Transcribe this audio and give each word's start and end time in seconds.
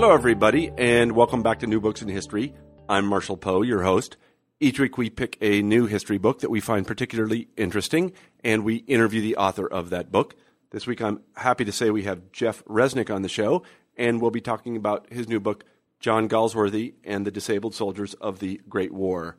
Hello, 0.00 0.14
everybody, 0.14 0.72
and 0.78 1.12
welcome 1.12 1.42
back 1.42 1.58
to 1.58 1.66
New 1.66 1.78
Books 1.78 2.00
in 2.00 2.08
History. 2.08 2.54
I'm 2.88 3.04
Marshall 3.04 3.36
Poe, 3.36 3.60
your 3.60 3.82
host. 3.82 4.16
Each 4.58 4.80
week 4.80 4.96
we 4.96 5.10
pick 5.10 5.36
a 5.42 5.60
new 5.60 5.84
history 5.84 6.16
book 6.16 6.38
that 6.38 6.48
we 6.48 6.58
find 6.58 6.86
particularly 6.86 7.48
interesting, 7.58 8.14
and 8.42 8.64
we 8.64 8.76
interview 8.76 9.20
the 9.20 9.36
author 9.36 9.66
of 9.66 9.90
that 9.90 10.10
book. 10.10 10.36
This 10.70 10.86
week 10.86 11.02
I'm 11.02 11.20
happy 11.36 11.66
to 11.66 11.70
say 11.70 11.90
we 11.90 12.04
have 12.04 12.32
Jeff 12.32 12.64
Resnick 12.64 13.14
on 13.14 13.20
the 13.20 13.28
show, 13.28 13.62
and 13.94 14.22
we'll 14.22 14.30
be 14.30 14.40
talking 14.40 14.74
about 14.74 15.12
his 15.12 15.28
new 15.28 15.38
book, 15.38 15.64
John 15.98 16.30
Galsworthy 16.30 16.94
and 17.04 17.26
the 17.26 17.30
Disabled 17.30 17.74
Soldiers 17.74 18.14
of 18.14 18.38
the 18.38 18.58
Great 18.70 18.94
War. 18.94 19.36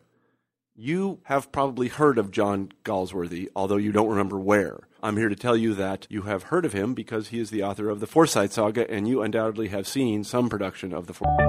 You 0.78 1.20
have 1.24 1.52
probably 1.52 1.90
heard 1.90 2.18
of 2.18 2.32
John 2.32 2.72
Galsworthy, 2.86 3.50
although 3.54 3.76
you 3.76 3.92
don't 3.92 4.08
remember 4.08 4.40
where. 4.40 4.88
I'm 5.04 5.18
here 5.18 5.28
to 5.28 5.36
tell 5.36 5.58
you 5.58 5.74
that 5.74 6.08
you 6.10 6.22
have 6.22 6.44
heard 6.44 6.64
of 6.64 6.72
him 6.72 6.94
because 6.94 7.28
he 7.28 7.40
is 7.42 7.50
the 7.50 7.62
author 7.62 7.90
of 7.90 8.00
the 8.00 8.08
Forsyte 8.08 8.54
Saga, 8.54 8.90
and 8.90 9.06
you 9.06 9.22
undoubtedly 9.22 9.68
have 9.68 9.86
seen 9.86 10.24
some 10.24 10.48
production 10.48 10.94
of 10.94 11.08
the 11.08 11.14
Forsyte. 11.14 11.42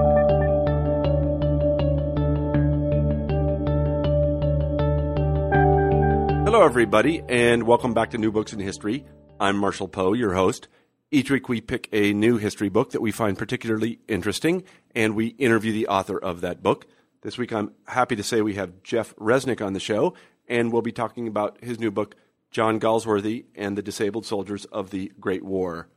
Hello, 6.43 6.65
everybody, 6.65 7.23
and 7.29 7.63
welcome 7.63 7.93
back 7.93 8.11
to 8.11 8.17
New 8.17 8.31
Books 8.31 8.51
in 8.51 8.59
History. 8.59 9.05
I'm 9.39 9.55
Marshall 9.55 9.87
Poe, 9.87 10.11
your 10.11 10.33
host. 10.33 10.67
Each 11.11 11.31
week 11.31 11.47
we 11.47 11.61
pick 11.61 11.87
a 11.93 12.11
new 12.11 12.35
history 12.35 12.67
book 12.67 12.91
that 12.91 13.01
we 13.01 13.13
find 13.13 13.37
particularly 13.37 13.99
interesting, 14.09 14.65
and 14.93 15.15
we 15.15 15.27
interview 15.27 15.71
the 15.71 15.87
author 15.87 16.17
of 16.17 16.41
that 16.41 16.61
book. 16.61 16.87
This 17.23 17.37
week 17.37 17.53
I'm 17.53 17.71
happy 17.87 18.17
to 18.17 18.23
say 18.23 18.41
we 18.41 18.55
have 18.55 18.83
Jeff 18.83 19.15
Resnick 19.15 19.65
on 19.65 19.71
the 19.71 19.79
show, 19.79 20.13
and 20.49 20.73
we'll 20.73 20.81
be 20.81 20.91
talking 20.91 21.25
about 21.25 21.57
his 21.63 21.79
new 21.79 21.89
book, 21.89 22.15
John 22.51 22.81
Galsworthy 22.81 23.45
and 23.55 23.77
the 23.77 23.81
Disabled 23.81 24.25
Soldiers 24.25 24.65
of 24.65 24.89
the 24.89 25.09
Great 25.21 25.41
War. 25.41 25.87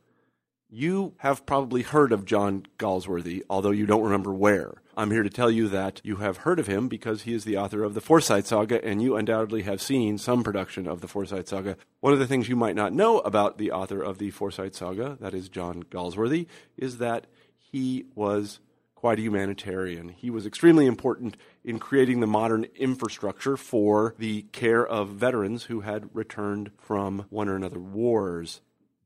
You 0.69 1.15
have 1.17 1.45
probably 1.45 1.81
heard 1.81 2.13
of 2.13 2.23
John 2.23 2.65
Galsworthy, 2.79 3.41
although 3.49 3.71
you 3.71 3.85
don't 3.85 4.05
remember 4.05 4.33
where. 4.33 4.75
I'm 4.95 5.11
here 5.11 5.23
to 5.23 5.29
tell 5.29 5.51
you 5.51 5.67
that 5.67 5.99
you 6.01 6.15
have 6.17 6.37
heard 6.37 6.59
of 6.59 6.67
him 6.67 6.87
because 6.87 7.23
he 7.23 7.33
is 7.33 7.43
the 7.43 7.57
author 7.57 7.83
of 7.83 7.93
the 7.93 8.01
Forsyte 8.01 8.45
Saga, 8.45 8.83
and 8.85 9.01
you 9.01 9.17
undoubtedly 9.17 9.63
have 9.63 9.81
seen 9.81 10.17
some 10.17 10.45
production 10.45 10.87
of 10.87 11.01
the 11.01 11.07
Forsyte 11.07 11.49
Saga. 11.49 11.75
One 11.99 12.13
of 12.13 12.19
the 12.19 12.27
things 12.27 12.47
you 12.47 12.55
might 12.55 12.75
not 12.75 12.93
know 12.93 13.19
about 13.19 13.57
the 13.57 13.71
author 13.71 14.01
of 14.01 14.17
the 14.17 14.31
Forsyte 14.31 14.75
Saga, 14.75 15.17
that 15.19 15.33
is 15.33 15.49
John 15.49 15.83
Galsworthy, 15.83 16.47
is 16.77 16.99
that 16.99 17.27
he 17.57 18.05
was 18.15 18.61
quite 18.97 19.19
a 19.19 19.21
humanitarian. 19.21 20.09
He 20.09 20.31
was 20.31 20.47
extremely 20.47 20.87
important 20.87 21.37
in 21.63 21.77
creating 21.77 22.19
the 22.19 22.25
modern 22.25 22.65
infrastructure 22.75 23.55
for 23.55 24.15
the 24.17 24.41
care 24.51 24.85
of 24.85 25.09
veterans 25.09 25.65
who 25.65 25.81
had 25.81 26.09
returned 26.15 26.71
from 26.79 27.27
one 27.29 27.47
or 27.47 27.55
another 27.55 27.79
wars. 27.79 28.61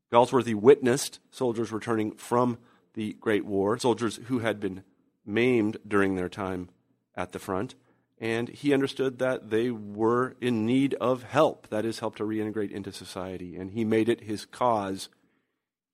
Galsworthy 0.10 0.56
witnessed 0.56 1.20
soldiers 1.30 1.74
returning 1.74 2.14
from 2.14 2.58
the 2.94 3.18
Great 3.20 3.44
War, 3.44 3.78
soldiers 3.78 4.22
who 4.28 4.40
had 4.40 4.62
been 4.62 4.84
maimed 5.26 5.76
during 5.86 6.16
their 6.16 6.30
time 6.30 6.70
at 7.14 7.34
the 7.34 7.40
front, 7.40 7.76
and 8.18 8.48
he 8.48 8.74
understood 8.74 9.20
that 9.20 9.50
they 9.50 9.72
were 9.72 10.38
in 10.40 10.66
need 10.66 10.94
of 11.02 11.24
help, 11.24 11.68
that 11.68 11.84
is, 11.84 12.00
help 12.00 12.16
to 12.16 12.24
reintegrate 12.24 12.72
into 12.72 12.94
society, 12.94 13.58
and 13.58 13.72
he 13.72 13.84
made 13.84 14.08
it 14.08 14.22
his 14.22 14.46
cause. 14.46 15.10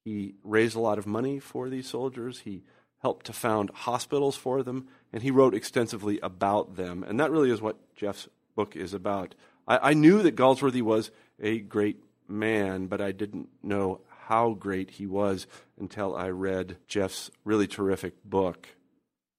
He 0.06 0.36
raised 0.44 0.76
a 0.76 0.82
lot 0.82 1.00
of 1.00 1.08
money 1.08 1.40
for 1.40 1.68
these 1.68 1.88
soldiers, 1.88 2.42
he 2.42 2.62
helped 3.08 3.26
to 3.26 3.32
found 3.32 3.70
hospitals 3.70 4.36
for 4.36 4.62
them, 4.62 4.86
and 5.14 5.24
he 5.24 5.32
wrote 5.32 5.54
extensively 5.54 6.20
about 6.20 6.76
them, 6.76 7.06
and 7.08 7.18
that 7.18 7.32
really 7.32 7.50
is 7.50 7.62
what 7.62 7.78
Jeff's 7.96 8.28
book 8.54 8.76
is 8.76 8.94
about. 8.94 9.34
I, 9.66 9.92
I 9.92 9.94
knew 9.94 10.22
that 10.24 10.36
Galsworthy 10.36 10.82
was 10.82 11.10
a 11.40 11.60
great 11.60 12.04
man, 12.28 12.88
but 12.88 13.00
I 13.00 13.14
didn't 13.14 13.48
know 13.64 14.02
how 14.26 14.56
great 14.56 14.90
he 14.90 15.08
was 15.08 15.48
until 15.80 16.18
I 16.18 16.28
read 16.32 16.76
Jeff's 16.90 17.32
really 17.46 17.66
terrific 17.66 18.22
book. 18.26 18.68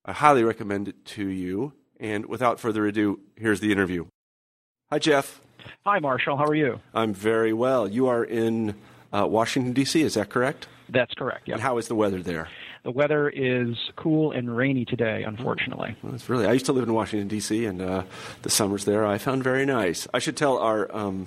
I 0.03 0.15
highly 0.15 0.45
recommend 0.45 0.89
it 0.89 1.05
to 1.17 1.29
you. 1.29 1.75
And 2.01 2.25
without 2.25 2.59
further 2.59 2.87
ado, 2.87 3.21
here's 3.37 3.61
the 3.61 3.71
interview. 3.71 4.07
Hi, 4.91 4.99
Jeff. 4.99 5.43
Hi, 5.85 5.99
Marshall. 5.99 6.39
How 6.39 6.47
are 6.47 6.55
you? 6.55 6.81
I'm 6.95 7.13
very 7.13 7.53
well. 7.53 7.87
You 7.87 8.07
are 8.07 8.25
in 8.25 8.77
uh, 9.13 9.27
Washington, 9.27 9.75
D.C., 9.75 10.01
is 10.01 10.15
that 10.15 10.31
correct? 10.31 10.69
That's 10.89 11.13
correct, 11.13 11.49
yeah. 11.49 11.57
And 11.57 11.63
how 11.63 11.77
is 11.77 11.89
the 11.89 11.95
weather 11.95 12.23
there? 12.23 12.49
The 12.85 12.91
weather 12.91 13.29
is 13.29 13.77
cool 13.97 14.33
and 14.33 14.57
rainy 14.57 14.85
today, 14.85 15.25
unfortunately. 15.25 15.97
Well, 16.03 16.13
that's 16.13 16.29
really. 16.29 16.47
I 16.47 16.53
used 16.53 16.67
to 16.67 16.73
live 16.73 16.85
in 16.85 16.95
Washington, 16.95 17.29
D.C., 17.29 17.65
and 17.65 17.83
uh, 17.83 18.03
the 18.43 18.51
summers 18.51 18.85
there 18.85 19.05
I 19.05 19.19
found 19.19 19.43
very 19.43 19.67
nice. 19.67 20.07
I 20.15 20.19
should 20.19 20.37
tell 20.37 20.59
our 20.59 20.95
um, 20.95 21.27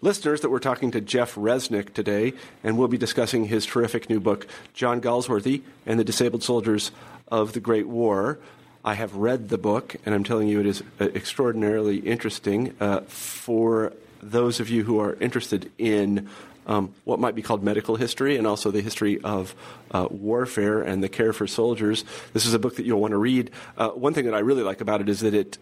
listeners 0.00 0.40
that 0.40 0.50
we're 0.50 0.58
talking 0.60 0.90
to 0.92 1.00
Jeff 1.00 1.34
Resnick 1.34 1.92
today, 1.92 2.34
and 2.62 2.78
we'll 2.78 2.88
be 2.88 2.98
discussing 2.98 3.46
his 3.46 3.66
terrific 3.66 4.08
new 4.08 4.20
book, 4.20 4.46
John 4.72 5.00
Galsworthy 5.00 5.62
and 5.86 5.98
the 5.98 6.04
Disabled 6.04 6.42
Soldiers 6.42 6.92
of 7.28 7.52
the 7.52 7.60
Great 7.60 7.88
War. 7.88 8.38
I 8.84 8.94
have 8.94 9.14
read 9.14 9.50
the 9.50 9.58
book, 9.58 9.96
and 10.06 10.14
I'm 10.14 10.24
telling 10.24 10.48
you 10.48 10.60
it 10.60 10.66
is 10.66 10.82
uh, 11.00 11.04
extraordinarily 11.14 11.98
interesting 11.98 12.74
uh, 12.80 13.00
for 13.02 13.92
those 14.22 14.60
of 14.60 14.68
you 14.68 14.84
who 14.84 14.98
are 15.00 15.14
interested 15.14 15.70
in 15.78 16.28
um, 16.70 16.94
what 17.04 17.18
might 17.18 17.34
be 17.34 17.42
called 17.42 17.62
medical 17.64 17.96
history 17.96 18.36
and 18.36 18.46
also 18.46 18.70
the 18.70 18.80
history 18.80 19.20
of 19.22 19.54
uh, 19.90 20.06
warfare 20.08 20.80
and 20.80 21.02
the 21.02 21.08
care 21.08 21.32
for 21.32 21.46
soldiers. 21.46 22.04
This 22.32 22.46
is 22.46 22.54
a 22.54 22.60
book 22.60 22.76
that 22.76 22.86
you'll 22.86 23.00
want 23.00 23.10
to 23.10 23.18
read. 23.18 23.50
Uh, 23.76 23.88
one 23.88 24.14
thing 24.14 24.26
that 24.26 24.34
I 24.34 24.38
really 24.38 24.62
like 24.62 24.80
about 24.80 25.00
it 25.00 25.08
is 25.08 25.20
that 25.20 25.34
it 25.34 25.58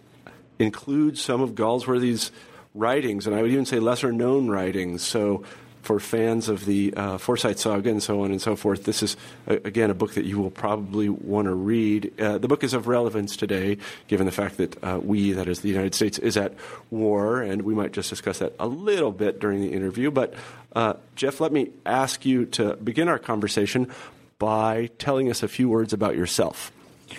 includes 0.59 1.23
some 1.23 1.41
of 1.41 1.53
Galsworthy's 1.53 2.31
writings, 2.75 3.27
and 3.27 3.35
I 3.35 3.41
would 3.41 3.51
even 3.51 3.65
say 3.65 3.81
lesser 3.81 4.13
known 4.13 4.49
writings. 4.51 5.03
So, 5.03 5.45
for 5.83 6.01
fans 6.01 6.49
of 6.49 6.65
the 6.65 6.93
uh, 6.95 7.19
Forsyte 7.19 7.59
Saga 7.59 7.91
and 7.91 8.03
so 8.03 8.23
on 8.23 8.31
and 8.31 8.41
so 8.41 8.57
forth, 8.57 8.85
this 8.85 9.03
is, 9.03 9.17
again, 9.47 9.91
a 9.91 9.95
book 9.95 10.15
that 10.15 10.25
you 10.25 10.39
will 10.39 10.51
probably 10.51 11.09
want 11.09 11.47
to 11.47 11.55
read. 11.55 12.13
Uh, 12.21 12.39
the 12.39 12.49
book 12.49 12.65
is 12.65 12.75
of 12.75 12.89
relevance 12.89 13.37
today, 13.37 13.79
given 14.07 14.27
the 14.27 14.33
fact 14.33 14.57
that 14.59 14.83
uh, 14.83 15.01
we, 15.03 15.33
that 15.33 15.49
is 15.49 15.61
the 15.61 15.69
United 15.69 15.95
States, 15.95 16.19
is 16.19 16.37
at 16.37 16.55
war, 16.91 17.41
and 17.41 17.63
we 17.63 17.75
might 17.75 17.93
just 17.93 18.11
discuss 18.11 18.39
that 18.39 18.55
a 18.59 18.67
little 18.67 19.13
bit 19.13 19.41
during 19.41 19.61
the 19.61 19.73
interview. 19.73 20.11
But, 20.11 20.35
uh, 20.75 20.95
Jeff, 21.17 21.41
let 21.41 21.53
me 21.53 21.71
ask 21.87 22.25
you 22.27 22.47
to 22.47 22.77
begin 22.77 23.09
our 23.09 23.19
conversation 23.19 23.91
by 24.39 24.91
telling 24.99 25.31
us 25.31 25.43
a 25.43 25.49
few 25.49 25.69
words 25.69 25.93
about 25.93 26.17
yourself. 26.17 26.71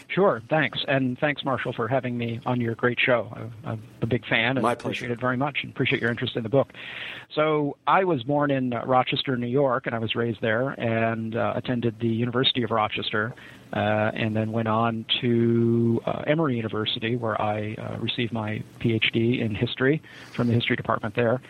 Sure, 0.08 0.42
thanks. 0.50 0.80
And 0.88 1.18
thanks, 1.20 1.44
Marshall, 1.44 1.74
for 1.74 1.88
having 1.88 2.18
me 2.18 2.40
on 2.46 2.62
your 2.62 2.76
great 2.76 3.00
show. 3.00 3.32
I'm 3.64 3.82
a 4.02 4.06
big 4.06 4.26
fan 4.28 4.58
and 4.58 4.62
My 4.62 4.74
appreciate 4.74 5.12
it 5.12 5.20
very 5.20 5.38
much 5.38 5.60
and 5.64 5.72
appreciate 5.72 6.02
your 6.02 6.12
interest 6.12 6.36
in 6.36 6.44
the 6.44 6.50
book. 6.50 6.74
So, 7.34 7.78
I 7.88 8.04
was 8.04 8.24
born 8.24 8.52
in 8.52 8.74
uh, 8.74 8.84
Rochester, 8.86 9.38
New 9.38 9.48
York, 9.48 9.86
and 9.86 9.96
I 9.96 10.00
was 10.00 10.16
raised 10.16 10.42
there 10.42 10.70
and 10.70 11.36
uh, 11.36 11.54
attended 11.56 12.00
the 12.00 12.08
University 12.08 12.64
of 12.64 12.72
Rochester 12.72 13.34
uh, 13.74 14.12
and 14.14 14.36
then 14.36 14.52
went 14.52 14.68
on 14.68 15.06
to 15.22 16.02
uh, 16.06 16.24
Emory 16.26 16.56
University, 16.56 17.16
where 17.16 17.40
I 17.40 17.76
uh, 17.76 17.98
received 18.00 18.34
my 18.34 18.64
PhD 18.80 19.40
in 19.42 19.54
history 19.54 20.02
from 20.34 20.48
the 20.48 20.54
history 20.54 20.76
department 20.76 21.16
there. 21.16 21.42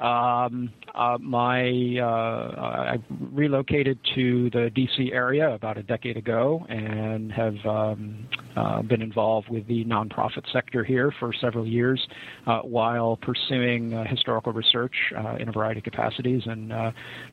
Um, 0.00 0.70
uh, 0.94 1.18
my 1.20 1.98
uh, 2.00 2.60
I 2.60 2.98
relocated 3.32 3.98
to 4.14 4.48
the 4.50 4.70
D.C. 4.72 5.10
area 5.12 5.52
about 5.52 5.76
a 5.76 5.82
decade 5.82 6.16
ago 6.16 6.64
and 6.68 7.32
have 7.32 7.54
um, 7.66 8.28
uh, 8.56 8.82
been 8.82 9.02
involved 9.02 9.48
with 9.48 9.66
the 9.66 9.84
nonprofit 9.84 10.44
sector 10.52 10.84
here 10.84 11.12
for 11.18 11.32
several 11.40 11.66
years, 11.66 12.04
uh, 12.46 12.60
while 12.60 13.16
pursuing 13.16 13.92
uh, 13.92 14.04
historical 14.04 14.52
research 14.52 14.94
uh, 15.16 15.36
in 15.40 15.48
a 15.48 15.52
variety 15.52 15.78
of 15.78 15.84
capacities. 15.84 16.42
And 16.46 16.72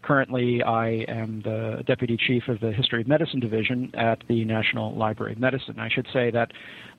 currently, 0.02 0.64
I 0.64 1.06
am 1.08 1.42
the 1.44 1.84
deputy 1.86 2.18
chief 2.18 2.48
of 2.48 2.60
the 2.60 2.72
History 2.72 3.02
of 3.02 3.08
Medicine 3.08 3.40
division 3.40 3.92
at 3.96 4.24
the 4.28 4.44
National 4.44 4.96
Library 4.96 5.34
of 5.34 5.40
Medicine. 5.40 5.80
I 5.80 5.90
should 5.90 6.08
say 6.12 6.32
that 6.32 6.52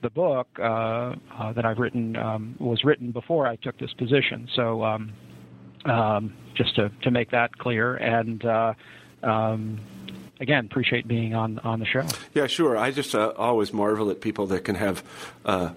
the 0.03 0.11
book 0.11 0.49
that 0.59 1.65
I've 1.65 1.79
written 1.79 2.17
um, 2.17 2.55
was 2.61 2.85
written 2.85 3.11
before 3.11 3.49
I 3.49 3.57
took 3.57 3.79
this 3.79 3.93
position. 3.95 4.49
So. 4.55 4.99
Um, 5.91 6.33
just 6.57 6.75
to, 6.77 6.91
to 7.03 7.11
make 7.11 7.31
that 7.31 7.57
clear. 7.59 7.95
And 7.95 8.45
uh, 8.45 8.75
um, 9.23 9.79
again, 10.41 10.67
appreciate 10.67 11.07
being 11.07 11.35
on 11.35 11.59
on 11.61 11.79
the 11.79 11.87
show. 11.87 12.05
Yeah, 12.35 12.47
sure. 12.47 12.77
I 12.77 12.91
just 12.91 13.15
uh, 13.15 13.33
always 13.37 13.73
marvel 13.73 14.11
at 14.11 14.21
people 14.21 14.47
that 14.49 14.65
can 14.65 14.75
have 14.75 15.05
uh, 15.45 15.71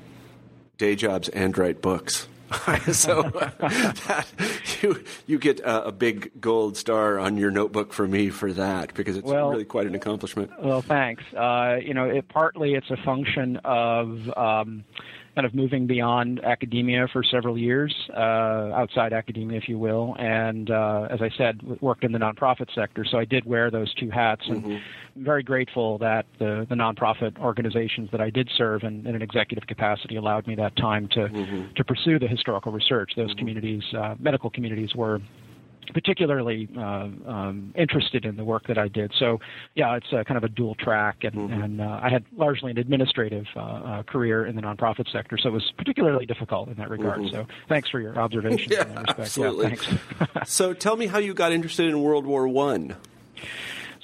day 0.77 0.95
jobs 0.95 1.29
and 1.29 1.55
write 1.57 1.81
books. 1.81 2.27
so 2.91 3.19
uh, 3.19 3.49
that, 3.59 4.25
you 4.81 5.03
you 5.27 5.37
get 5.37 5.59
a, 5.59 5.87
a, 5.87 5.91
big 5.91 6.31
gold 6.41 6.75
star 6.75 7.19
on 7.19 7.37
your 7.37 7.51
notebook 7.51 7.93
for 7.93 8.07
me 8.07 8.31
for 8.31 8.51
that 8.51 8.91
because 8.95 9.17
it's 9.17 9.27
well, 9.27 9.51
really 9.51 9.65
quite 9.65 9.85
an 9.85 9.93
accomplishment. 9.93 10.51
Well, 10.59 10.81
thanks. 10.81 11.23
Uh, 11.31 11.77
you 11.79 11.93
know, 11.93 12.05
it, 12.05 12.27
partly 12.27 12.73
it's 12.73 12.89
a 12.89 12.97
function 12.97 13.57
of. 13.63 14.35
Um, 14.35 14.83
kind 15.39 15.45
of 15.45 15.55
moving 15.55 15.87
beyond 15.87 16.43
academia 16.43 17.07
for 17.13 17.23
several 17.23 17.57
years, 17.57 17.95
uh, 18.13 18.73
outside 18.75 19.13
academia, 19.13 19.57
if 19.57 19.69
you 19.69 19.79
will, 19.79 20.13
and 20.19 20.69
uh, 20.69 21.07
as 21.09 21.21
I 21.21 21.29
said, 21.37 21.61
worked 21.79 22.03
in 22.03 22.11
the 22.11 22.19
nonprofit 22.19 22.67
sector. 22.75 23.05
So 23.09 23.17
I 23.17 23.23
did 23.23 23.45
wear 23.45 23.71
those 23.71 23.93
two 23.93 24.09
hats, 24.09 24.41
and 24.49 24.61
mm-hmm. 24.61 24.71
I'm 25.15 25.23
very 25.23 25.41
grateful 25.41 25.97
that 25.99 26.25
the, 26.39 26.67
the 26.67 26.75
nonprofit 26.75 27.39
organizations 27.39 28.09
that 28.11 28.19
I 28.19 28.29
did 28.29 28.49
serve 28.57 28.83
in, 28.83 29.07
in 29.07 29.15
an 29.15 29.21
executive 29.21 29.65
capacity 29.65 30.17
allowed 30.17 30.45
me 30.45 30.55
that 30.55 30.75
time 30.75 31.07
to 31.13 31.29
mm-hmm. 31.29 31.73
to 31.73 31.83
pursue 31.85 32.19
the 32.19 32.27
historical 32.27 32.73
research. 32.73 33.13
Those 33.15 33.29
mm-hmm. 33.29 33.39
communities, 33.39 33.83
uh, 33.97 34.15
medical 34.19 34.49
communities, 34.49 34.93
were 34.93 35.21
particularly 35.93 36.67
uh, 36.77 36.81
um, 36.81 37.73
interested 37.75 38.25
in 38.25 38.35
the 38.35 38.43
work 38.43 38.67
that 38.67 38.77
I 38.77 38.87
did. 38.87 39.11
So, 39.17 39.39
yeah, 39.75 39.95
it's 39.95 40.11
a, 40.11 40.23
kind 40.23 40.37
of 40.37 40.43
a 40.43 40.49
dual 40.49 40.75
track, 40.75 41.23
and, 41.23 41.35
mm-hmm. 41.35 41.61
and 41.61 41.81
uh, 41.81 41.99
I 42.01 42.09
had 42.09 42.25
largely 42.35 42.71
an 42.71 42.77
administrative 42.77 43.45
uh, 43.55 43.59
uh, 43.59 44.03
career 44.03 44.45
in 44.45 44.55
the 44.55 44.61
nonprofit 44.61 45.11
sector, 45.11 45.37
so 45.37 45.49
it 45.49 45.53
was 45.53 45.71
particularly 45.77 46.25
difficult 46.25 46.69
in 46.69 46.75
that 46.75 46.89
regard. 46.89 47.19
Mm-hmm. 47.19 47.35
So, 47.35 47.47
thanks 47.67 47.89
for 47.89 47.99
your 47.99 48.17
observation. 48.19 48.71
yeah, 48.71 49.03
absolutely. 49.07 49.77
Yeah, 50.19 50.43
so, 50.45 50.73
tell 50.73 50.95
me 50.95 51.07
how 51.07 51.19
you 51.19 51.33
got 51.33 51.51
interested 51.51 51.87
in 51.87 52.01
World 52.01 52.25
War 52.25 52.47
One. 52.47 52.95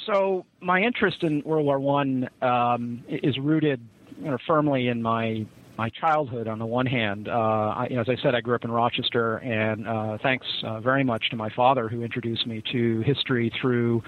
So, 0.05 0.45
my 0.61 0.81
interest 0.81 1.23
in 1.23 1.41
World 1.43 1.65
War 1.65 1.79
One 1.79 2.29
um, 2.41 3.03
is 3.07 3.37
rooted 3.37 3.81
you 4.19 4.31
know, 4.31 4.37
firmly 4.47 4.87
in 4.87 5.01
my 5.01 5.45
my 5.77 5.89
childhood 5.89 6.47
on 6.47 6.59
the 6.59 6.65
one 6.65 6.85
hand. 6.85 7.27
Uh, 7.27 7.31
I, 7.31 7.87
you 7.89 7.95
know, 7.95 8.01
as 8.01 8.09
I 8.09 8.15
said, 8.21 8.35
I 8.35 8.41
grew 8.41 8.55
up 8.55 8.63
in 8.63 8.71
Rochester, 8.71 9.37
and 9.37 9.87
uh, 9.87 10.17
thanks 10.21 10.47
uh, 10.63 10.79
very 10.79 11.03
much 11.03 11.29
to 11.31 11.35
my 11.35 11.49
father 11.49 11.87
who 11.87 12.03
introduced 12.03 12.47
me 12.47 12.63
to 12.71 13.01
history 13.01 13.51
through 13.61 14.03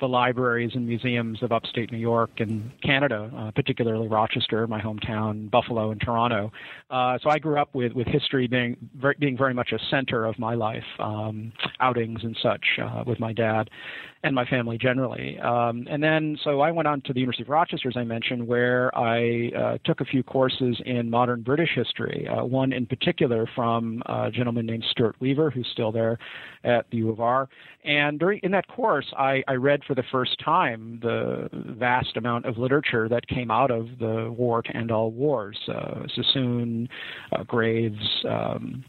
the 0.00 0.08
libraries 0.08 0.70
and 0.74 0.86
museums 0.86 1.42
of 1.42 1.52
upstate 1.52 1.92
New 1.92 1.98
York 1.98 2.30
and 2.38 2.70
Canada, 2.82 3.30
uh, 3.36 3.50
particularly 3.50 4.08
Rochester, 4.08 4.66
my 4.66 4.80
hometown, 4.80 5.50
Buffalo, 5.50 5.90
and 5.90 6.00
Toronto. 6.00 6.50
Uh, 6.90 7.18
so 7.22 7.28
I 7.28 7.38
grew 7.38 7.60
up 7.60 7.74
with, 7.74 7.92
with 7.92 8.06
history 8.06 8.46
being 8.46 8.76
very, 8.96 9.14
being 9.18 9.36
very 9.36 9.52
much 9.52 9.72
a 9.72 9.78
center 9.90 10.24
of 10.24 10.38
my 10.38 10.54
life, 10.54 10.84
um, 10.98 11.52
outings 11.80 12.20
and 12.22 12.36
such 12.42 12.64
uh, 12.82 13.04
with 13.06 13.20
my 13.20 13.32
dad 13.34 13.68
and 14.22 14.34
my 14.34 14.44
family 14.44 14.76
generally. 14.76 15.38
Um, 15.38 15.86
and 15.88 16.02
then, 16.02 16.36
so 16.44 16.60
I 16.60 16.70
went 16.70 16.86
on 16.86 17.00
to 17.02 17.12
the 17.14 17.20
University 17.20 17.42
of 17.42 17.48
Rochester, 17.48 17.88
as 17.88 17.96
I 17.96 18.04
mentioned, 18.04 18.46
where 18.46 18.96
I 18.96 19.50
uh, 19.56 19.78
took 19.84 20.02
a 20.02 20.04
few 20.04 20.22
courses 20.22 20.78
in 20.84 21.08
modern 21.08 21.40
British 21.40 21.70
history. 21.74 22.28
Uh, 22.28 22.44
one 22.44 22.72
in 22.72 22.84
particular 22.84 23.48
from 23.54 24.02
a 24.06 24.30
gentleman 24.30 24.66
named 24.66 24.84
Stuart 24.90 25.16
Weaver, 25.20 25.50
who's 25.50 25.66
still 25.72 25.90
there 25.90 26.18
at 26.64 26.84
the 26.90 26.98
U 26.98 27.10
of 27.10 27.20
R. 27.20 27.48
And 27.84 28.18
during 28.18 28.40
in 28.42 28.50
that 28.50 28.68
course, 28.68 29.06
I, 29.16 29.42
I 29.48 29.54
read 29.54 29.84
for 29.86 29.94
the 29.94 30.04
first 30.12 30.38
time 30.44 30.98
the 31.02 31.48
vast 31.52 32.18
amount 32.18 32.44
of 32.44 32.58
literature 32.58 33.08
that 33.08 33.26
came 33.26 33.50
out 33.50 33.70
of 33.70 33.86
the 33.98 34.30
war 34.36 34.60
to 34.60 34.76
end 34.76 34.90
all 34.90 35.10
wars. 35.10 35.58
Uh, 35.66 36.06
Sassoon, 36.14 36.88
uh, 37.32 37.42
Graves. 37.44 38.24
Um, 38.28 38.84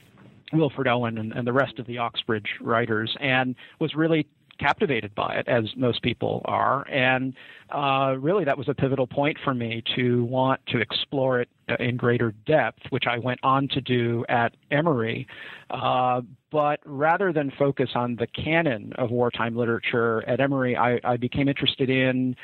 Wilfred 0.53 0.85
Owen 0.85 1.17
and, 1.17 1.31
and, 1.31 1.47
the 1.47 1.53
rest 1.53 1.79
of 1.79 1.87
the 1.87 1.97
Oxbridge 1.97 2.57
writers, 2.59 3.15
and 3.21 3.55
was 3.79 3.95
really 3.95 4.27
captivated 4.61 5.13
by 5.15 5.35
it, 5.35 5.47
as 5.47 5.65
most 5.75 6.01
people 6.01 6.41
are. 6.45 6.87
And 6.87 7.33
uh, 7.69 8.15
really, 8.19 8.45
that 8.45 8.57
was 8.57 8.69
a 8.69 8.73
pivotal 8.73 9.07
point 9.07 9.37
for 9.43 9.53
me 9.53 9.83
to 9.95 10.23
want 10.25 10.61
to 10.67 10.79
explore 10.79 11.41
it 11.41 11.49
uh, 11.67 11.75
in 11.79 11.97
greater 11.97 12.33
depth, 12.45 12.79
which 12.91 13.05
I 13.07 13.17
went 13.17 13.39
on 13.43 13.67
to 13.69 13.81
do 13.81 14.23
at 14.29 14.55
Emory. 14.69 15.27
Uh, 15.69 16.21
but 16.51 16.79
rather 16.85 17.33
than 17.33 17.51
focus 17.57 17.89
on 17.95 18.15
the 18.17 18.27
canon 18.27 18.93
of 18.97 19.09
wartime 19.09 19.55
literature 19.55 20.23
at 20.27 20.39
Emory, 20.39 20.77
I, 20.77 20.99
I 21.03 21.17
became 21.17 21.47
interested 21.47 21.89
in 21.89 22.35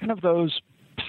kind 0.00 0.12
of 0.12 0.20
those 0.20 0.60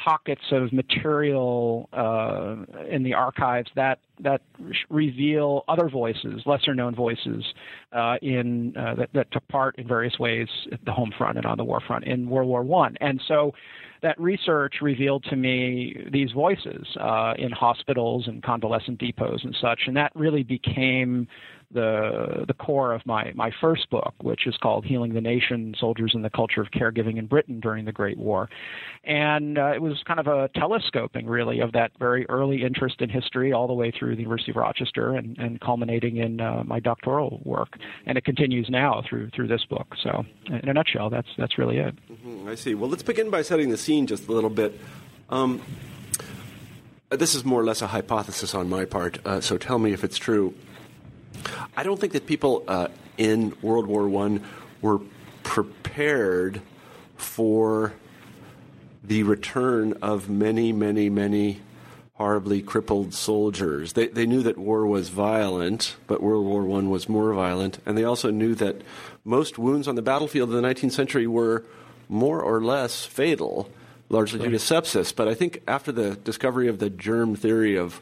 pockets 0.04 0.42
of 0.51 0.72
material 0.74 1.89
uh, 1.94 2.56
in 2.89 3.04
the 3.04 3.13
archives 3.13 3.69
that 3.75 4.00
that 4.19 4.42
reveal 4.89 5.63
other 5.68 5.89
voices, 5.89 6.42
lesser 6.45 6.74
known 6.74 6.95
voices, 6.95 7.44
uh, 7.92 8.16
in 8.22 8.75
uh, 8.75 8.95
that, 8.95 9.10
that, 9.13 9.31
took 9.31 9.48
part 9.48 9.78
in 9.78 9.88
various 9.88 10.18
ways 10.18 10.48
at 10.72 10.84
the 10.86 10.92
home 10.92 11.12
front 11.18 11.38
and 11.38 11.45
on 11.45 11.57
the 11.57 11.63
war 11.63 11.80
front 11.86 12.04
in 12.06 12.28
World 12.30 12.50
War 12.50 12.63
One. 12.63 12.95
And 13.00 13.22
so 13.28 13.54
that 14.01 14.19
research 14.19 14.75
revealed 14.81 15.24
to 15.25 15.36
me 15.36 16.07
these 16.12 16.31
voices 16.31 16.88
uh, 17.00 17.33
in 17.38 17.51
hospitals 17.51 18.28
and 18.28 18.42
convalescent 18.44 19.00
depots 19.00 19.44
and 19.44 19.56
such, 19.62 19.81
and 19.88 19.95
that 19.98 20.12
really 20.16 20.44
became 20.44 21.28
the 21.72 22.46
the 22.48 22.54
core 22.54 22.94
of 22.94 23.06
my 23.06 23.31
my 23.36 23.52
first 23.60 23.90
book, 23.90 24.14
which 24.22 24.48
is 24.48 24.56
called 24.62 24.86
"Healing 24.86 25.14
the 25.14 25.22
Nation: 25.22 25.75
Soldiers 25.78 26.12
and 26.14 26.24
the 26.24 26.30
Culture 26.30 26.62
of 26.62 26.68
Caregiving 26.72 27.18
in 27.18 27.28
Britain 27.28 27.60
During 27.60 27.86
the 27.86 27.92
Great 27.92 28.18
War," 28.18 28.50
and 29.04 29.58
uh, 29.58 29.74
it 29.74 29.81
was 29.81 30.02
kind 30.08 30.19
of 30.19 30.28
a 30.28 30.50
telescoping, 30.56 31.28
really, 31.28 31.60
of 31.60 31.74
that 31.74 31.92
very 32.00 32.25
early 32.30 32.64
interest 32.64 33.02
in 33.02 33.10
history 33.10 33.52
all 33.52 33.68
the 33.68 33.74
way 33.74 33.92
through 33.92 34.16
the 34.16 34.22
University 34.22 34.52
of 34.52 34.58
Rochester, 34.58 35.14
and, 35.14 35.38
and 35.38 35.60
culminating 35.60 36.18
in 36.18 36.40
uh, 36.40 36.64
my 36.66 36.80
doctoral 36.80 37.42
work, 37.44 37.78
and 38.06 38.18
it 38.18 38.24
continues 38.24 38.69
now 38.69 39.04
through 39.08 39.30
through 39.31 39.48
this 39.48 39.66
book. 39.66 39.88
So, 40.02 40.25
in 40.46 40.69
a 40.69 40.74
nutshell, 40.74 41.10
that's 41.10 41.30
that's 41.38 41.58
really 41.58 41.78
it. 41.78 41.96
Mm-hmm, 42.10 42.48
I 42.48 42.56
see. 42.56 42.75
Well, 42.75 42.90
let's 42.90 43.04
begin 43.04 43.30
by 43.30 43.42
setting 43.42 43.69
the 43.69 43.78
scene 43.78 44.08
just 44.08 44.28
a 44.28 44.31
little 44.31 44.50
bit. 44.50 44.80
Um, 45.30 45.62
this 47.10 47.36
is 47.36 47.44
more 47.44 47.60
or 47.60 47.66
less 47.66 47.81
a 47.81 47.88
hypothesis 47.88 48.56
on 48.56 48.69
my 48.69 48.86
part, 48.86 49.19
uh, 49.25 49.42
so 49.42 49.58
tell 49.58 49.80
me 49.80 49.92
if 49.92 50.04
it's 50.06 50.18
true. 50.18 50.54
I 51.75 51.84
don't 51.84 52.00
think 52.00 52.13
that 52.13 52.25
people 52.25 52.63
uh, 52.68 52.88
in 53.18 53.56
World 53.62 53.88
War 53.88 54.07
One 54.07 54.44
were 54.81 55.00
prepared 55.44 56.62
for 57.16 57.94
the 59.04 59.24
return 59.24 59.94
of 60.01 60.30
many, 60.30 60.74
many, 60.74 61.10
many 61.10 61.62
horribly 62.13 62.62
crippled 62.62 63.13
soldiers. 63.13 63.94
They, 63.94 64.07
they 64.07 64.25
knew 64.25 64.42
that 64.44 64.57
war 64.57 64.86
was 64.86 65.10
violent, 65.10 65.95
but 66.07 66.22
World 66.22 66.45
War 66.45 66.63
One 66.63 66.89
was 66.89 67.07
more 67.07 67.34
violent, 67.34 67.80
and 67.86 67.98
they 67.98 68.04
also 68.04 68.31
knew 68.31 68.56
that 68.56 68.81
most 69.24 69.57
wounds 69.57 69.88
on 69.88 69.95
the 69.95 70.01
battlefield 70.01 70.50
in 70.50 70.62
the 70.62 70.68
19th 70.68 70.94
century 70.94 71.28
were 71.28 71.63
more 72.10 72.42
or 72.42 72.63
less 72.63 73.06
fatal, 73.06 73.69
largely 74.10 74.40
due 74.40 74.50
to 74.50 74.57
sepsis. 74.57 75.16
But 75.16 75.28
I 75.28 75.36
think 75.36 75.62
after 75.68 75.92
the 75.92 76.16
discovery 76.16 76.68
of 76.68 76.80
the 76.80 76.90
germ 76.90 77.36
theory 77.36 77.75
of 77.78 78.01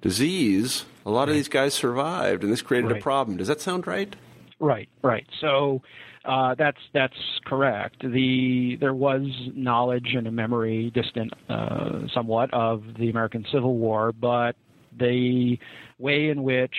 disease, 0.00 0.84
a 1.04 1.10
lot 1.10 1.20
right. 1.20 1.28
of 1.30 1.34
these 1.34 1.48
guys 1.48 1.74
survived, 1.74 2.42
and 2.42 2.52
this 2.52 2.62
created 2.62 2.90
right. 2.90 3.00
a 3.00 3.02
problem. 3.02 3.36
Does 3.36 3.48
that 3.48 3.60
sound 3.60 3.86
right? 3.86 4.14
Right, 4.58 4.88
right. 5.02 5.26
So 5.40 5.82
uh, 6.24 6.54
that's 6.54 6.78
that's 6.92 7.16
correct. 7.46 8.02
The 8.02 8.76
there 8.80 8.94
was 8.94 9.22
knowledge 9.54 10.14
and 10.14 10.26
a 10.26 10.30
memory, 10.30 10.90
distant 10.94 11.32
uh, 11.48 12.06
somewhat, 12.12 12.52
of 12.52 12.82
the 12.98 13.08
American 13.10 13.46
Civil 13.50 13.76
War, 13.76 14.12
but 14.12 14.56
the 14.98 15.58
way 16.00 16.28
in 16.28 16.42
which 16.42 16.74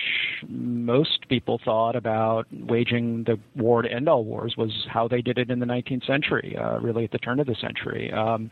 most 0.48 1.28
people 1.28 1.60
thought 1.64 1.96
about 1.96 2.46
waging 2.52 3.24
the 3.24 3.38
war 3.56 3.82
to 3.82 3.90
end 3.90 4.08
all 4.08 4.24
wars 4.24 4.54
was 4.56 4.70
how 4.92 5.06
they 5.06 5.22
did 5.22 5.38
it 5.38 5.50
in 5.50 5.60
the 5.60 5.66
19th 5.66 6.06
century, 6.06 6.56
uh, 6.56 6.78
really 6.80 7.04
at 7.04 7.12
the 7.12 7.18
turn 7.18 7.40
of 7.40 7.46
the 7.46 7.56
century. 7.60 8.12
Um, 8.12 8.50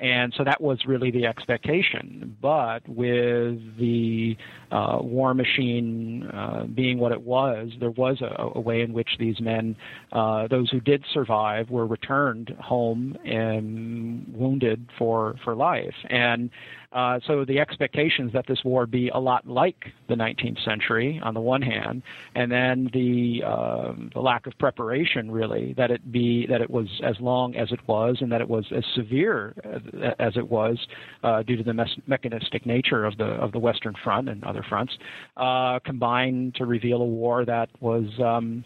and 0.00 0.32
so 0.36 0.44
that 0.44 0.60
was 0.60 0.78
really 0.86 1.10
the 1.10 1.26
expectation. 1.26 2.36
But 2.40 2.88
with 2.88 3.58
the 3.78 4.36
uh, 4.70 4.98
war 5.00 5.34
machine 5.34 6.26
uh, 6.32 6.64
being 6.64 6.98
what 6.98 7.12
it 7.12 7.22
was, 7.22 7.70
there 7.80 7.90
was 7.90 8.20
a, 8.20 8.58
a 8.58 8.60
way 8.60 8.82
in 8.82 8.92
which 8.92 9.08
these 9.18 9.40
men, 9.40 9.76
uh, 10.12 10.46
those 10.48 10.70
who 10.70 10.80
did 10.80 11.04
survive, 11.12 11.70
were 11.70 11.86
returned 11.86 12.54
home 12.60 13.16
and 13.24 14.32
wounded 14.34 14.88
for, 14.98 15.36
for 15.44 15.54
life. 15.54 15.94
And 16.10 16.50
uh, 16.92 17.20
so 17.26 17.44
the 17.44 17.58
expectations 17.58 18.32
that 18.32 18.46
this 18.46 18.60
war 18.64 18.86
be 18.86 19.08
a 19.10 19.18
lot 19.18 19.46
like 19.46 19.92
the 20.08 20.14
19th 20.14 20.64
century 20.64 21.20
on 21.22 21.34
the 21.34 21.40
one 21.40 21.62
hand, 21.62 22.02
and 22.34 22.50
then 22.50 22.90
the 22.92 23.42
uh, 23.44 23.92
the 24.14 24.20
lack 24.20 24.46
of 24.46 24.52
preparation 24.58 25.30
really 25.30 25.74
that 25.76 25.90
it 25.90 26.10
be 26.10 26.46
that 26.46 26.60
it 26.60 26.70
was 26.70 26.86
as 27.04 27.16
long 27.20 27.54
as 27.56 27.70
it 27.72 27.80
was 27.86 28.16
and 28.20 28.32
that 28.32 28.40
it 28.40 28.48
was 28.48 28.64
as 28.74 28.84
severe 28.94 29.54
as, 29.64 30.14
as 30.18 30.36
it 30.36 30.48
was 30.48 30.78
uh, 31.22 31.42
due 31.42 31.56
to 31.56 31.62
the 31.62 31.74
mes- 31.74 32.00
mechanistic 32.06 32.66
nature 32.66 33.04
of 33.04 33.16
the 33.18 33.24
of 33.24 33.52
the 33.52 33.58
Western 33.58 33.94
Front 34.02 34.28
and 34.28 34.42
other 34.44 34.64
fronts, 34.68 34.92
uh, 35.36 35.78
combined 35.84 36.54
to 36.56 36.66
reveal 36.66 37.02
a 37.02 37.06
war 37.06 37.44
that 37.44 37.68
was. 37.80 38.06
Um, 38.18 38.64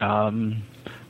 um, 0.00 0.62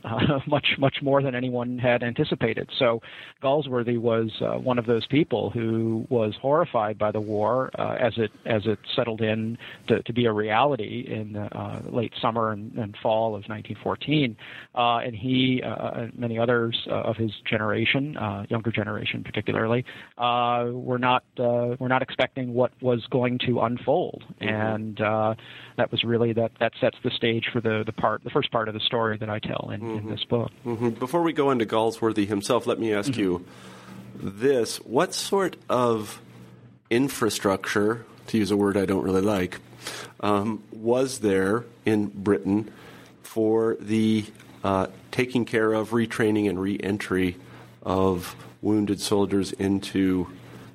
uh, 0.05 0.39
much 0.47 0.75
much 0.77 0.97
more 1.01 1.21
than 1.21 1.35
anyone 1.35 1.77
had 1.77 2.03
anticipated. 2.03 2.69
So 2.77 3.01
Galsworthy 3.43 3.97
was 3.97 4.31
uh, 4.41 4.57
one 4.59 4.77
of 4.77 4.85
those 4.85 5.05
people 5.07 5.49
who 5.49 6.05
was 6.09 6.33
horrified 6.41 6.97
by 6.97 7.11
the 7.11 7.19
war 7.19 7.71
uh, 7.77 7.95
as 7.99 8.13
it 8.17 8.31
as 8.45 8.63
it 8.65 8.79
settled 8.95 9.21
in 9.21 9.57
to, 9.87 10.01
to 10.03 10.13
be 10.13 10.25
a 10.25 10.31
reality 10.31 11.05
in 11.07 11.33
the 11.33 11.45
uh, 11.57 11.81
late 11.89 12.13
summer 12.21 12.51
and, 12.51 12.73
and, 12.75 12.95
fall 13.01 13.29
of 13.29 13.43
1914. 13.47 14.37
Uh, 14.73 14.97
and 14.97 15.15
he 15.15 15.61
uh, 15.63 15.91
and 16.01 16.17
many 16.17 16.37
others 16.39 16.87
of 16.89 17.17
his 17.17 17.31
generation, 17.49 18.15
younger 18.49 18.71
generation 18.71 19.23
particularly, 19.23 19.83
were 20.17 20.99
not 20.99 21.23
were 21.37 21.89
not 21.89 22.01
expecting 22.01 22.53
what 22.53 22.71
was 22.81 23.05
going 23.09 23.39
to 23.39 23.61
unfold, 23.61 24.23
mm-hmm. 24.41 24.47
and 24.47 24.97
that 25.77 25.91
was 25.91 26.03
really 26.03 26.31
that 26.33 26.51
that 26.59 26.71
sets 26.79 26.97
the 27.03 27.11
stage 27.11 27.49
for 27.51 27.59
the 27.59 27.83
the 27.85 27.91
part 27.91 28.23
the 28.23 28.29
first 28.29 28.51
part 28.51 28.67
of 28.67 28.73
the 28.73 28.79
story 28.79 29.17
that 29.17 29.29
I 29.29 29.39
tell 29.39 29.71
in. 29.73 29.81
Mm-hmm 29.81 29.94
mm-hmm. 29.95 30.07
in 30.07 30.15
this 30.15 30.23
book. 30.23 30.51
Mm-hmm. 30.65 30.89
Before 30.91 31.21
we 31.21 31.33
go 31.33 31.51
into 31.51 31.65
Galsworthy 31.65 32.27
himself, 32.27 32.67
let 32.67 32.79
me 32.79 32.93
ask 32.93 33.11
mm-hmm. 33.11 33.21
you 33.21 33.45
this: 34.15 34.77
What 34.77 35.13
sort 35.13 35.57
of 35.69 36.21
infrastructure, 36.89 38.05
to 38.27 38.37
use 38.37 38.51
a 38.51 38.57
word 38.57 38.77
I 38.77 38.85
don't 38.85 39.03
really 39.03 39.21
like, 39.21 39.59
um, 40.19 40.63
was 40.71 41.19
there 41.19 41.65
in 41.85 42.07
Britain 42.07 42.71
for 43.23 43.77
the 43.79 44.25
uh, 44.63 44.87
taking 45.11 45.45
care 45.45 45.73
of, 45.73 45.91
retraining, 45.91 46.49
and 46.49 46.59
reentry 46.59 47.37
of 47.83 48.35
wounded 48.61 48.99
soldiers 48.99 49.51
into 49.53 50.27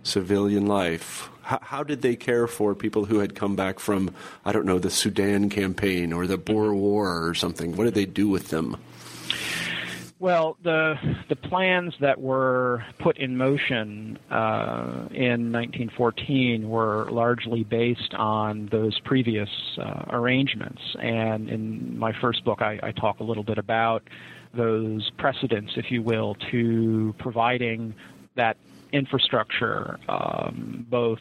civilian 0.03 0.67
life? 0.67 1.29
How, 1.43 1.59
how, 1.61 1.83
did 1.83 2.03
they 2.03 2.15
care 2.15 2.47
for 2.47 2.75
people 2.75 3.07
who 3.07 3.19
had 3.19 3.35
come 3.35 3.57
back 3.57 3.81
from, 3.81 4.15
I 4.45 4.53
don't 4.53 4.67
know, 4.67 4.79
the 4.79 4.91
Sudan 4.91 5.51
campaign 5.51 6.13
or 6.13 6.27
the 6.27 6.39
Boer 6.39 6.73
War 6.73 7.27
or 7.27 7.35
something? 7.35 7.77
What 7.77 7.85
did 7.85 7.95
they 7.95 8.07
do 8.07 8.29
with 8.29 8.49
them? 8.49 8.77
Well, 10.21 10.59
the 10.63 10.97
the 11.31 11.35
plans 11.35 11.95
that 12.01 12.21
were 12.21 12.85
put 12.99 13.17
in 13.17 13.39
motion 13.39 14.19
uh, 14.31 15.09
in 15.13 15.51
1914 15.51 16.69
were 16.69 17.11
largely 17.11 17.65
based 17.65 18.13
on 18.13 18.67
those 18.67 19.01
previous 19.01 19.49
uh, 19.79 20.05
arrangements, 20.11 20.83
and 21.01 21.49
in 21.49 21.99
my 21.99 22.13
first 22.13 22.45
book, 22.45 22.61
I, 22.61 22.79
I 22.83 22.93
talk 22.93 23.21
a 23.21 23.25
little 23.25 23.43
bit 23.43 23.57
about 23.57 24.03
those 24.53 25.11
precedents, 25.17 25.73
if 25.77 25.91
you 25.91 26.03
will, 26.03 26.35
to 26.51 27.15
providing 27.19 27.95
that 28.35 28.59
infrastructure, 28.93 29.99
um, 30.07 30.87
both 30.91 31.21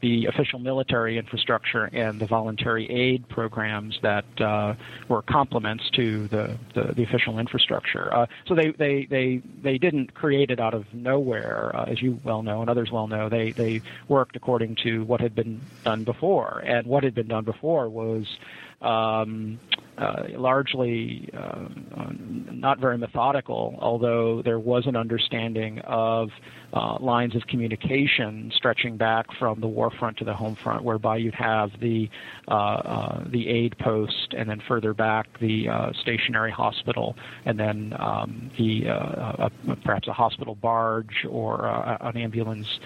the 0.00 0.26
official 0.26 0.58
military 0.58 1.16
infrastructure 1.16 1.84
and 1.92 2.20
the 2.20 2.26
voluntary 2.26 2.88
aid 2.90 3.26
programs 3.28 3.98
that 4.02 4.24
uh, 4.40 4.74
were 5.08 5.22
complements 5.22 5.88
to 5.90 6.28
the, 6.28 6.56
the, 6.74 6.92
the 6.94 7.02
official 7.02 7.38
infrastructure. 7.38 8.14
Uh, 8.14 8.26
so 8.46 8.54
they, 8.54 8.72
they, 8.72 9.06
they, 9.06 9.42
they 9.62 9.78
didn't 9.78 10.14
create 10.14 10.50
it 10.50 10.60
out 10.60 10.74
of 10.74 10.84
nowhere, 10.92 11.74
uh, 11.74 11.84
as 11.84 12.02
you 12.02 12.20
well 12.24 12.42
know 12.42 12.60
and 12.60 12.68
others 12.68 12.90
well 12.90 13.06
know. 13.06 13.28
They, 13.28 13.52
they 13.52 13.80
worked 14.08 14.36
according 14.36 14.76
to 14.82 15.04
what 15.04 15.20
had 15.20 15.34
been 15.34 15.60
done 15.84 16.04
before. 16.04 16.62
And 16.66 16.86
what 16.86 17.02
had 17.02 17.14
been 17.14 17.28
done 17.28 17.44
before 17.44 17.88
was 17.88 18.26
um, 18.82 19.58
uh, 19.98 20.24
largely 20.32 21.30
uh, 21.36 21.68
not 22.50 22.78
very 22.78 22.98
methodical, 22.98 23.76
although 23.80 24.42
there 24.42 24.58
was 24.58 24.86
an 24.86 24.96
understanding 24.96 25.78
of 25.80 26.30
uh, 26.74 26.98
lines 27.00 27.34
of 27.34 27.46
communication 27.46 28.52
stretching 28.54 28.98
back 28.98 29.26
from 29.38 29.60
the 29.60 29.66
war 29.66 29.90
front 29.98 30.18
to 30.18 30.24
the 30.24 30.34
home 30.34 30.56
front, 30.62 30.84
whereby 30.84 31.16
you'd 31.16 31.34
have 31.34 31.70
the 31.80 32.10
uh, 32.48 33.22
the 33.26 33.48
aid 33.48 33.76
post, 33.78 34.34
and 34.36 34.50
then 34.50 34.60
further 34.68 34.92
back 34.92 35.26
the 35.40 35.66
stationary 36.02 36.50
hospital, 36.50 37.16
and 37.46 37.58
then 37.58 37.94
um, 37.98 38.50
the 38.58 38.84
perhaps 39.82 40.08
a 40.08 40.12
hospital 40.12 40.54
barge 40.54 41.24
or 41.28 41.66
an 42.00 42.16
ambulance 42.16 42.80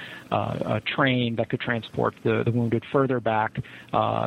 train 0.86 1.34
that 1.36 1.48
could 1.48 1.60
transport 1.60 2.14
the, 2.22 2.42
the 2.44 2.52
wounded 2.52 2.84
further 2.92 3.18
back 3.18 3.56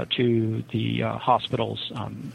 to 0.09 0.63
the 0.73 1.01
hospitals 1.01 1.91
um, 1.95 2.33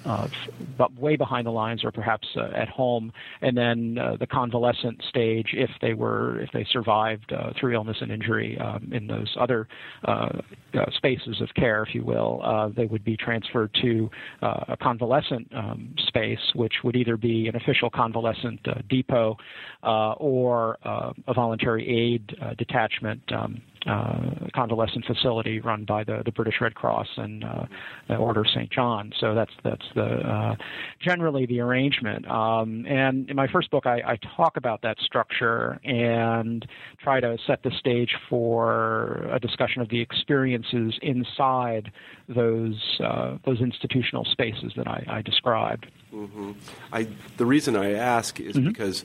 way 0.98 1.16
behind 1.16 1.46
the 1.46 1.50
lines 1.50 1.84
or 1.84 1.90
perhaps 1.90 2.26
uh, 2.36 2.50
at 2.54 2.68
home, 2.68 3.12
and 3.40 3.56
then 3.56 3.98
uh, 3.98 4.16
the 4.18 4.26
convalescent 4.26 5.02
stage 5.08 5.48
if 5.52 5.70
they 5.80 5.94
were 5.94 6.40
if 6.40 6.50
they 6.52 6.66
survived 6.70 7.32
uh, 7.32 7.52
through 7.58 7.74
illness 7.74 7.96
and 8.00 8.10
injury 8.10 8.58
um, 8.58 8.90
in 8.92 9.06
those 9.06 9.34
other 9.38 9.68
uh, 10.04 10.28
uh, 10.74 10.90
spaces 10.96 11.40
of 11.40 11.48
care, 11.54 11.82
if 11.82 11.94
you 11.94 12.04
will, 12.04 12.72
they 12.76 12.86
would 12.86 13.04
be 13.04 13.16
transferred 13.16 13.70
to 13.80 14.10
a 14.42 14.76
convalescent 14.80 15.48
um, 15.54 15.94
space, 16.06 16.38
which 16.54 16.74
would 16.84 16.96
either 16.96 17.16
be 17.16 17.48
an 17.48 17.56
official 17.56 17.90
convalescent 17.90 18.60
depot 18.88 19.36
or 19.82 20.78
a 20.82 21.34
voluntary 21.34 21.88
aid 21.88 22.36
detachment. 22.58 23.20
Um, 23.32 23.62
convalescent 23.84 25.04
facility 25.06 25.60
run 25.60 25.84
by 25.84 26.04
the, 26.04 26.22
the 26.24 26.32
British 26.32 26.54
Red 26.60 26.74
Cross 26.74 27.08
and 27.16 27.44
uh, 27.44 27.64
the 28.08 28.16
Order 28.16 28.40
of 28.40 28.48
St. 28.48 28.70
John. 28.70 29.12
So 29.18 29.34
that's 29.34 29.52
that's 29.64 29.84
the 29.94 30.04
uh, 30.04 30.56
generally 31.00 31.46
the 31.46 31.60
arrangement. 31.60 32.28
Um, 32.30 32.86
and 32.86 33.28
in 33.30 33.36
my 33.36 33.46
first 33.46 33.70
book, 33.70 33.86
I, 33.86 34.00
I, 34.06 34.18
talk 34.36 34.56
about 34.56 34.82
that 34.82 34.98
structure 35.00 35.80
and 35.84 36.66
try 37.02 37.20
to 37.20 37.38
set 37.46 37.62
the 37.62 37.70
stage 37.78 38.14
for 38.28 39.28
a 39.32 39.38
discussion 39.38 39.80
of 39.82 39.88
the 39.88 40.00
experiences 40.00 40.98
inside 41.02 41.92
those 42.28 43.00
uh, 43.02 43.38
those 43.44 43.60
institutional 43.60 44.24
spaces 44.24 44.72
that 44.76 44.86
I, 44.86 45.04
I 45.08 45.22
described. 45.22 45.86
Mm-hmm. 46.12 46.52
I, 46.92 47.06
the 47.36 47.46
reason 47.46 47.76
I 47.76 47.92
ask 47.92 48.40
is 48.40 48.56
mm-hmm. 48.56 48.68
because 48.68 49.04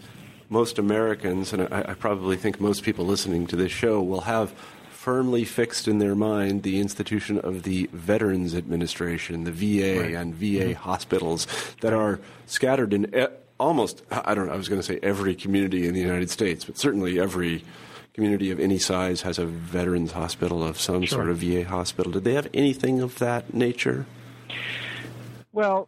most 0.53 0.77
Americans, 0.77 1.51
and 1.51 1.63
I, 1.74 1.86
I, 1.89 1.93
probably 1.95 2.38
think 2.38 2.62
most 2.62 2.83
people 2.83 3.05
listening 3.05 3.48
to 3.48 3.55
this 3.55 3.72
show, 3.72 4.01
will 4.01 4.22
have 4.22 4.51
firmly 4.91 5.43
fixed 5.43 5.88
in 5.88 5.98
their 5.98 6.15
mind 6.15 6.62
the 6.62 6.79
institution 6.79 7.39
of 7.39 7.63
the 7.63 7.89
Veterans 7.91 8.53
Administration, 8.55 9.43
the 9.43 9.51
VA, 9.51 10.00
right. 10.00 10.13
and 10.13 10.36
VA 10.36 10.45
mm-hmm. 10.45 10.74
hospitals 10.74 11.48
that 11.81 11.91
are 11.91 12.19
scattered 12.45 12.93
in 12.93 13.13
e- 13.13 13.25
almost, 13.60 14.03
I 14.12 14.36
don't 14.36 14.45
know, 14.45 14.53
I 14.53 14.55
was 14.55 14.69
going 14.69 14.79
to 14.79 14.86
say 14.86 15.00
every 15.01 15.36
community 15.36 15.88
in 15.88 15.95
the 15.95 16.00
United 16.00 16.29
States, 16.29 16.63
but 16.65 16.77
certainly 16.77 17.19
every 17.19 17.65
community 18.13 18.51
of 18.51 18.60
any 18.60 18.77
size 18.77 19.24
has 19.24 19.39
a 19.39 19.45
veterans 19.45 20.12
hospital 20.12 20.63
of 20.63 20.79
some 20.79 21.03
sure. 21.03 21.17
sort 21.17 21.29
of 21.29 21.38
VA 21.38 21.65
hospital. 21.65 22.12
Did 22.12 22.25
they 22.25 22.36
have 22.36 22.48
anything 22.53 23.01
of 23.01 23.17
that 23.17 23.53
nature? 23.53 24.05
Well, 25.53 25.88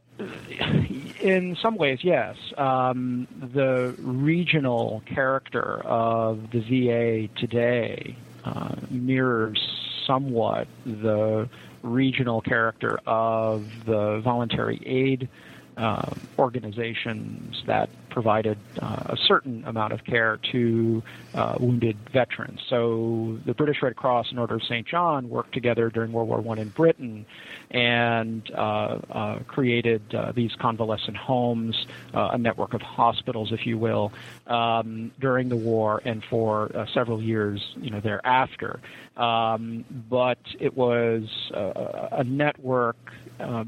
in 1.19 1.57
some 1.59 1.75
ways, 1.75 1.99
yes. 2.03 2.35
Um, 2.55 3.27
the 3.53 3.95
regional 3.97 5.01
character 5.07 5.81
of 5.83 6.51
the 6.51 6.59
VA 6.61 7.27
today 7.39 8.15
uh, 8.43 8.75
mirrors 8.91 9.59
somewhat 10.05 10.67
the 10.85 11.49
regional 11.81 12.41
character 12.41 12.99
of 13.07 13.65
the 13.87 14.21
voluntary 14.23 14.79
aid 14.85 15.29
uh, 15.77 16.13
organizations 16.37 17.63
that 17.65 17.89
provided 18.15 18.57
uh, 18.81 19.03
a 19.07 19.17
certain 19.27 19.65
amount 19.65 19.91
of 19.91 20.01
care 20.05 20.39
to 20.53 21.03
uh, 21.33 21.57
wounded 21.59 21.97
veterans. 22.13 22.61
So 22.69 23.37
the 23.45 23.53
British 23.53 23.81
Red 23.81 23.97
Cross 23.97 24.27
and 24.29 24.39
Order 24.39 24.55
of 24.55 24.63
St. 24.63 24.87
John 24.87 25.29
worked 25.29 25.53
together 25.53 25.89
during 25.89 26.13
World 26.13 26.29
War 26.29 26.41
I 26.57 26.61
in 26.61 26.69
Britain 26.69 27.25
and 27.71 28.49
uh, 28.51 28.99
uh, 29.11 29.39
created 29.47 30.01
uh, 30.15 30.31
these 30.31 30.55
convalescent 30.55 31.17
homes, 31.17 31.75
a 32.13 32.37
network 32.37 32.73
of 32.73 32.81
hospitals, 32.81 33.51
if 33.51 33.65
you 33.65 33.77
will, 33.77 34.13
um, 34.47 35.11
during 35.19 35.49
the 35.49 35.57
war 35.57 36.01
and 36.05 36.23
for 36.23 36.71
several 36.93 37.21
years, 37.21 37.75
you 37.75 37.89
know, 37.89 37.99
thereafter. 37.99 38.79
Um, 39.17 39.83
but 40.09 40.39
it 40.57 40.77
was 40.77 41.23
a 41.51 42.23
network 42.23 43.11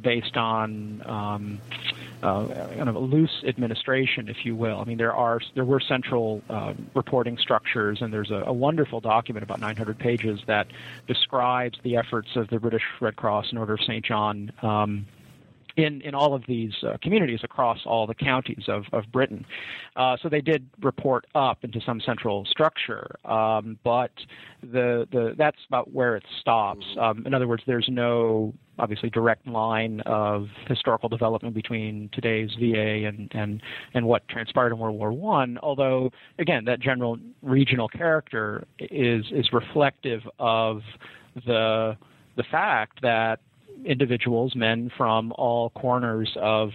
based 0.01 0.37
on 0.37 1.03
um, 1.05 1.59
uh, 2.24 2.47
kind 2.47 2.89
of 2.89 2.95
a 2.95 3.00
loose 3.00 3.43
administration, 3.47 4.27
if 4.27 4.45
you 4.45 4.55
will. 4.55 4.79
I 4.79 4.83
mean, 4.86 4.97
there 4.97 5.13
are 5.13 5.39
there 5.55 5.65
were 5.65 5.79
central 5.79 6.41
uh, 6.50 6.74
reporting 6.93 7.38
structures, 7.38 8.01
and 8.01 8.12
there's 8.12 8.31
a, 8.31 8.43
a, 8.47 8.53
wonderful 8.53 9.00
document 9.00 9.43
about 9.43 9.59
900 9.59 10.00
pages 10.00 10.39
that 10.47 10.67
describes 11.07 11.77
the 11.83 11.97
efforts 11.97 12.29
of 12.36 12.47
the 12.50 12.59
British 12.59 12.83
Red 13.00 13.15
Cross 13.15 13.50
and 13.50 13.59
Order 13.59 13.74
of 13.74 13.81
St. 13.81 14.03
John. 14.03 14.51
Um, 14.62 15.05
in, 15.77 16.01
in 16.01 16.15
all 16.15 16.34
of 16.34 16.43
these 16.48 16.74
uh, 16.84 16.98
communities 17.01 17.39
across 17.43 17.77
all 17.86 18.07
the 18.07 18.15
counties 18.15 18.63
of, 18.67 18.84
of 18.91 19.03
Britain. 19.12 19.46
Uh, 19.96 20.17
so 20.22 20.27
they 20.27 20.41
did 20.41 20.67
report 20.81 21.25
up 21.36 21.63
into 21.63 21.79
some 21.86 22.01
central 22.01 22.46
structure, 22.46 23.15
um, 23.25 23.77
but 23.84 24.12
the, 24.62 25.07
the, 25.12 25.36
that's 25.38 25.60
about 25.67 25.93
where 25.93 26.15
it 26.15 26.24
stops. 26.41 26.86
Um, 27.00 27.25
in 27.27 27.34
other 27.34 27.48
words, 27.48 27.63
there's 27.67 27.88
no 27.89 28.53
obviously 28.79 29.10
direct 29.10 29.48
line 29.48 30.01
of 30.01 30.48
historical 30.67 31.10
development 31.10 31.55
between 31.55 32.10
today's 32.13 32.51
VA 32.60 33.07
and 33.07 33.31
and 33.34 33.60
and 33.96 34.05
what 34.05 34.27
transpired 34.27 34.72
in 34.72 34.77
World 34.77 35.00
War 35.00 35.12
One. 35.12 35.57
Although 35.63 36.12
again, 36.38 36.65
that 36.65 36.79
general 36.79 37.17
regional 37.41 37.88
character 37.88 38.67
is 38.79 39.25
is 39.31 39.51
reflective 39.51 40.22
of 40.38 40.81
the 41.48 41.98
the 42.36 42.43
fact 42.43 43.01
that 43.01 43.39
individuals, 43.86 44.55
men 44.55 44.91
from 44.98 45.34
all 45.38 45.69
corners 45.72 46.31
of 46.41 46.69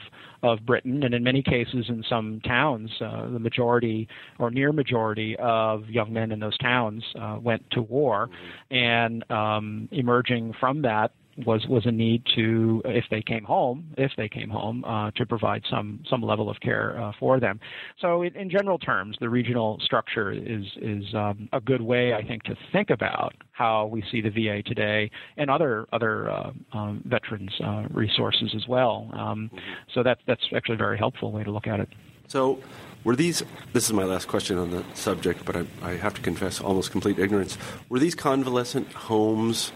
of 0.44 0.58
Britain, 0.66 1.04
and 1.04 1.14
in 1.14 1.22
many 1.22 1.40
cases, 1.40 1.86
in 1.88 2.02
some 2.08 2.40
towns, 2.40 2.90
uh, 3.00 3.28
the 3.30 3.38
majority 3.38 4.08
or 4.40 4.50
near 4.50 4.72
majority 4.72 5.36
of 5.38 5.88
young 5.88 6.12
men 6.12 6.32
in 6.32 6.40
those 6.40 6.58
towns 6.58 7.04
uh, 7.20 7.38
went 7.40 7.64
to 7.70 7.82
war, 7.82 8.28
and 8.70 9.28
um, 9.30 9.88
emerging 9.92 10.52
from 10.58 10.82
that 10.82 11.12
was 11.38 11.66
was 11.66 11.86
a 11.86 11.90
need 11.90 12.22
to, 12.34 12.82
if 12.84 13.04
they 13.10 13.22
came 13.22 13.44
home, 13.44 13.92
if 13.96 14.12
they 14.16 14.28
came 14.28 14.50
home, 14.50 14.84
uh, 14.84 15.10
to 15.12 15.26
provide 15.26 15.62
some 15.70 16.00
some 16.08 16.22
level 16.22 16.50
of 16.50 16.60
care 16.60 17.00
uh, 17.00 17.12
for 17.18 17.40
them. 17.40 17.60
So, 18.00 18.22
in, 18.22 18.34
in, 18.36 18.50
general 18.50 18.78
terms, 18.78 19.16
the 19.20 19.28
regional 19.28 19.78
structure 19.84 20.30
is 20.30 20.64
is 20.76 21.04
um, 21.14 21.48
a 21.52 21.60
good 21.60 21.80
way, 21.80 22.14
I 22.14 22.22
think, 22.22 22.42
to 22.44 22.56
think 22.72 22.90
about 22.90 23.34
how 23.52 23.86
we 23.86 24.02
see 24.10 24.20
the 24.20 24.30
VA 24.30 24.62
today 24.62 25.10
and 25.36 25.50
other 25.50 25.86
other 25.92 26.30
uh, 26.30 26.50
um, 26.72 27.02
veterans 27.06 27.52
uh, 27.64 27.84
resources 27.90 28.52
as 28.54 28.66
well. 28.68 29.10
Um, 29.14 29.50
so 29.94 30.02
that's 30.02 30.20
that's 30.26 30.42
actually 30.54 30.74
a 30.74 30.78
very 30.78 30.98
helpful 30.98 31.32
way 31.32 31.44
to 31.44 31.50
look 31.50 31.66
at 31.66 31.80
it. 31.80 31.88
So. 32.28 32.58
Were 33.04 33.16
these, 33.16 33.42
this 33.72 33.86
is 33.86 33.92
my 33.92 34.04
last 34.04 34.28
question 34.28 34.58
on 34.58 34.70
the 34.70 34.84
subject, 34.94 35.44
but 35.44 35.56
I, 35.56 35.64
I 35.82 35.96
have 35.96 36.14
to 36.14 36.20
confess 36.20 36.60
almost 36.60 36.92
complete 36.92 37.18
ignorance. 37.18 37.58
Were 37.88 37.98
these 37.98 38.14
convalescent 38.14 38.92
homes 38.92 39.72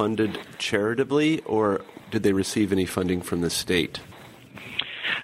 funded 0.00 0.38
charitably, 0.56 1.40
or 1.42 1.82
did 2.10 2.22
they 2.22 2.32
receive 2.32 2.72
any 2.72 2.86
funding 2.86 3.20
from 3.20 3.42
the 3.42 3.50
state? 3.50 4.00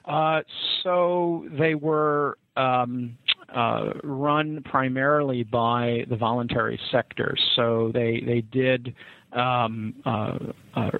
Uh, 0.04 0.42
so 0.82 1.46
they 1.50 1.74
were 1.74 2.36
um, 2.58 3.16
uh, 3.54 3.92
run 4.04 4.62
primarily 4.64 5.42
by 5.44 6.04
the 6.10 6.16
voluntary 6.16 6.78
sector. 6.92 7.34
So 7.54 7.90
they 7.94 8.20
they 8.20 8.42
did 8.42 8.94
um, 9.32 9.94
uh, 10.04 10.38
uh, 10.76 10.90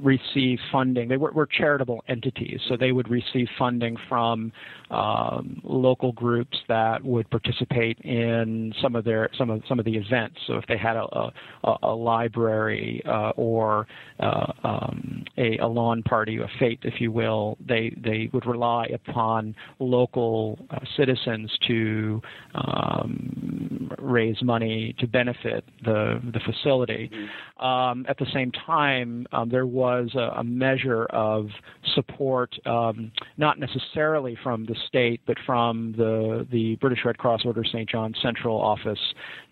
receive 0.00 0.58
funding. 0.72 1.08
They 1.08 1.18
were, 1.18 1.30
were, 1.32 1.46
charitable 1.46 2.02
entities, 2.08 2.60
so 2.68 2.76
they 2.76 2.92
would 2.92 3.10
receive 3.10 3.46
funding 3.58 3.96
from 4.08 4.52
um, 4.90 5.60
local 5.64 6.12
groups 6.12 6.56
that 6.68 7.04
would 7.04 7.28
participate 7.30 7.98
in 8.00 8.72
some 8.80 8.96
of 8.96 9.04
their 9.04 9.28
some 9.36 9.50
of 9.50 9.62
some 9.68 9.78
of 9.78 9.84
the 9.84 9.94
events. 9.94 10.36
So 10.46 10.54
if 10.54 10.66
they 10.66 10.78
had 10.78 10.96
a 10.96 11.30
a, 11.64 11.76
a 11.82 11.94
library 11.94 13.02
uh, 13.06 13.30
or 13.36 13.86
uh, 14.18 14.52
um, 14.64 15.24
a, 15.36 15.58
a, 15.58 15.66
lawn 15.66 16.02
party, 16.02 16.38
a 16.38 16.48
fete, 16.58 16.80
if 16.82 17.00
you 17.00 17.12
will, 17.12 17.58
they 17.66 17.94
they 18.02 18.30
would 18.32 18.46
rely 18.46 18.86
upon 18.86 19.54
local 19.78 20.58
uh, 20.70 20.78
citizens 20.96 21.50
to 21.68 22.22
um, 22.54 23.90
raise 23.98 24.40
money 24.42 24.94
to 24.98 25.06
benefit 25.06 25.64
the 25.84 26.20
the 26.32 26.40
facility. 26.40 27.10
Um, 27.58 28.04
at 28.08 28.18
the 28.18 28.26
same 28.32 28.52
time, 28.52 28.85
um, 29.32 29.48
there 29.50 29.66
was 29.66 30.10
a, 30.14 30.38
a, 30.38 30.44
measure 30.44 31.04
of 31.06 31.48
support, 31.94 32.54
um, 32.66 33.12
not 33.36 33.58
necessarily 33.58 34.36
from 34.42 34.64
the 34.66 34.76
state, 34.86 35.20
but 35.26 35.36
from 35.44 35.94
the 35.96 36.46
the 36.50 36.76
British 36.76 37.00
Red 37.04 37.18
Cross 37.18 37.42
Order 37.44 37.64
St. 37.64 37.88
John 37.88 38.14
Central 38.22 38.60
Office 38.60 38.98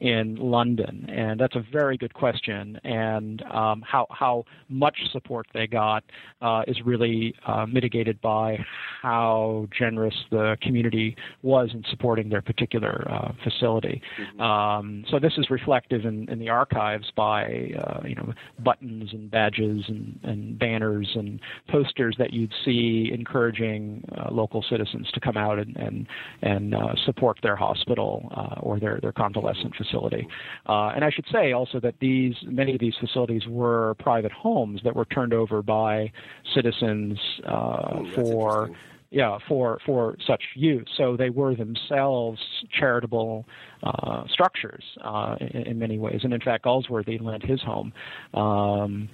in 0.01 0.37
London, 0.37 1.09
and 1.09 1.39
that's 1.39 1.57
a 1.57 1.65
very 1.73 1.97
good 1.97 2.15
question. 2.15 2.79
And 2.85 3.43
um, 3.43 3.83
how 3.87 4.07
how 4.11 4.45
much 4.69 4.97
support 5.13 5.47
they 5.55 5.67
got 5.67 6.05
uh, 6.41 6.63
is 6.67 6.77
really 6.85 7.35
uh, 7.47 7.67
mitigated 7.67 8.21
by 8.21 8.59
how 9.03 9.67
generous 9.77 10.15
the 10.31 10.57
community 10.63 11.17
was 11.43 11.71
in 11.73 11.85
supporting 11.91 12.29
their 12.29 12.43
particular 12.43 13.07
uh, 13.11 13.33
facility. 13.43 14.01
Mm-hmm. 14.21 14.41
Um, 14.41 15.05
so 15.11 15.19
this 15.19 15.33
is 15.39 15.51
reflective 15.51 16.05
in, 16.05 16.29
in 16.29 16.39
the 16.39 16.49
archives 16.49 17.11
by 17.17 17.71
uh, 17.79 18.01
you 18.07 18.15
know 18.15 18.33
buttons 18.61 19.11
and 19.15 19.31
badges 19.31 19.85
and, 19.89 20.19
and 20.23 20.59
banners 20.59 21.09
and 21.15 21.41
posters 21.69 22.15
that 22.19 22.33
you'd 22.33 22.53
see 22.65 23.11
encouraging 23.13 24.05
uh, 24.17 24.31
local 24.31 24.65
citizens 24.69 25.11
to 25.13 25.21
come 25.21 25.37
out 25.37 25.59
and 25.59 25.77
and, 25.77 26.07
and 26.43 26.75
uh, 26.75 26.95
support 27.05 27.39
their 27.43 27.57
hospital 27.57 28.31
uh, 28.37 28.61
or 28.61 28.79
their 28.79 28.99
their 29.01 29.13
convalescent 29.13 29.75
facility. 29.77 30.27
Uh, 30.69 30.89
and 30.89 31.05
I 31.05 31.11
should 31.11 31.27
say 31.33 31.53
also 31.53 31.81
that 31.81 31.95
these 32.01 32.35
many 32.45 32.75
of 32.75 32.81
these 32.81 32.95
facilities 33.01 33.47
were 33.47 33.95
private 33.99 34.33
homes 34.33 34.81
that 34.85 34.95
were 34.95 35.07
turned 35.07 35.33
over 35.33 35.63
by 35.63 36.13
citizens 36.55 37.19
uh, 37.47 37.99
Ooh, 37.99 38.13
for 38.15 38.71
yeah, 39.15 39.39
for 39.47 39.79
for 39.87 40.17
such 40.27 40.43
use. 40.57 40.89
So 40.97 41.17
they 41.17 41.31
were 41.31 41.55
themselves 41.55 42.41
charitable 42.77 43.47
uh, 43.85 44.25
structures 44.29 44.83
uh, 45.03 45.37
in, 45.41 45.63
in, 45.63 45.79
many 45.79 45.99
ways. 45.99 46.23
And 46.25 46.35
in 46.35 46.41
fact, 46.41 46.65
Galsworthy 46.65 47.23
lent 47.23 47.45
his 47.45 47.63
home 47.63 47.93
um, 48.35 49.09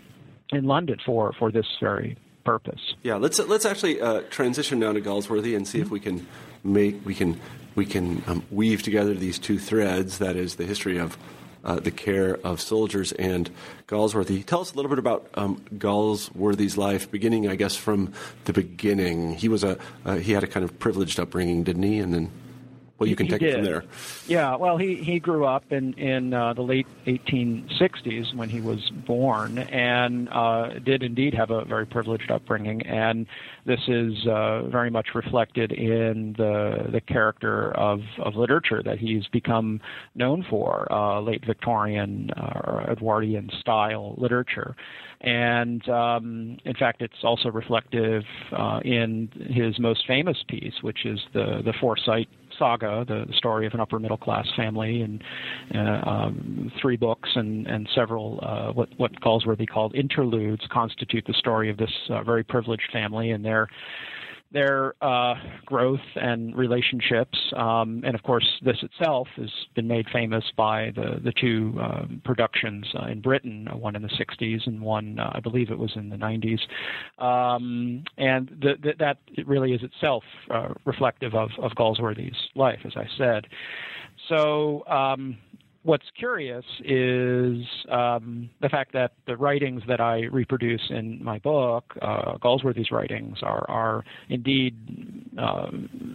in 0.48 0.64
London 0.64 0.96
for 1.04 1.34
for 1.38 1.52
this 1.52 1.66
very 1.80 2.16
purpose. 2.46 2.80
Yeah, 3.02 3.16
let's 3.16 3.38
let's 3.40 3.66
actually 3.66 4.00
uh, 4.00 4.22
transition 4.30 4.78
now 4.78 4.94
to 4.94 5.02
Galsworthy 5.02 5.54
and 5.54 5.68
see 5.68 5.78
mm-hmm. 5.78 5.86
if 5.86 5.90
we 5.90 6.00
can 6.00 6.26
make 6.64 7.04
we 7.04 7.14
can 7.14 7.38
we 7.74 7.84
can 7.84 8.22
um, 8.26 8.42
weave 8.50 8.82
together 8.82 9.12
these 9.12 9.38
two 9.38 9.58
threads. 9.58 10.16
That 10.16 10.34
is 10.34 10.54
the 10.54 10.64
history 10.64 10.96
of 10.96 11.18
uh, 11.64 11.76
the 11.80 11.90
care 11.90 12.36
of 12.44 12.60
soldiers 12.60 13.12
and 13.12 13.50
Galsworthy. 13.86 14.44
Tell 14.44 14.60
us 14.60 14.72
a 14.72 14.76
little 14.76 14.88
bit 14.88 14.98
about 14.98 15.28
um, 15.34 15.64
Galsworthy's 15.74 16.78
life, 16.78 17.10
beginning, 17.10 17.48
I 17.48 17.56
guess, 17.56 17.76
from 17.76 18.12
the 18.44 18.52
beginning. 18.52 19.34
He 19.34 19.48
was 19.48 19.64
a 19.64 19.78
uh, 20.04 20.16
he 20.16 20.32
had 20.32 20.44
a 20.44 20.46
kind 20.46 20.64
of 20.64 20.78
privileged 20.78 21.20
upbringing, 21.20 21.64
didn't 21.64 21.82
he? 21.82 21.98
And 21.98 22.14
then 22.14 22.30
well, 23.00 23.08
you 23.08 23.16
can 23.16 23.26
he 23.26 23.32
take 23.32 23.42
it 23.42 23.54
from 23.54 23.64
there. 23.64 23.82
Yeah, 24.26 24.56
well, 24.56 24.76
he, 24.76 24.96
he 24.96 25.20
grew 25.20 25.46
up 25.46 25.72
in 25.72 25.94
in 25.94 26.34
uh, 26.34 26.52
the 26.52 26.60
late 26.60 26.86
1860s 27.06 28.34
when 28.34 28.50
he 28.50 28.60
was 28.60 28.90
born, 28.90 29.58
and 29.58 30.28
uh, 30.28 30.78
did 30.84 31.02
indeed 31.02 31.32
have 31.32 31.50
a 31.50 31.64
very 31.64 31.86
privileged 31.86 32.30
upbringing. 32.30 32.82
And 32.82 33.26
this 33.64 33.80
is 33.88 34.26
uh, 34.26 34.64
very 34.64 34.90
much 34.90 35.14
reflected 35.14 35.72
in 35.72 36.34
the 36.34 36.90
the 36.92 37.00
character 37.00 37.72
of, 37.72 38.02
of 38.18 38.34
literature 38.34 38.82
that 38.82 38.98
he's 38.98 39.26
become 39.28 39.80
known 40.14 40.44
for, 40.50 40.86
uh, 40.92 41.20
late 41.20 41.44
Victorian 41.46 42.30
uh, 42.36 42.60
or 42.64 42.82
Edwardian 42.90 43.48
style 43.60 44.14
literature. 44.18 44.76
And 45.22 45.86
um, 45.88 46.58
in 46.66 46.74
fact, 46.74 47.00
it's 47.00 47.24
also 47.24 47.50
reflective 47.50 48.24
uh, 48.52 48.80
in 48.84 49.30
his 49.48 49.78
most 49.78 50.06
famous 50.06 50.42
piece, 50.48 50.82
which 50.82 51.06
is 51.06 51.20
the 51.32 51.62
the 51.64 51.72
Forsyte 51.72 52.28
saga, 52.60 53.04
the, 53.08 53.24
the 53.26 53.34
story 53.34 53.66
of 53.66 53.74
an 53.74 53.80
upper 53.80 53.98
middle 53.98 54.16
class 54.16 54.46
family, 54.56 55.00
and 55.00 55.24
uh, 55.74 56.08
um, 56.08 56.70
three 56.80 56.96
books 56.96 57.28
and 57.34 57.66
and 57.66 57.88
several 57.94 58.38
uh, 58.42 58.72
what 58.72 58.88
what 58.98 59.12
Galsworthy 59.20 59.68
called 59.68 59.94
interludes 59.96 60.62
constitute 60.70 61.24
the 61.26 61.34
story 61.34 61.70
of 61.70 61.76
this 61.76 61.90
uh, 62.10 62.22
very 62.22 62.44
privileged 62.44 62.88
family 62.92 63.32
and 63.32 63.44
their 63.44 63.66
their 64.52 64.94
uh, 65.00 65.34
growth 65.64 66.00
and 66.16 66.56
relationships. 66.56 67.38
Um, 67.56 68.02
and 68.04 68.14
of 68.14 68.22
course, 68.22 68.46
this 68.64 68.76
itself 68.82 69.28
has 69.36 69.50
been 69.74 69.86
made 69.86 70.06
famous 70.12 70.44
by 70.56 70.92
the, 70.94 71.20
the 71.22 71.32
two 71.32 71.78
um, 71.80 72.20
productions 72.24 72.86
uh, 73.00 73.06
in 73.06 73.20
Britain, 73.20 73.68
uh, 73.68 73.76
one 73.76 73.94
in 73.94 74.02
the 74.02 74.08
60s 74.08 74.66
and 74.66 74.80
one, 74.80 75.18
uh, 75.18 75.30
I 75.34 75.40
believe 75.40 75.70
it 75.70 75.78
was 75.78 75.92
in 75.94 76.08
the 76.08 76.16
90s. 76.16 76.60
Um, 77.24 78.04
and 78.18 78.48
the, 78.60 78.74
the, 78.82 78.92
that 78.98 79.18
really 79.46 79.72
is 79.72 79.82
itself 79.82 80.24
uh, 80.50 80.74
reflective 80.84 81.34
of, 81.34 81.50
of 81.58 81.72
Galsworthy's 81.72 82.36
life, 82.56 82.80
as 82.84 82.92
I 82.96 83.06
said. 83.16 83.46
So, 84.28 84.84
um, 84.86 85.38
what's 85.82 86.04
curious 86.18 86.64
is 86.84 87.64
um, 87.90 88.50
the 88.60 88.68
fact 88.68 88.92
that 88.92 89.12
the 89.26 89.36
writings 89.36 89.82
that 89.88 90.00
I 90.00 90.22
reproduce 90.24 90.82
in 90.90 91.22
my 91.24 91.38
book, 91.38 91.84
uh, 92.02 92.36
Galsworthy's 92.38 92.90
writings, 92.90 93.38
are, 93.42 93.64
are 93.68 94.04
indeed 94.28 94.76
uh, 95.38 95.70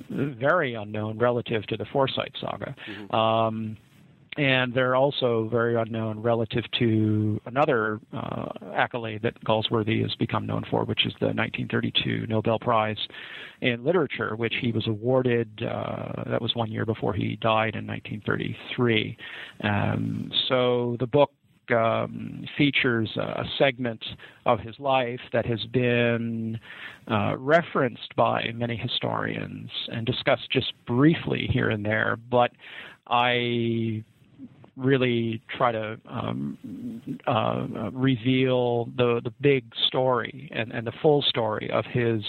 very 0.10 0.76
unknown 0.76 1.18
relative 1.18 1.66
to 1.68 1.78
the 1.78 1.86
Forsyte 1.86 2.40
saga. 2.40 2.76
Mm-hmm. 2.90 3.16
Um, 3.16 3.78
and 4.38 4.74
they're 4.74 4.96
also 4.96 5.48
very 5.50 5.76
unknown 5.76 6.22
relative 6.22 6.64
to 6.80 7.40
another 7.46 8.00
uh, 8.14 8.50
accolade 8.74 9.22
that 9.22 9.42
Galsworthy 9.46 10.02
has 10.02 10.14
become 10.16 10.46
known 10.46 10.64
for, 10.70 10.84
which 10.84 11.06
is 11.06 11.14
the 11.20 11.28
1932 11.28 12.28
Nobel 12.28 12.60
Prize 12.60 12.98
in 13.62 13.84
Literature, 13.84 14.36
which 14.36 14.56
he 14.62 14.72
was 14.74 14.88
awarded. 14.88 15.64
Uh, 15.64 16.24
that 16.30 16.42
was 16.42 16.54
one 16.56 16.70
year 16.70 16.86
before 16.86 17.14
he 17.14 17.38
died 17.38 17.76
in 17.76 17.88
1933. 17.88 19.18
Um, 19.64 20.32
so 20.50 20.98
the 21.00 21.08
book 21.08 21.32
um, 21.72 22.46
features 22.58 23.10
a 23.16 23.44
segment 23.58 24.04
of 24.46 24.60
his 24.60 24.78
life 24.80 25.22
that 25.34 25.46
has 25.46 25.64
been 25.72 26.60
uh, 27.10 27.36
referenced 27.38 28.16
by 28.16 28.52
many 28.54 28.76
historians 28.76 29.70
and 29.88 30.06
discussed 30.06 30.52
just 30.52 30.74
briefly 30.86 31.50
here 31.52 31.70
and 31.70 31.86
there, 31.86 32.18
but 32.30 32.52
I 33.08 34.04
really 34.78 35.42
try 35.48 35.72
to 35.72 36.00
um, 36.08 36.58
uh, 37.28 37.90
reveal 37.94 38.86
the 38.98 39.22
the 39.24 39.32
big 39.40 39.66
story 39.88 40.50
and, 40.52 40.72
and 40.72 40.86
the 40.86 40.92
full 41.02 41.22
story 41.22 41.70
of 41.72 41.86
his 41.86 42.24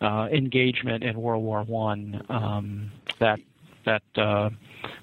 uh, 0.00 0.28
engagement 0.32 1.04
in 1.04 1.20
World 1.20 1.42
War 1.42 1.62
One 1.62 2.24
um, 2.28 2.92
that 3.18 3.40
that 3.84 4.02
uh, 4.16 4.50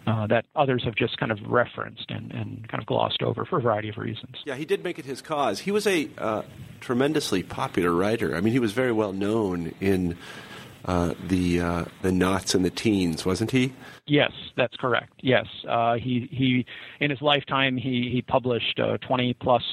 uh, 0.06 0.28
that 0.28 0.45
others 0.56 0.84
have 0.86 0.95
just 0.95 1.17
kind 1.17 1.32
of 1.32 1.39
referenced 1.45 2.10
and, 2.10 2.32
and 2.32 2.67
kind 2.69 2.82
of 2.82 2.88
glossed 2.88 3.21
over 3.21 3.45
for 3.45 3.60
a 3.60 3.62
variety 3.62 3.89
of 3.89 3.97
reasons. 3.97 4.38
Yeah, 4.45 4.56
he 4.56 4.65
did 4.65 4.84
make 4.84 5.00
it 5.00 5.06
his 5.06 5.21
cause. 5.21 5.60
He 5.60 5.71
was 5.71 5.86
a 5.86 6.10
uh, 6.17 6.43
tremendously 6.80 7.43
popular 7.43 7.91
writer. 7.91 8.36
I 8.36 8.41
mean, 8.41 8.54
he 8.54 8.60
was 8.60 8.71
very 8.71 8.91
well 8.91 9.13
known 9.13 9.73
in 9.82 10.17
uh, 10.88 11.13
the 11.28 11.60
uh, 11.60 11.86
the 12.02 12.12
knots 12.12 12.56
and 12.56 12.63
the 12.63 12.69
teens, 12.69 13.26
wasn't 13.26 13.52
he? 13.52 13.73
Yes, 14.06 14.32
that's 14.56 14.76
correct. 14.78 15.13
Yes, 15.21 15.45
uh, 15.67 15.95
he 15.95 16.30
he 16.32 16.65
in 17.00 17.10
his 17.10 17.21
lifetime 17.21 17.76
he 17.76 18.10
he 18.12 18.21
published 18.21 18.80
uh, 18.80 18.97
20 19.00 19.34
plus 19.36 19.63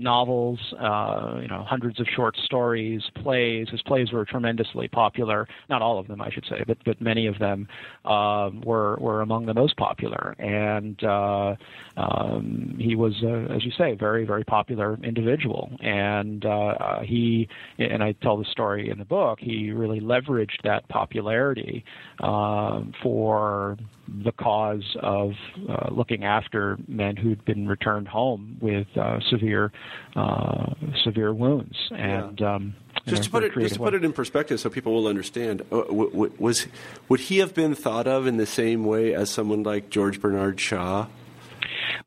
novels, 0.00 0.58
uh, 0.80 1.38
you 1.40 1.48
know, 1.48 1.62
hundreds 1.62 2.00
of 2.00 2.06
short 2.14 2.36
stories, 2.36 3.02
plays. 3.22 3.68
His 3.68 3.82
plays 3.82 4.12
were 4.12 4.24
tremendously 4.24 4.88
popular. 4.88 5.46
Not 5.68 5.82
all 5.82 5.98
of 5.98 6.08
them, 6.08 6.20
I 6.20 6.30
should 6.30 6.46
say, 6.46 6.64
but 6.66 6.78
but 6.84 7.00
many 7.00 7.26
of 7.26 7.38
them 7.38 7.68
uh, 8.04 8.50
were 8.64 8.96
were 8.96 9.20
among 9.20 9.46
the 9.46 9.54
most 9.54 9.76
popular. 9.76 10.34
And 10.38 11.02
uh, 11.04 11.56
um, 11.96 12.76
he 12.78 12.96
was, 12.96 13.14
uh, 13.22 13.52
as 13.54 13.64
you 13.64 13.72
say, 13.76 13.92
a 13.92 13.96
very 13.96 14.24
very 14.24 14.44
popular 14.44 14.98
individual. 15.02 15.70
And 15.80 16.44
uh, 16.44 17.00
he 17.00 17.48
and 17.78 18.02
I 18.02 18.12
tell 18.12 18.36
the 18.36 18.44
story 18.44 18.90
in 18.90 18.98
the 18.98 19.04
book. 19.04 19.38
He 19.40 19.70
really 19.70 20.00
leveraged 20.00 20.62
that 20.64 20.88
popularity 20.88 21.84
uh, 22.20 22.82
for 23.02 23.76
the 24.24 24.32
cause 24.32 24.96
of 25.00 25.32
uh, 25.68 25.88
looking 25.90 26.24
after 26.24 26.78
men 26.88 27.16
who'd 27.16 27.44
been 27.44 27.68
returned 27.68 28.08
home 28.08 28.56
with 28.60 28.86
uh, 28.96 29.20
severe 29.30 29.72
uh, 30.16 30.74
severe 31.04 31.32
wounds, 31.32 31.76
and 31.90 32.40
yeah. 32.40 32.54
um, 32.54 32.74
just 33.06 33.24
to 33.24 33.30
put 33.30 33.44
it 33.44 33.52
just 33.54 33.74
to 33.74 33.80
put 33.80 33.94
it 33.94 34.04
in 34.04 34.12
perspective, 34.12 34.60
so 34.60 34.70
people 34.70 34.92
will 34.92 35.06
understand, 35.06 35.62
uh, 35.72 35.82
w- 35.82 36.10
w- 36.10 36.32
was 36.38 36.66
would 37.08 37.20
he 37.20 37.38
have 37.38 37.54
been 37.54 37.74
thought 37.74 38.06
of 38.06 38.26
in 38.26 38.36
the 38.36 38.46
same 38.46 38.84
way 38.84 39.14
as 39.14 39.30
someone 39.30 39.62
like 39.62 39.90
George 39.90 40.20
Bernard 40.20 40.60
Shaw? 40.60 41.06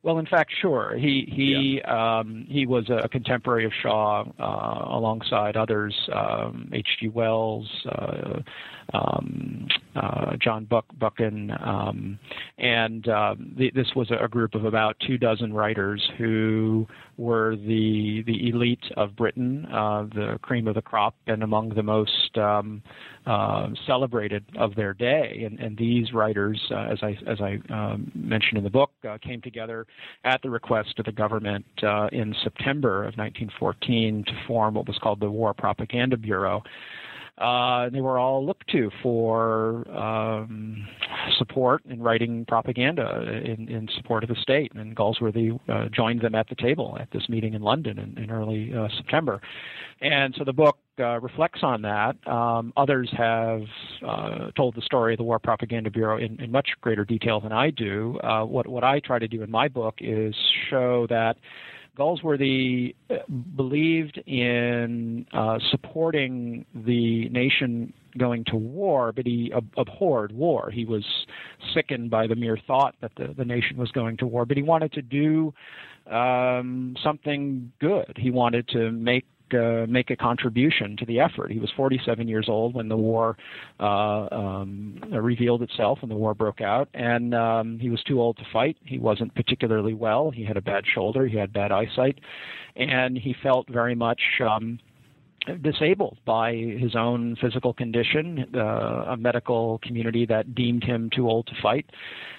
Well, 0.03 0.19
in 0.19 0.25
fact, 0.25 0.51
sure. 0.61 0.97
He 0.97 1.29
he 1.31 1.79
yeah. 1.81 2.19
um, 2.19 2.45
he 2.49 2.65
was 2.65 2.89
a 2.89 3.07
contemporary 3.07 3.63
of 3.63 3.71
Shaw, 3.81 4.25
uh, 4.37 4.97
alongside 4.97 5.55
others, 5.55 5.95
um, 6.11 6.69
H.G. 6.73 7.07
Wells, 7.07 7.69
uh, 7.87 8.41
um, 8.93 9.67
uh, 9.95 10.35
John 10.41 10.65
Buck, 10.65 10.85
Buchan, 10.99 11.51
um, 11.57 12.19
and 12.57 13.07
uh, 13.07 13.35
the, 13.55 13.71
this 13.73 13.95
was 13.95 14.11
a 14.11 14.27
group 14.27 14.55
of 14.55 14.65
about 14.65 14.97
two 15.07 15.17
dozen 15.17 15.53
writers 15.53 16.01
who 16.17 16.85
were 17.17 17.55
the 17.55 18.23
the 18.25 18.49
elite 18.49 18.83
of 18.97 19.15
Britain, 19.15 19.65
uh, 19.65 20.03
the 20.13 20.39
cream 20.41 20.67
of 20.67 20.75
the 20.75 20.81
crop, 20.81 21.15
and 21.27 21.43
among 21.43 21.69
the 21.69 21.83
most 21.83 22.37
um, 22.37 22.81
uh, 23.25 23.69
celebrated 23.85 24.43
of 24.57 24.75
their 24.75 24.93
day. 24.93 25.43
And, 25.45 25.59
and 25.59 25.77
these 25.77 26.13
writers, 26.13 26.61
uh, 26.71 26.87
as 26.91 26.99
I 27.01 27.17
as 27.27 27.39
I 27.41 27.59
um, 27.73 28.11
mentioned 28.15 28.57
in 28.57 28.63
the 28.63 28.69
book, 28.69 28.91
uh, 29.07 29.17
came 29.19 29.41
together 29.41 29.85
at 30.23 30.41
the 30.41 30.49
request 30.49 30.99
of 30.99 31.05
the 31.05 31.11
government 31.11 31.65
in 32.11 32.35
September 32.43 33.01
of 33.01 33.15
1914 33.17 34.23
to 34.25 34.31
form 34.47 34.73
what 34.75 34.87
was 34.87 34.97
called 34.97 35.19
the 35.19 35.29
War 35.29 35.53
Propaganda 35.53 36.17
Bureau. 36.17 36.63
Uh, 37.37 37.89
they 37.89 38.01
were 38.01 38.19
all 38.19 38.45
looked 38.45 38.69
to 38.69 38.91
for 39.01 39.89
um, 39.89 40.87
support 41.39 41.81
in 41.89 41.99
writing 41.99 42.45
propaganda 42.45 43.23
in, 43.43 43.67
in, 43.67 43.89
support 43.97 44.23
of 44.23 44.29
the 44.29 44.35
state. 44.35 44.71
And 44.75 44.95
Galsworthy 44.95 45.59
uh, 45.67 45.89
joined 45.89 46.21
them 46.21 46.35
at 46.35 46.47
the 46.47 46.55
table 46.55 46.95
at 47.01 47.09
this 47.11 47.27
meeting 47.29 47.55
in 47.55 47.63
London 47.63 47.97
in, 47.97 48.23
in 48.23 48.29
early 48.29 48.71
uh, 48.73 48.87
September. 48.97 49.41
And 50.01 50.35
so 50.37 50.43
the 50.43 50.53
book 50.53 50.77
uh, 50.99 51.19
reflects 51.21 51.61
on 51.63 51.81
that. 51.81 52.15
Um, 52.27 52.71
others 52.77 53.09
have 53.17 53.61
uh, 54.07 54.51
told 54.55 54.75
the 54.75 54.81
story 54.81 55.15
of 55.15 55.17
the 55.17 55.23
War 55.23 55.39
Propaganda 55.39 55.89
Bureau 55.89 56.17
in, 56.19 56.39
in 56.39 56.51
much 56.51 56.69
greater 56.81 57.03
detail 57.03 57.39
than 57.39 57.51
I 57.51 57.71
do. 57.71 58.19
Uh, 58.19 58.43
what, 58.43 58.67
what 58.67 58.83
I 58.83 58.99
try 58.99 59.17
to 59.17 59.27
do 59.27 59.41
in 59.41 59.49
my 59.49 59.67
book 59.67 59.95
is 59.99 60.35
show 60.69 61.07
that 61.09 61.37
Galsworthy 61.97 62.95
uh, 63.09 63.17
believed 63.55 64.17
in 64.25 65.25
uh, 65.31 65.59
supporting 65.69 66.65
the 66.73 67.29
nation 67.29 67.93
going 68.17 68.43
to 68.45 68.55
war, 68.55 69.11
but 69.11 69.25
he 69.25 69.51
ab- 69.55 69.73
abhorred 69.77 70.31
war. 70.31 70.71
He 70.71 70.85
was 70.85 71.05
sickened 71.73 72.09
by 72.09 72.27
the 72.27 72.35
mere 72.35 72.57
thought 72.67 72.95
that 73.01 73.11
the, 73.15 73.33
the 73.35 73.45
nation 73.45 73.77
was 73.77 73.91
going 73.91 74.17
to 74.17 74.27
war, 74.27 74.45
but 74.45 74.57
he 74.57 74.63
wanted 74.63 74.91
to 74.93 75.01
do 75.01 75.53
um, 76.09 76.95
something 77.03 77.71
good. 77.79 78.17
He 78.17 78.31
wanted 78.31 78.67
to 78.69 78.91
make 78.91 79.25
uh, 79.53 79.85
make 79.87 80.09
a 80.09 80.15
contribution 80.15 80.95
to 80.97 81.05
the 81.05 81.19
effort. 81.19 81.51
He 81.51 81.59
was 81.59 81.71
47 81.75 82.27
years 82.27 82.47
old 82.49 82.73
when 82.73 82.89
the 82.89 82.97
war 82.97 83.37
uh, 83.79 84.27
um, 84.31 85.01
revealed 85.11 85.61
itself 85.61 85.99
and 86.01 86.11
the 86.11 86.15
war 86.15 86.33
broke 86.33 86.61
out, 86.61 86.89
and 86.93 87.33
um, 87.33 87.79
he 87.79 87.89
was 87.89 88.01
too 88.03 88.21
old 88.21 88.37
to 88.37 88.43
fight. 88.51 88.77
He 88.85 88.99
wasn't 88.99 89.33
particularly 89.35 89.93
well. 89.93 90.31
He 90.31 90.43
had 90.43 90.57
a 90.57 90.61
bad 90.61 90.83
shoulder. 90.85 91.25
He 91.27 91.37
had 91.37 91.53
bad 91.53 91.71
eyesight, 91.71 92.19
and 92.75 93.17
he 93.17 93.35
felt 93.41 93.69
very 93.69 93.95
much. 93.95 94.21
Um, 94.41 94.79
disabled 95.61 96.17
by 96.25 96.53
his 96.53 96.95
own 96.95 97.35
physical 97.41 97.73
condition, 97.73 98.45
uh, 98.55 99.05
a 99.09 99.17
medical 99.17 99.79
community 99.79 100.25
that 100.25 100.55
deemed 100.55 100.83
him 100.83 101.09
too 101.15 101.27
old 101.27 101.47
to 101.47 101.53
fight. 101.61 101.85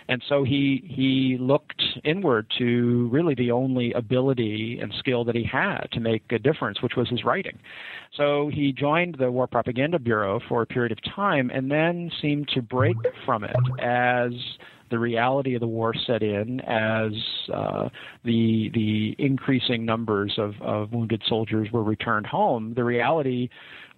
And 0.09 0.23
so 0.29 0.45
he 0.45 0.85
he 0.87 1.39
looked 1.41 1.83
inward 2.05 2.47
to 2.59 3.09
really 3.11 3.35
the 3.35 3.51
only 3.51 3.93
ability 3.93 4.79
and 4.83 4.93
skill 4.99 5.25
that 5.25 5.35
he 5.35 5.45
had 5.45 5.89
to 5.93 6.01
make 6.01 6.25
a 6.31 6.39
difference, 6.39 6.83
which 6.83 6.95
was 6.97 7.09
his 7.09 7.25
writing. 7.25 7.59
So 8.17 8.51
he 8.53 8.73
joined 8.73 9.17
the 9.19 9.31
War 9.31 9.47
Propaganda 9.47 9.99
Bureau 9.99 10.41
for 10.49 10.63
a 10.63 10.67
period 10.67 10.93
of 10.93 10.99
time 11.15 11.51
and 11.51 11.71
then 11.71 12.11
seemed 12.21 12.49
to 12.49 12.61
break 12.61 12.97
from 13.25 13.45
it 13.45 13.57
as 13.81 14.33
the 14.91 14.99
reality 14.99 15.55
of 15.55 15.61
the 15.61 15.67
war 15.67 15.95
set 16.07 16.23
in 16.23 16.61
as 16.61 17.13
uh, 17.53 17.89
the 18.25 18.71
the 18.75 19.15
increasing 19.19 19.85
numbers 19.85 20.35
of, 20.39 20.55
of 20.61 20.93
wounded 20.93 21.23
soldiers 21.29 21.69
were 21.73 21.83
returned 21.83 22.27
home. 22.27 22.75
The 22.75 22.85
reality 22.85 23.49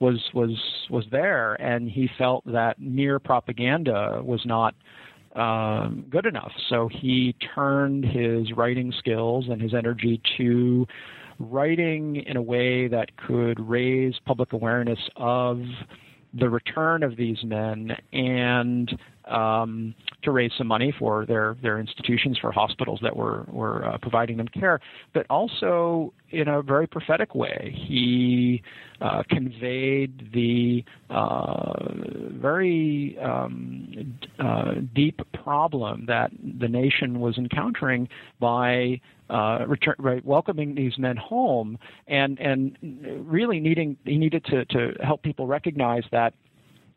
was 0.01 0.21
was 0.35 0.51
was 0.91 1.05
there, 1.11 1.55
and 1.55 1.91
he 1.91 2.09
felt 2.19 2.45
that 2.47 2.81
mere 2.81 3.19
propaganda 3.19 4.21
was 4.25 4.43
not 4.45 4.75
um, 5.35 6.07
good 6.11 6.27
enough. 6.27 6.53
So 6.71 6.89
he 6.91 7.35
turned 7.55 8.05
his 8.05 8.53
writing 8.57 8.93
skills 8.99 9.47
and 9.51 9.61
his 9.61 9.75
energy 9.75 10.21
to 10.39 10.87
writing 11.39 12.17
in 12.17 12.37
a 12.37 12.43
way 12.43 12.89
that 12.89 13.15
could 13.17 13.61
raise 13.61 14.15
public 14.25 14.53
awareness 14.55 14.99
of 15.17 15.61
the 16.39 16.49
return 16.49 17.03
of 17.03 17.17
these 17.17 17.39
men 17.45 17.91
and 18.13 18.99
um, 19.27 19.95
to 20.23 20.31
raise 20.31 20.53
some 20.57 20.67
money 20.67 20.95
for 20.99 21.27
their, 21.27 21.57
their 21.63 21.79
institutions, 21.79 22.39
for 22.41 22.53
hospitals 22.53 23.01
that 23.03 23.17
were, 23.17 23.47
were 23.49 23.85
uh, 23.85 23.99
providing 23.99 24.37
them 24.37 24.49
care, 24.49 24.81
but 25.15 25.27
also 25.31 26.13
in 26.31 26.49
a 26.49 26.63
very 26.63 26.87
prophetic 26.87 27.35
way. 27.35 27.75
He 27.87 28.63
uh, 29.01 29.23
conveyed 29.29 30.31
the 30.33 30.85
uh, 31.11 31.93
very 32.33 33.17
um, 33.23 34.19
uh, 34.39 34.75
deep 34.95 35.21
problem 35.33 36.07
that 36.07 36.31
the 36.61 36.69
nation 36.69 37.21
was 37.21 37.39
encountering 37.39 38.09
by 38.41 39.01
uh, 39.29 39.65
return, 39.67 39.95
right, 39.99 40.25
welcoming 40.25 40.75
these 40.75 40.97
men 40.99 41.17
home, 41.17 41.79
and 42.07 42.39
and 42.39 42.77
really 43.29 43.59
needing 43.59 43.97
he 44.05 44.17
needed 44.17 44.45
to 44.45 44.65
to 44.67 44.93
help 45.03 45.23
people 45.23 45.47
recognize 45.47 46.05
that 46.13 46.33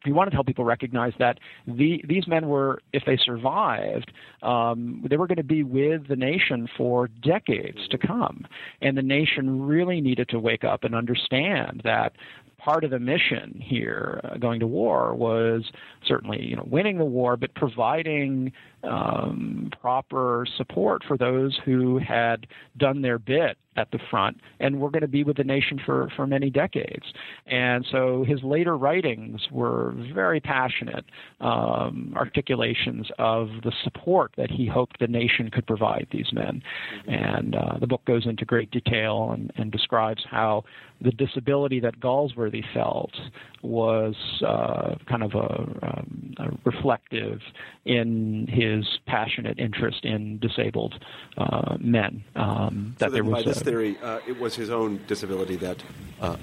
he 0.06 0.12
wanted 0.12 0.32
to 0.32 0.38
help 0.38 0.48
people 0.48 0.66
recognize 0.66 1.14
that 1.20 1.40
the, 1.68 2.04
these 2.08 2.28
men 2.28 2.48
were, 2.48 2.82
if 2.94 3.04
they 3.06 3.18
survived, 3.18 4.12
um, 4.44 5.06
they 5.10 5.18
were 5.18 5.28
going 5.28 5.38
to 5.38 5.44
be 5.44 5.64
with 5.64 6.08
the 6.08 6.16
nation 6.16 6.68
for 6.78 7.08
decades 7.08 7.88
to 7.90 7.98
come. 7.98 8.46
And 8.82 8.98
the 8.98 9.02
nation 9.02 9.66
really 9.66 10.02
needed 10.02 10.30
to 10.30 10.40
wake 10.40 10.64
up 10.64 10.84
and 10.84 10.96
understand 10.96 11.82
that 11.84 12.14
part 12.60 12.84
of 12.84 12.92
the 12.92 13.00
mission 13.00 13.60
here 13.64 14.20
uh, 14.24 14.38
going 14.38 14.60
to 14.60 14.68
war 14.68 15.16
was 15.16 15.64
certainly 16.06 16.44
you 16.44 16.56
know 16.56 16.68
winning 16.70 16.98
the 16.98 17.06
war 17.06 17.38
but 17.38 17.54
providing 17.56 18.52
um, 18.84 19.72
proper 19.82 20.46
support 20.58 21.02
for 21.08 21.18
those 21.18 21.58
who 21.66 21.98
had 21.98 22.46
done 22.78 23.02
their 23.02 23.18
bit 23.18 23.58
at 23.76 23.92
the 23.92 24.00
front 24.10 24.38
and 24.60 24.80
we're 24.80 24.90
going 24.90 25.02
to 25.02 25.08
be 25.08 25.24
with 25.24 25.38
the 25.38 25.44
nation 25.44 25.80
for, 25.86 26.10
for 26.16 26.28
many 26.28 26.50
decades. 26.50 27.06
And 27.46 27.86
so 27.92 28.26
his 28.28 28.44
later 28.44 28.78
writings 28.78 29.42
were 29.52 29.94
very 30.14 30.40
passionate 30.40 31.06
um, 31.40 32.14
articulations 32.16 33.08
of 33.20 33.48
the 33.64 33.72
support 33.84 34.32
that 34.38 34.52
he 34.52 34.68
hoped 34.68 35.00
the 35.00 35.08
nation 35.08 35.50
could 35.52 35.68
provide 35.68 36.08
these 36.12 36.32
men. 36.34 36.62
And 37.08 37.56
uh, 37.56 37.78
the 37.80 37.88
book 37.88 38.04
goes 38.06 38.26
into 38.26 38.46
great 38.46 38.72
detail 38.72 39.32
and, 39.32 39.52
and 39.56 39.72
describes 39.72 40.24
how 40.30 40.64
the 41.02 41.12
disability 41.12 41.80
that 41.80 42.00
Galsworthy 42.00 42.64
felt 42.74 43.14
was 43.62 44.16
uh, 44.46 44.96
kind 45.08 45.24
of 45.24 45.34
a, 45.34 45.88
um, 45.88 46.34
a 46.38 46.50
reflective 46.66 47.40
in 47.86 48.48
his 48.48 48.86
passionate 49.06 49.60
interest 49.60 50.04
in 50.04 50.40
disabled 50.40 50.96
uh, 51.38 51.78
men. 51.80 52.24
Um, 52.36 52.96
that 53.00 53.10
so 53.10 53.14
there 53.14 53.24
was 53.24 53.59
theory, 53.60 53.98
uh, 54.02 54.20
it 54.28 54.40
was 54.40 54.56
his 54.56 54.70
own 54.70 55.02
disability 55.08 55.56
that 55.58 55.84
uh, 56.22 56.38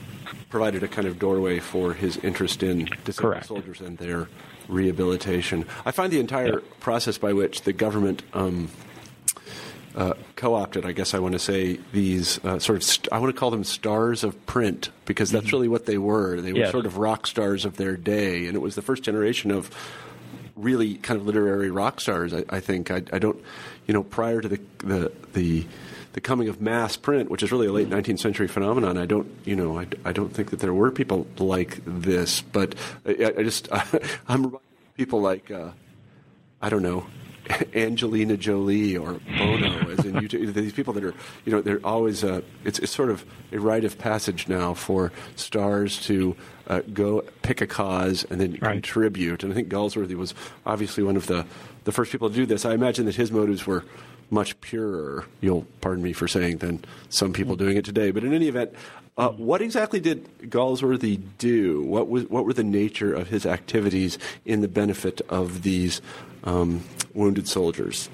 provided 0.48 0.82
a 0.82 0.88
kind 0.88 1.06
of 1.06 1.18
doorway 1.18 1.58
for 1.58 1.92
his 1.92 2.16
interest 2.18 2.62
in 2.62 2.88
disabled 3.04 3.32
correct. 3.32 3.46
soldiers 3.46 3.80
and 3.80 3.98
their 3.98 4.28
rehabilitation. 4.68 5.66
I 5.84 5.90
find 5.90 6.12
the 6.12 6.20
entire 6.20 6.60
process 6.80 7.18
by 7.18 7.32
which 7.32 7.62
the 7.62 7.72
government 7.72 8.22
um, 8.32 8.68
uh, 9.94 10.14
co-opted, 10.34 10.84
I 10.84 10.92
guess 10.92 11.14
I 11.14 11.18
want 11.18 11.32
to 11.32 11.38
say, 11.38 11.80
these 11.92 12.42
uh, 12.44 12.58
sort 12.58 12.76
of, 12.76 12.82
st- 12.82 13.08
I 13.12 13.18
want 13.18 13.34
to 13.34 13.38
call 13.38 13.50
them 13.50 13.64
stars 13.64 14.24
of 14.24 14.46
print 14.46 14.90
because 15.06 15.30
that's 15.30 15.46
mm-hmm. 15.46 15.56
really 15.56 15.68
what 15.68 15.86
they 15.86 15.98
were. 15.98 16.40
They 16.40 16.52
were 16.52 16.70
sort 16.70 16.86
of 16.86 16.98
rock 16.98 17.26
stars 17.26 17.64
of 17.64 17.76
their 17.76 17.96
day, 17.96 18.46
and 18.46 18.54
it 18.54 18.60
was 18.60 18.74
the 18.74 18.82
first 18.82 19.02
generation 19.02 19.50
of 19.50 19.70
really 20.54 20.96
kind 20.96 21.18
of 21.20 21.26
literary 21.26 21.70
rock 21.70 22.00
stars. 22.00 22.34
I, 22.34 22.44
I 22.48 22.60
think 22.60 22.90
I, 22.90 23.02
I, 23.12 23.18
don't, 23.18 23.42
you 23.86 23.94
know, 23.94 24.02
prior 24.02 24.40
to 24.40 24.48
the 24.48 24.60
the 24.78 25.12
the 25.32 25.66
the 26.16 26.20
coming 26.22 26.48
of 26.48 26.62
mass 26.62 26.96
print, 26.96 27.30
which 27.30 27.42
is 27.42 27.52
really 27.52 27.66
a 27.66 27.72
late 27.72 27.90
19th 27.90 28.20
century 28.20 28.48
phenomenon, 28.48 28.96
I 28.96 29.04
don't, 29.04 29.30
you 29.44 29.54
know, 29.54 29.78
I, 29.78 29.86
I 30.02 30.12
don't 30.12 30.30
think 30.30 30.48
that 30.48 30.60
there 30.60 30.72
were 30.72 30.90
people 30.90 31.26
like 31.36 31.82
this. 31.84 32.40
But 32.40 32.74
I, 33.04 33.34
I 33.36 33.42
just, 33.42 33.70
I, 33.72 33.84
am 34.26 34.56
people 34.96 35.20
like, 35.20 35.50
uh, 35.50 35.72
I 36.62 36.70
don't 36.70 36.82
know, 36.82 37.06
Angelina 37.74 38.38
Jolie 38.38 38.96
or 38.96 39.20
Bono 39.36 39.90
As 39.90 40.06
in, 40.06 40.22
you, 40.22 40.28
these 40.52 40.72
people 40.72 40.94
that 40.94 41.04
are, 41.04 41.12
you 41.44 41.52
know, 41.52 41.60
they're 41.60 41.84
always. 41.84 42.24
Uh, 42.24 42.40
it's, 42.64 42.78
it's 42.78 42.92
sort 42.92 43.10
of 43.10 43.22
a 43.52 43.58
rite 43.58 43.84
of 43.84 43.98
passage 43.98 44.48
now 44.48 44.72
for 44.72 45.12
stars 45.34 46.00
to 46.06 46.34
uh, 46.66 46.80
go 46.94 47.24
pick 47.42 47.60
a 47.60 47.66
cause 47.66 48.24
and 48.30 48.40
then 48.40 48.52
right. 48.62 48.72
contribute. 48.72 49.42
And 49.42 49.52
I 49.52 49.54
think 49.54 49.68
Galsworthy 49.68 50.14
was 50.14 50.32
obviously 50.64 51.04
one 51.04 51.16
of 51.16 51.26
the 51.26 51.44
the 51.84 51.92
first 51.92 52.10
people 52.10 52.30
to 52.30 52.34
do 52.34 52.46
this. 52.46 52.64
I 52.64 52.72
imagine 52.72 53.04
that 53.04 53.16
his 53.16 53.30
motives 53.30 53.66
were 53.66 53.84
much 54.30 54.60
purer. 54.60 55.26
You'll 55.40 55.66
pardon 55.80 56.02
me 56.02 56.12
for 56.12 56.28
saying 56.28 56.58
than 56.58 56.84
some 57.08 57.32
people 57.32 57.56
doing 57.56 57.76
it 57.76 57.84
today. 57.84 58.10
But 58.10 58.24
in 58.24 58.32
any 58.32 58.48
event, 58.48 58.72
uh, 59.16 59.30
what 59.30 59.62
exactly 59.62 60.00
did 60.00 60.26
Galsworthy 60.50 61.20
do? 61.38 61.82
What 61.82 62.08
was 62.08 62.24
what 62.28 62.44
were 62.44 62.52
the 62.52 62.64
nature 62.64 63.14
of 63.14 63.28
his 63.28 63.46
activities 63.46 64.18
in 64.44 64.60
the 64.60 64.68
benefit 64.68 65.20
of 65.28 65.62
these 65.62 66.02
um, 66.44 66.84
wounded 67.14 67.48
soldiers? 67.48 68.10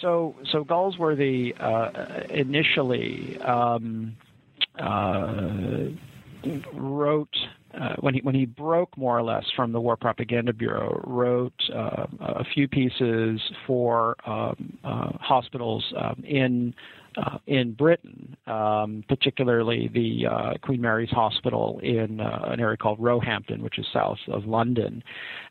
So, 0.00 0.36
so 0.50 0.64
Galsworthy 0.64 1.60
uh, 1.60 2.24
initially 2.30 3.40
um, 3.40 4.16
uh, 4.78 5.88
wrote 6.72 7.36
uh, 7.80 7.94
when 8.00 8.14
he 8.14 8.20
when 8.22 8.34
he 8.34 8.44
broke 8.44 8.96
more 8.96 9.18
or 9.18 9.22
less 9.22 9.44
from 9.54 9.72
the 9.72 9.80
War 9.80 9.96
Propaganda 9.96 10.52
Bureau, 10.52 11.00
wrote 11.06 11.52
uh, 11.74 12.06
a 12.20 12.44
few 12.54 12.66
pieces 12.68 13.40
for 13.66 14.16
um, 14.26 14.78
uh, 14.84 15.12
hospitals 15.20 15.84
um, 15.96 16.22
in 16.26 16.74
uh, 17.18 17.38
in 17.46 17.72
Britain, 17.72 18.36
um, 18.46 19.02
particularly 19.08 19.90
the 19.92 20.26
uh, 20.26 20.52
Queen 20.62 20.80
Mary's 20.80 21.10
Hospital 21.10 21.80
in 21.82 22.20
uh, 22.20 22.46
an 22.46 22.60
area 22.60 22.76
called 22.76 22.98
Roehampton, 23.00 23.62
which 23.62 23.78
is 23.78 23.86
south 23.92 24.18
of 24.28 24.46
London. 24.46 25.02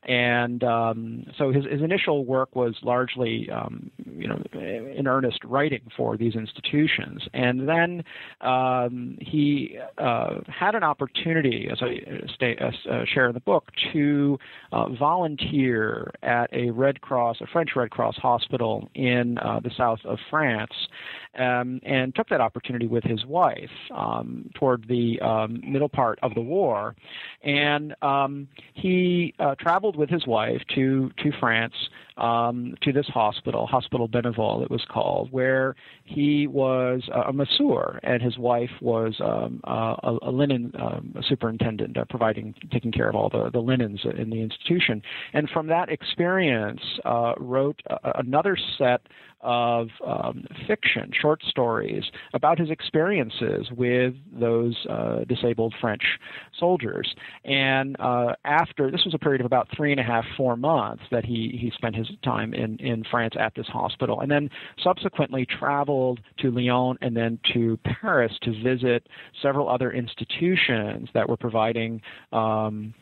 And 0.03 0.63
um, 0.63 1.25
so 1.37 1.51
his, 1.51 1.65
his 1.65 1.81
initial 1.81 2.25
work 2.25 2.55
was 2.55 2.75
largely, 2.81 3.49
um, 3.49 3.91
you 4.17 4.27
know, 4.27 4.41
in 4.53 5.07
earnest 5.07 5.43
writing 5.43 5.81
for 5.95 6.15
these 6.15 6.35
institutions. 6.35 7.23
And 7.33 7.67
then 7.67 8.03
um, 8.41 9.17
he 9.19 9.77
uh, 9.97 10.35
had 10.47 10.75
an 10.75 10.83
opportunity, 10.83 11.67
as 11.71 11.79
I 11.81 11.99
stay, 12.33 12.57
uh, 12.57 13.03
share 13.13 13.27
in 13.27 13.33
the 13.33 13.41
book, 13.41 13.65
to 13.91 14.37
uh, 14.71 14.89
volunteer 14.89 16.11
at 16.23 16.51
a 16.53 16.69
Red 16.69 17.01
Cross, 17.01 17.37
a 17.41 17.47
French 17.47 17.71
Red 17.75 17.89
Cross 17.89 18.15
hospital 18.17 18.89
in 18.93 19.35
the 19.35 19.71
south 19.75 19.99
of 20.05 20.17
France 20.29 20.71
um, 21.37 21.79
and 21.83 22.15
took 22.15 22.29
that 22.29 22.41
opportunity 22.41 22.87
with 22.87 23.03
his 23.03 23.25
wife 23.25 23.69
um, 23.95 24.49
toward 24.55 24.87
the 24.87 25.19
um, 25.21 25.61
middle 25.65 25.89
part 25.89 26.19
of 26.21 26.33
the 26.33 26.41
war. 26.41 26.95
And 27.43 27.95
um, 28.01 28.47
he 28.73 29.33
uh, 29.39 29.55
traveled 29.55 29.95
with 29.95 30.09
his 30.09 30.25
wife 30.25 30.61
to, 30.75 31.11
to 31.23 31.31
France 31.39 31.73
um, 32.17 32.75
to 32.81 32.91
this 32.91 33.07
hospital, 33.07 33.67
Hospital 33.67 34.09
Bénévole, 34.09 34.63
it 34.63 34.71
was 34.71 34.83
called, 34.89 35.31
where 35.31 35.75
he 36.07 36.47
was 36.47 37.03
a 37.27 37.33
masseur 37.33 37.99
and 38.03 38.21
his 38.21 38.37
wife 38.37 38.71
was 38.81 39.15
um, 39.23 39.59
a, 39.65 40.17
a, 40.23 40.31
linen 40.31 40.71
superintendent, 41.27 41.97
uh, 41.97 42.05
providing, 42.09 42.55
taking 42.71 42.91
care 42.91 43.09
of 43.09 43.15
all 43.15 43.29
the, 43.29 43.49
the 43.51 43.59
linens 43.59 43.99
in 44.17 44.29
the 44.29 44.41
institution. 44.41 45.01
And 45.33 45.49
from 45.49 45.67
that 45.67 45.89
experience, 45.89 46.81
uh, 47.05 47.33
wrote 47.37 47.81
a, 47.87 48.19
another 48.19 48.57
set 48.77 49.01
of 49.41 49.89
um, 50.05 50.45
fiction, 50.67 51.11
short 51.21 51.41
stories 51.47 52.03
about 52.33 52.57
his 52.57 52.71
experiences 52.71 53.67
with 53.71 54.15
those 54.33 54.75
uh, 54.89 55.19
disabled 55.25 55.75
French 55.79 56.01
soldiers. 56.59 57.13
And 57.45 57.95
uh, 57.99 58.33
after 58.45 58.89
this 58.89 59.01
was 59.05 59.13
a 59.13 59.19
period 59.19 59.41
of 59.41 59.45
about 59.45 59.67
three 59.75 59.91
and 59.91 59.99
a 59.99 60.03
half, 60.03 60.25
four 60.35 60.57
months 60.57 61.03
that 61.11 61.23
he 61.23 61.57
he 61.61 61.71
spent 61.75 61.95
his 61.95 62.07
time 62.23 62.53
in 62.53 62.77
in 62.77 63.03
France 63.09 63.35
at 63.39 63.53
this 63.55 63.67
hospital, 63.67 64.21
and 64.21 64.31
then 64.31 64.49
subsequently 64.83 65.45
traveled 65.45 65.96
to 66.39 66.51
Lyon 66.51 66.97
and 67.01 67.15
then 67.15 67.39
to 67.53 67.77
Paris 67.83 68.31
to 68.43 68.51
visit 68.63 69.07
several 69.41 69.69
other 69.69 69.91
institutions 69.91 71.09
that 71.13 71.27
were 71.27 71.37
providing. 71.37 72.01
Um, 72.31 72.93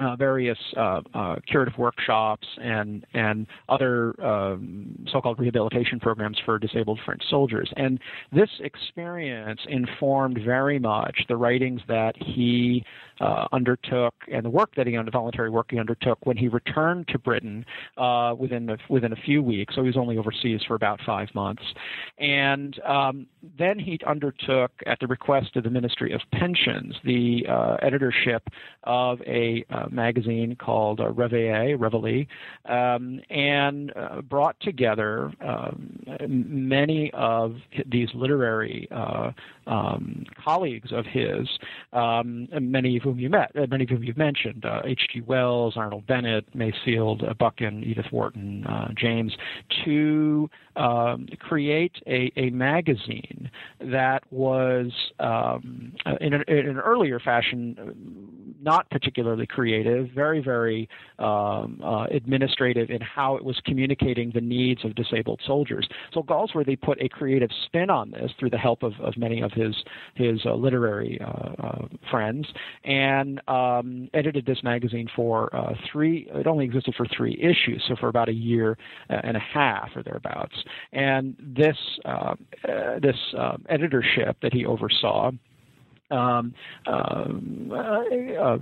uh, 0.00 0.16
various 0.16 0.58
uh, 0.76 1.00
uh, 1.14 1.36
curative 1.46 1.76
workshops 1.78 2.46
and 2.62 3.04
and 3.14 3.46
other 3.68 4.14
um, 4.24 5.06
so-called 5.10 5.38
rehabilitation 5.38 5.98
programs 6.00 6.38
for 6.44 6.58
disabled 6.58 7.00
French 7.04 7.22
soldiers. 7.28 7.70
And 7.76 7.98
this 8.32 8.50
experience 8.60 9.60
informed 9.68 10.38
very 10.44 10.78
much 10.78 11.24
the 11.28 11.36
writings 11.36 11.80
that 11.88 12.14
he 12.16 12.84
uh, 13.20 13.46
undertook 13.52 14.14
and 14.32 14.44
the 14.44 14.50
work 14.50 14.74
that 14.76 14.86
he 14.86 14.96
under 14.96 15.10
voluntary 15.10 15.50
work 15.50 15.66
he 15.70 15.78
undertook 15.78 16.18
when 16.24 16.36
he 16.36 16.48
returned 16.48 17.08
to 17.08 17.18
Britain 17.18 17.64
uh, 17.96 18.34
within 18.38 18.76
within 18.88 19.12
a 19.12 19.16
few 19.16 19.42
weeks. 19.42 19.74
So 19.74 19.82
he 19.82 19.88
was 19.88 19.96
only 19.96 20.18
overseas 20.18 20.60
for 20.66 20.74
about 20.74 21.00
five 21.04 21.28
months, 21.34 21.62
and 22.18 22.78
um, 22.86 23.26
then 23.58 23.78
he 23.78 23.98
undertook, 24.06 24.70
at 24.86 24.98
the 25.00 25.06
request 25.06 25.56
of 25.56 25.64
the 25.64 25.70
Ministry 25.70 26.12
of 26.12 26.20
Pensions, 26.32 26.94
the 27.04 27.44
uh, 27.48 27.76
editorship 27.82 28.42
of 28.84 29.20
a 29.22 29.64
magazine 29.90 30.56
called 30.56 31.00
uh, 31.00 31.10
Reveille, 31.10 31.76
Reveille, 31.76 32.26
um, 32.66 33.20
and 33.30 33.92
uh, 33.96 34.20
brought 34.22 34.58
together 34.60 35.32
um, 35.40 35.98
many 36.28 37.10
of 37.14 37.56
these 37.86 38.08
literary 38.14 38.88
uh, 38.90 39.30
um, 39.66 40.24
colleagues 40.42 40.92
of 40.92 41.04
his, 41.06 41.48
um, 41.92 42.48
many 42.60 42.96
of 42.96 43.02
whom 43.02 43.18
you 43.18 43.28
met, 43.28 43.50
uh, 43.56 43.66
many 43.68 43.84
of 43.84 43.90
whom 43.90 44.02
you've 44.02 44.16
mentioned, 44.16 44.64
H.G. 44.84 45.20
Uh, 45.20 45.24
Wells, 45.26 45.74
Arnold 45.76 46.06
Bennett, 46.06 46.46
Masefield, 46.56 47.28
uh, 47.28 47.34
Buchan, 47.34 47.84
Edith 47.84 48.06
Wharton, 48.10 48.66
James, 48.96 49.36
to 49.84 50.48
um, 50.76 51.26
create 51.40 51.96
a, 52.06 52.32
a, 52.36 52.50
magazine 52.50 53.50
that 53.80 54.22
was, 54.30 54.92
um, 55.18 55.92
in, 56.20 56.34
in, 56.34 56.42
an 56.46 56.78
earlier 56.78 57.18
fashion, 57.18 58.54
not 58.62 58.88
particularly 58.90 59.46
creative, 59.46 59.77
very, 59.82 60.40
very 60.40 60.88
um, 61.18 61.80
uh, 61.82 62.04
administrative 62.10 62.90
in 62.90 63.00
how 63.00 63.36
it 63.36 63.44
was 63.44 63.60
communicating 63.64 64.30
the 64.32 64.40
needs 64.40 64.84
of 64.84 64.94
disabled 64.94 65.40
soldiers. 65.46 65.88
So 66.12 66.22
Galsworthy 66.22 66.80
put 66.80 67.00
a 67.00 67.08
creative 67.08 67.50
spin 67.66 67.90
on 67.90 68.10
this 68.10 68.30
through 68.38 68.50
the 68.50 68.58
help 68.58 68.82
of, 68.82 68.92
of 69.00 69.16
many 69.16 69.42
of 69.42 69.52
his 69.52 69.74
his 70.14 70.40
uh, 70.44 70.54
literary 70.54 71.20
uh, 71.20 71.26
uh 71.62 71.88
friends, 72.10 72.46
and 72.84 73.40
um, 73.48 74.08
edited 74.14 74.46
this 74.46 74.62
magazine 74.62 75.08
for 75.14 75.54
uh, 75.54 75.74
three. 75.90 76.28
It 76.34 76.46
only 76.46 76.64
existed 76.64 76.94
for 76.96 77.06
three 77.06 77.38
issues, 77.40 77.84
so 77.88 77.96
for 77.96 78.08
about 78.08 78.28
a 78.28 78.34
year 78.34 78.76
and 79.08 79.36
a 79.36 79.40
half 79.40 79.90
or 79.94 80.02
thereabouts. 80.02 80.54
And 80.92 81.36
this 81.40 81.76
this 83.00 83.16
editorship 83.68 84.36
that 84.42 84.52
he 84.52 84.64
oversaw 84.64 85.32
um, 86.10 86.54
uh, 86.86 87.26
uh, 87.70 88.58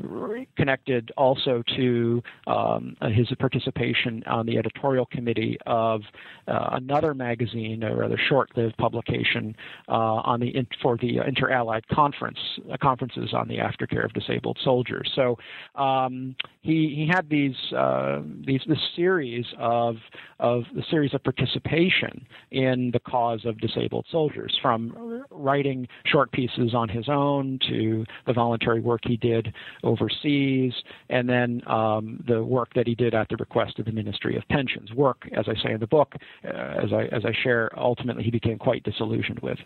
connected 0.56 1.12
also 1.16 1.62
to 1.76 2.22
um, 2.46 2.96
his 3.14 3.28
participation 3.38 4.22
on 4.26 4.46
the 4.46 4.58
editorial 4.58 5.06
committee 5.06 5.58
of 5.66 6.02
uh, 6.48 6.70
another 6.72 7.14
magazine, 7.14 7.82
a 7.82 7.94
rather 7.94 8.18
short-lived 8.28 8.76
publication 8.76 9.54
uh, 9.88 9.92
on 9.92 10.40
the 10.40 10.52
for 10.82 10.96
the 10.96 11.18
Inter-Allied 11.26 11.86
Conference 11.88 12.38
uh, 12.72 12.76
conferences 12.82 13.32
on 13.32 13.48
the 13.48 13.58
aftercare 13.58 14.04
of 14.04 14.12
disabled 14.12 14.58
soldiers. 14.62 15.10
So 15.14 15.38
um, 15.74 16.34
he 16.62 16.94
he 16.96 17.08
had 17.12 17.28
these 17.28 17.56
uh, 17.76 18.22
these 18.46 18.62
this 18.66 18.78
series 18.94 19.46
of 19.58 19.96
of 20.40 20.64
the 20.74 20.82
series 20.90 21.14
of 21.14 21.22
participation 21.22 22.26
in 22.50 22.90
the 22.92 23.00
cause 23.00 23.44
of 23.44 23.58
disabled 23.60 24.06
soldiers, 24.10 24.58
from 24.60 25.24
writing 25.30 25.88
short 26.06 26.32
pieces 26.32 26.74
on 26.74 26.88
his 26.88 27.08
own 27.08 27.35
to 27.68 28.04
the 28.26 28.32
voluntary 28.32 28.80
work 28.80 29.00
he 29.04 29.16
did 29.16 29.52
overseas, 29.82 30.72
and 31.08 31.28
then 31.28 31.62
um, 31.66 32.22
the 32.26 32.42
work 32.42 32.70
that 32.74 32.86
he 32.86 32.94
did 32.94 33.14
at 33.14 33.28
the 33.28 33.36
request 33.36 33.78
of 33.78 33.84
the 33.84 33.92
Ministry 33.92 34.36
of 34.36 34.42
Pensions. 34.48 34.92
Work, 34.92 35.28
as 35.32 35.46
I 35.48 35.54
say 35.62 35.72
in 35.72 35.80
the 35.80 35.86
book, 35.86 36.14
uh, 36.44 36.48
as 36.84 36.92
I 36.92 37.04
as 37.16 37.24
I 37.24 37.32
share, 37.44 37.70
ultimately 37.76 38.22
he 38.22 38.30
became 38.30 38.58
quite 38.58 38.82
disillusioned 38.82 39.40
with. 39.40 39.58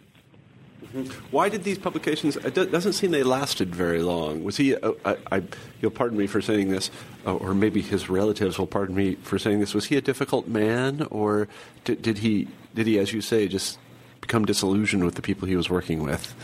Mm-hmm. 0.94 1.26
Why 1.30 1.48
did 1.48 1.62
these 1.62 1.78
publications? 1.78 2.36
It 2.36 2.54
doesn't 2.54 2.94
seem 2.94 3.10
they 3.12 3.22
lasted 3.22 3.74
very 3.74 4.02
long. 4.02 4.42
Was 4.42 4.56
he? 4.56 4.74
Uh, 4.74 4.92
I, 5.04 5.16
I, 5.30 5.42
you'll 5.80 5.90
pardon 5.92 6.18
me 6.18 6.26
for 6.26 6.40
saying 6.40 6.70
this, 6.70 6.90
uh, 7.26 7.34
or 7.34 7.54
maybe 7.54 7.80
his 7.80 8.10
relatives 8.10 8.58
will 8.58 8.66
pardon 8.66 8.96
me 8.96 9.14
for 9.16 9.38
saying 9.38 9.60
this. 9.60 9.72
Was 9.74 9.86
he 9.86 9.96
a 9.96 10.00
difficult 10.00 10.48
man, 10.48 11.06
or 11.10 11.48
did, 11.84 12.02
did 12.02 12.18
he? 12.18 12.48
Did 12.74 12.86
he, 12.86 12.98
as 12.98 13.12
you 13.12 13.20
say, 13.20 13.46
just 13.46 13.78
become 14.20 14.44
disillusioned 14.44 15.04
with 15.04 15.14
the 15.14 15.22
people 15.22 15.46
he 15.46 15.56
was 15.56 15.70
working 15.70 16.02
with? 16.02 16.34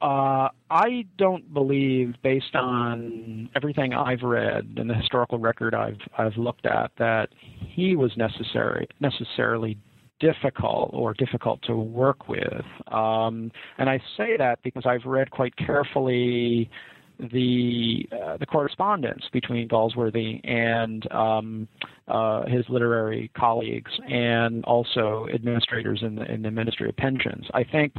Uh, 0.00 0.48
I 0.70 1.06
don't 1.16 1.52
believe, 1.52 2.14
based 2.22 2.54
on 2.54 3.50
everything 3.56 3.94
I've 3.94 4.22
read 4.22 4.74
and 4.76 4.88
the 4.88 4.94
historical 4.94 5.38
record 5.38 5.74
I've 5.74 5.98
I've 6.16 6.36
looked 6.36 6.66
at, 6.66 6.92
that 6.98 7.30
he 7.58 7.96
was 7.96 8.12
necessary 8.16 8.86
necessarily 9.00 9.76
difficult 10.20 10.90
or 10.92 11.14
difficult 11.14 11.62
to 11.62 11.76
work 11.76 12.28
with. 12.28 12.64
Um, 12.92 13.50
and 13.78 13.88
I 13.88 13.98
say 14.16 14.36
that 14.36 14.60
because 14.62 14.84
I've 14.86 15.04
read 15.04 15.30
quite 15.30 15.56
carefully 15.56 16.70
the 17.18 18.08
uh, 18.12 18.36
the 18.36 18.46
correspondence 18.46 19.24
between 19.32 19.68
Galsworthy 19.68 20.40
and 20.48 21.10
um, 21.12 21.68
uh, 22.06 22.46
his 22.46 22.64
literary 22.68 23.30
colleagues 23.36 23.90
and 24.08 24.64
also 24.64 25.26
administrators 25.34 26.00
in 26.02 26.14
the, 26.14 26.32
in 26.32 26.42
the 26.42 26.50
Ministry 26.50 26.88
of 26.88 26.96
Pensions. 26.96 27.46
I 27.54 27.64
think 27.64 27.94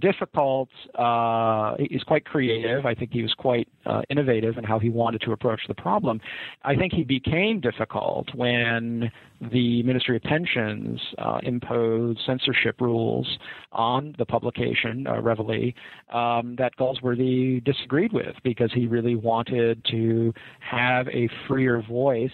difficult. 0.00 0.68
Uh, 0.94 1.74
he's 1.78 2.02
quite 2.02 2.24
creative. 2.24 2.84
I 2.84 2.94
think 2.94 3.12
he 3.12 3.22
was 3.22 3.32
quite 3.34 3.68
uh, 3.88 4.02
innovative 4.10 4.58
in 4.58 4.64
how 4.64 4.78
he 4.78 4.90
wanted 4.90 5.20
to 5.22 5.32
approach 5.32 5.60
the 5.66 5.74
problem. 5.74 6.20
I 6.62 6.76
think 6.76 6.92
he 6.92 7.04
became 7.04 7.60
difficult 7.60 8.28
when 8.34 9.10
the 9.52 9.82
Ministry 9.82 10.16
of 10.16 10.22
Pensions 10.22 11.00
uh, 11.18 11.38
imposed 11.42 12.20
censorship 12.26 12.80
rules 12.80 13.26
on 13.72 14.14
the 14.18 14.26
publication, 14.26 15.06
uh, 15.06 15.20
Reveille, 15.20 15.72
um, 16.12 16.56
that 16.58 16.72
Galsworthy 16.78 17.64
disagreed 17.64 18.12
with 18.12 18.34
because 18.42 18.70
he 18.72 18.86
really 18.86 19.14
wanted 19.14 19.84
to 19.90 20.32
have 20.60 21.08
a 21.08 21.28
freer 21.46 21.82
voice 21.82 22.30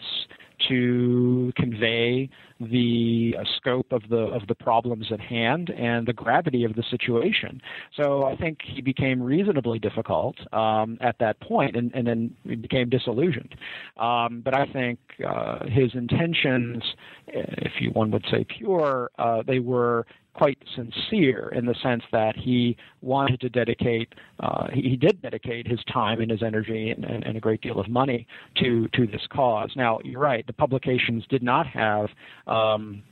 to 0.68 1.52
convey 1.56 2.28
the 2.60 3.34
uh, 3.38 3.44
scope 3.56 3.92
of 3.92 4.02
the 4.08 4.16
of 4.16 4.46
the 4.46 4.54
problems 4.54 5.06
at 5.12 5.20
hand 5.20 5.70
and 5.70 6.06
the 6.06 6.12
gravity 6.12 6.64
of 6.64 6.74
the 6.74 6.84
situation. 6.90 7.60
So 7.96 8.24
I 8.24 8.36
think 8.36 8.58
he 8.62 8.80
became 8.80 9.22
reasonably 9.22 9.78
difficult 9.78 10.36
um, 10.52 10.98
at 11.00 11.18
that 11.18 11.40
point, 11.40 11.76
and, 11.76 11.92
and 11.94 12.06
then 12.06 12.36
he 12.44 12.54
became 12.54 12.88
disillusioned. 12.88 13.54
Um, 13.96 14.42
but 14.44 14.54
I 14.54 14.66
think 14.66 14.98
uh, 15.26 15.66
his 15.66 15.94
intentions, 15.94 16.82
if 17.26 17.72
you 17.80 17.90
one 17.90 18.10
would 18.12 18.24
say 18.30 18.44
pure, 18.44 19.10
uh, 19.18 19.42
they 19.46 19.58
were 19.58 20.06
quite 20.34 20.58
sincere 20.74 21.52
in 21.54 21.64
the 21.64 21.74
sense 21.82 22.02
that 22.12 22.36
he 22.36 22.76
wanted 23.00 23.40
to 23.40 23.48
dedicate, 23.48 24.14
uh, 24.40 24.68
he, 24.72 24.82
he, 24.82 24.96
did 24.96 25.22
dedicate 25.22 25.66
his 25.66 25.80
time 25.92 26.20
and 26.20 26.30
his 26.30 26.42
energy 26.42 26.90
and, 26.90 27.04
and, 27.04 27.24
and, 27.24 27.36
a 27.36 27.40
great 27.40 27.60
deal 27.60 27.78
of 27.78 27.88
money 27.88 28.26
to 28.56 28.88
to 28.88 29.06
this 29.06 29.22
cause. 29.32 29.70
Now, 29.76 30.00
you're 30.04 30.20
right; 30.20 30.46
the 30.46 30.52
publications 30.52 31.24
did 31.28 31.42
not 31.42 31.66
have. 31.66 32.08
Um, 32.46 33.02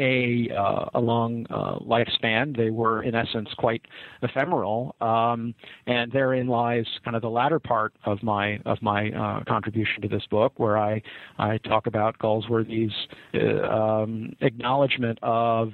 a 0.00 0.50
uh, 0.50 0.86
a 0.94 1.00
long 1.00 1.46
uh, 1.50 1.78
lifespan. 1.78 2.56
They 2.56 2.70
were, 2.70 3.02
in 3.02 3.14
essence, 3.14 3.48
quite 3.58 3.82
ephemeral, 4.22 4.96
um, 5.00 5.54
and 5.86 6.10
therein 6.10 6.48
lies 6.48 6.86
kind 7.04 7.14
of 7.14 7.22
the 7.22 7.30
latter 7.30 7.60
part 7.60 7.94
of 8.04 8.22
my 8.22 8.58
of 8.66 8.82
my 8.82 9.10
uh, 9.10 9.44
contribution 9.44 10.02
to 10.02 10.08
this 10.08 10.24
book, 10.30 10.52
where 10.56 10.76
I 10.78 11.00
I 11.38 11.58
talk 11.58 11.86
about 11.86 12.18
Galsworthy's 12.18 12.92
uh, 13.34 13.68
um, 13.68 14.32
acknowledgement 14.40 15.18
of 15.22 15.70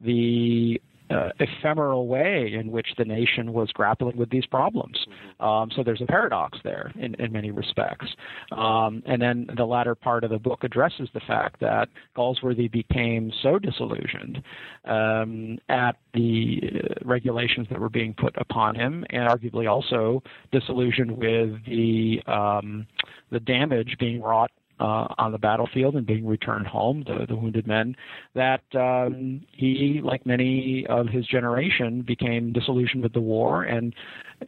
the 0.00 0.80
uh, 1.10 1.30
ephemeral 1.38 2.08
way 2.08 2.52
in 2.52 2.70
which 2.70 2.88
the 2.98 3.04
nation 3.04 3.52
was 3.52 3.70
grappling 3.72 4.16
with 4.16 4.30
these 4.30 4.46
problems. 4.46 4.98
Mm-hmm. 5.08 5.44
Um, 5.44 5.70
so 5.74 5.82
there's 5.82 6.00
a 6.00 6.06
paradox 6.06 6.58
there 6.64 6.92
in, 6.96 7.14
in 7.14 7.32
many 7.32 7.50
respects. 7.50 8.06
Um, 8.52 9.02
and 9.06 9.20
then 9.20 9.46
the 9.56 9.64
latter 9.64 9.94
part 9.94 10.24
of 10.24 10.30
the 10.30 10.38
book 10.38 10.64
addresses 10.64 11.08
the 11.14 11.20
fact 11.20 11.60
that 11.60 11.88
Galsworthy 12.16 12.70
became 12.70 13.30
so 13.42 13.58
disillusioned 13.58 14.42
um, 14.84 15.58
at 15.68 15.96
the 16.14 16.60
uh, 16.62 16.94
regulations 17.04 17.68
that 17.70 17.78
were 17.78 17.88
being 17.88 18.14
put 18.14 18.34
upon 18.38 18.74
him, 18.74 19.04
and 19.10 19.28
arguably 19.28 19.70
also 19.70 20.22
disillusioned 20.50 21.16
with 21.16 21.64
the 21.66 22.20
um, 22.26 22.86
the 23.30 23.40
damage 23.40 23.96
being 23.98 24.22
wrought 24.22 24.50
uh, 24.80 25.06
on 25.18 25.32
the 25.32 25.38
battlefield 25.38 25.94
and 25.94 26.06
being 26.06 26.26
returned 26.26 26.66
home, 26.66 27.04
the, 27.06 27.26
the 27.26 27.36
wounded 27.36 27.66
men, 27.66 27.96
that 28.34 28.62
um, 28.74 29.40
he, 29.52 30.00
like 30.02 30.26
many 30.26 30.86
of 30.88 31.08
his 31.08 31.26
generation, 31.26 32.02
became 32.02 32.52
disillusioned 32.52 33.02
with 33.02 33.12
the 33.12 33.20
war. 33.20 33.64
And 33.64 33.94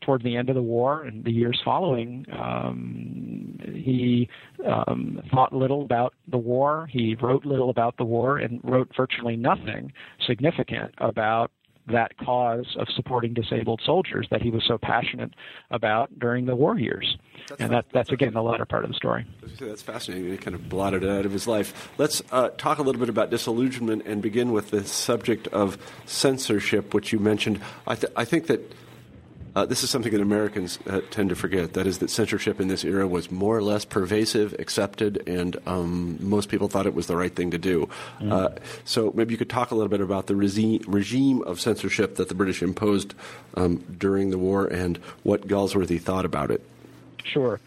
toward 0.02 0.22
the 0.22 0.36
end 0.36 0.48
of 0.48 0.54
the 0.54 0.62
war 0.62 1.04
and 1.04 1.24
the 1.24 1.32
years 1.32 1.58
following, 1.64 2.26
um, 2.38 3.58
he 3.74 4.28
um, 4.66 5.22
thought 5.32 5.52
little 5.52 5.82
about 5.82 6.14
the 6.30 6.38
war. 6.38 6.88
He 6.90 7.16
wrote 7.20 7.46
little 7.46 7.70
about 7.70 7.96
the 7.96 8.04
war 8.04 8.38
and 8.38 8.60
wrote 8.62 8.90
virtually 8.96 9.36
nothing 9.36 9.92
significant 10.26 10.94
about 10.98 11.50
that 11.88 12.16
cause 12.18 12.76
of 12.78 12.88
supporting 12.94 13.34
disabled 13.34 13.80
soldiers 13.84 14.26
that 14.30 14.42
he 14.42 14.50
was 14.50 14.64
so 14.66 14.78
passionate 14.78 15.32
about 15.70 16.18
during 16.18 16.46
the 16.46 16.56
war 16.56 16.78
years. 16.78 17.16
That's 17.48 17.60
and 17.60 17.72
that, 17.72 17.86
that's, 17.92 18.10
again 18.10 18.34
the 18.34 18.42
latter 18.42 18.64
part 18.64 18.84
of 18.84 18.90
the 18.90 18.96
story. 18.96 19.26
That's 19.58 19.82
fascinating. 19.82 20.30
He 20.30 20.36
kind 20.36 20.54
of 20.54 20.68
blotted 20.68 21.02
it 21.02 21.10
out 21.10 21.24
of 21.24 21.32
his 21.32 21.46
life. 21.46 21.90
Let's 21.98 22.22
uh, 22.30 22.50
talk 22.50 22.78
a 22.78 22.82
little 22.82 23.00
bit 23.00 23.08
about 23.08 23.30
disillusionment 23.30 24.06
and 24.06 24.20
begin 24.20 24.52
with 24.52 24.70
the 24.70 24.84
subject 24.84 25.48
of 25.48 25.78
censorship, 26.04 26.92
which 26.94 27.12
you 27.12 27.18
mentioned. 27.18 27.60
I, 27.86 27.94
th- 27.94 28.12
I 28.16 28.24
think 28.24 28.48
that 28.48 28.74
uh, 29.54 29.66
this 29.66 29.82
is 29.82 29.90
something 29.90 30.12
that 30.12 30.20
Americans 30.20 30.78
uh, 30.86 31.00
tend 31.10 31.28
to 31.30 31.36
forget. 31.36 31.74
That 31.74 31.86
is, 31.86 31.98
that 31.98 32.10
censorship 32.10 32.60
in 32.60 32.68
this 32.68 32.84
era 32.84 33.06
was 33.06 33.30
more 33.30 33.56
or 33.56 33.62
less 33.62 33.84
pervasive, 33.84 34.54
accepted, 34.58 35.22
and 35.26 35.56
um, 35.66 36.18
most 36.20 36.48
people 36.48 36.68
thought 36.68 36.86
it 36.86 36.94
was 36.94 37.06
the 37.06 37.16
right 37.16 37.34
thing 37.34 37.50
to 37.50 37.58
do. 37.58 37.88
Mm. 38.20 38.32
Uh, 38.32 38.58
so 38.84 39.12
maybe 39.14 39.32
you 39.32 39.38
could 39.38 39.50
talk 39.50 39.70
a 39.70 39.74
little 39.74 39.88
bit 39.88 40.00
about 40.00 40.26
the 40.26 40.36
regime, 40.36 40.82
regime 40.86 41.42
of 41.42 41.60
censorship 41.60 42.16
that 42.16 42.28
the 42.28 42.34
British 42.34 42.62
imposed 42.62 43.14
um, 43.54 43.84
during 43.98 44.30
the 44.30 44.38
war 44.38 44.66
and 44.66 44.98
what 45.22 45.46
Galsworthy 45.46 46.00
thought 46.00 46.24
about 46.24 46.50
it. 46.50 46.62
Sure. 47.24 47.60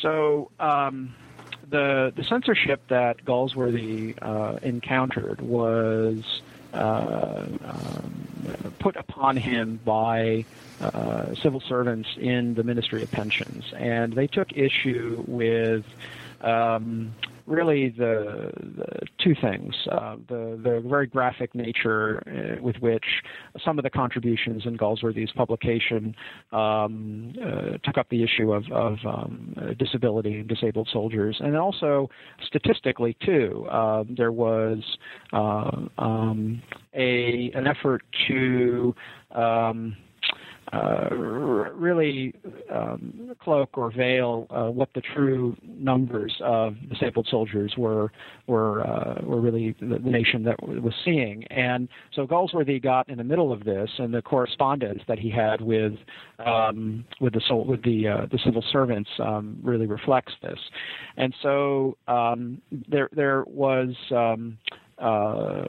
So. 0.00 0.50
Um, 0.60 1.14
the, 1.70 2.12
the 2.14 2.22
censorship 2.22 2.82
that 2.88 3.24
Galsworthy 3.24 4.16
uh, 4.22 4.58
encountered 4.62 5.40
was 5.40 6.42
uh, 6.72 7.46
um, 7.64 8.74
put 8.78 8.96
upon 8.96 9.36
him 9.36 9.80
by 9.84 10.44
uh, 10.80 11.34
civil 11.34 11.60
servants 11.60 12.08
in 12.18 12.54
the 12.54 12.62
Ministry 12.62 13.02
of 13.02 13.10
Pensions, 13.10 13.64
and 13.76 14.12
they 14.12 14.26
took 14.26 14.52
issue 14.52 15.24
with. 15.26 15.84
Um, 16.40 17.14
really 17.46 17.90
the, 17.90 18.50
the, 18.56 19.06
two 19.18 19.34
things 19.34 19.74
uh, 19.90 20.16
the 20.28 20.58
the 20.62 20.82
very 20.86 21.06
graphic 21.06 21.54
nature 21.54 22.22
uh, 22.26 22.62
with 22.62 22.76
which 22.76 23.04
some 23.64 23.78
of 23.78 23.82
the 23.82 23.90
contributions 23.90 24.64
in 24.64 24.76
Galsworthy's 24.78 25.30
publication 25.32 26.14
um, 26.52 27.34
uh, 27.42 27.78
took 27.82 27.98
up 27.98 28.08
the 28.08 28.22
issue 28.22 28.52
of, 28.52 28.70
of 28.72 28.98
um, 29.04 29.54
disability 29.78 30.40
and 30.40 30.48
disabled 30.48 30.88
soldiers, 30.92 31.36
and 31.40 31.56
also 31.56 32.08
statistically 32.46 33.16
too, 33.24 33.66
uh, 33.70 34.04
there 34.08 34.32
was 34.32 34.78
uh, 35.32 35.70
um, 35.98 36.62
a 36.94 37.50
an 37.54 37.66
effort 37.66 38.02
to 38.28 38.94
um, 39.32 39.96
uh, 40.74 41.08
really 41.74 42.34
um, 42.72 43.34
cloak 43.40 43.76
or 43.76 43.92
veil 43.92 44.46
uh, 44.50 44.70
what 44.70 44.88
the 44.94 45.02
true 45.14 45.56
numbers 45.64 46.34
of 46.42 46.74
disabled 46.88 47.26
soldiers 47.30 47.74
were 47.76 48.10
were 48.46 48.86
uh, 48.86 49.20
were 49.22 49.40
really 49.40 49.74
the, 49.80 49.98
nation 49.98 50.42
that 50.44 50.56
was 50.62 50.94
seeing. 51.04 51.44
And 51.44 51.88
so 52.14 52.26
Galsworthy 52.26 52.82
got 52.82 53.08
in 53.08 53.18
the 53.18 53.24
middle 53.24 53.52
of 53.52 53.64
this, 53.64 53.90
and 53.98 54.12
the 54.12 54.22
correspondence 54.22 55.02
that 55.08 55.18
he 55.18 55.30
had 55.30 55.60
with 55.60 55.94
um, 56.44 57.04
with 57.20 57.34
the 57.34 57.56
with 57.56 57.82
the 57.82 58.08
uh, 58.08 58.26
the 58.30 58.38
civil 58.44 58.64
servants 58.72 59.10
um, 59.20 59.58
really 59.62 59.86
reflects 59.86 60.32
this. 60.42 60.58
And 61.16 61.34
so 61.42 61.96
um, 62.08 62.60
there 62.88 63.08
there 63.12 63.44
was. 63.46 63.94
Um, 64.10 64.58
uh, 64.96 65.64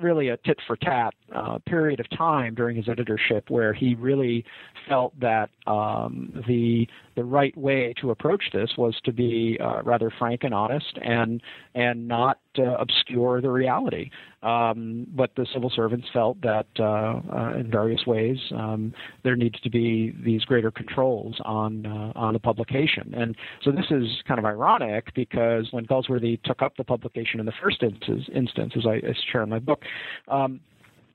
really 0.00 0.28
a 0.28 0.36
tit 0.38 0.58
for 0.66 0.76
tat 0.76 1.14
uh, 1.34 1.58
period 1.66 2.00
of 2.00 2.06
time 2.16 2.54
during 2.54 2.76
his 2.76 2.88
editorship 2.88 3.48
where 3.50 3.72
he 3.72 3.94
really 3.94 4.44
felt 4.88 5.18
that 5.20 5.50
um, 5.66 6.32
the 6.48 6.86
the 7.20 7.24
right 7.26 7.54
way 7.54 7.92
to 8.00 8.10
approach 8.10 8.44
this 8.50 8.70
was 8.78 8.98
to 9.04 9.12
be 9.12 9.58
uh, 9.62 9.82
rather 9.82 10.10
frank 10.18 10.42
and 10.42 10.54
honest 10.54 10.98
and 11.04 11.42
and 11.74 12.08
not 12.08 12.38
uh, 12.58 12.62
obscure 12.78 13.42
the 13.42 13.50
reality. 13.50 14.08
Um, 14.42 15.06
but 15.14 15.32
the 15.36 15.46
civil 15.52 15.70
servants 15.76 16.06
felt 16.14 16.40
that 16.40 16.66
uh, 16.78 17.20
uh, 17.30 17.58
in 17.58 17.70
various 17.70 18.06
ways 18.06 18.38
um, 18.56 18.94
there 19.22 19.36
needs 19.36 19.60
to 19.60 19.68
be 19.68 20.14
these 20.24 20.42
greater 20.46 20.70
controls 20.70 21.36
on 21.44 21.84
uh, 21.84 22.12
on 22.18 22.32
the 22.32 22.40
publication. 22.40 23.12
And 23.14 23.36
so 23.62 23.70
this 23.70 23.84
is 23.90 24.06
kind 24.26 24.38
of 24.38 24.46
ironic 24.46 25.12
because 25.14 25.68
when 25.72 25.84
Galsworthy 25.84 26.42
took 26.42 26.62
up 26.62 26.74
the 26.78 26.84
publication 26.84 27.38
in 27.38 27.44
the 27.44 27.52
first 27.62 27.82
instance, 27.82 28.24
instance 28.34 28.72
as 28.78 28.86
I, 28.86 28.94
I 28.94 29.14
share 29.30 29.42
in 29.42 29.50
my 29.50 29.58
book. 29.58 29.82
Um, 30.28 30.60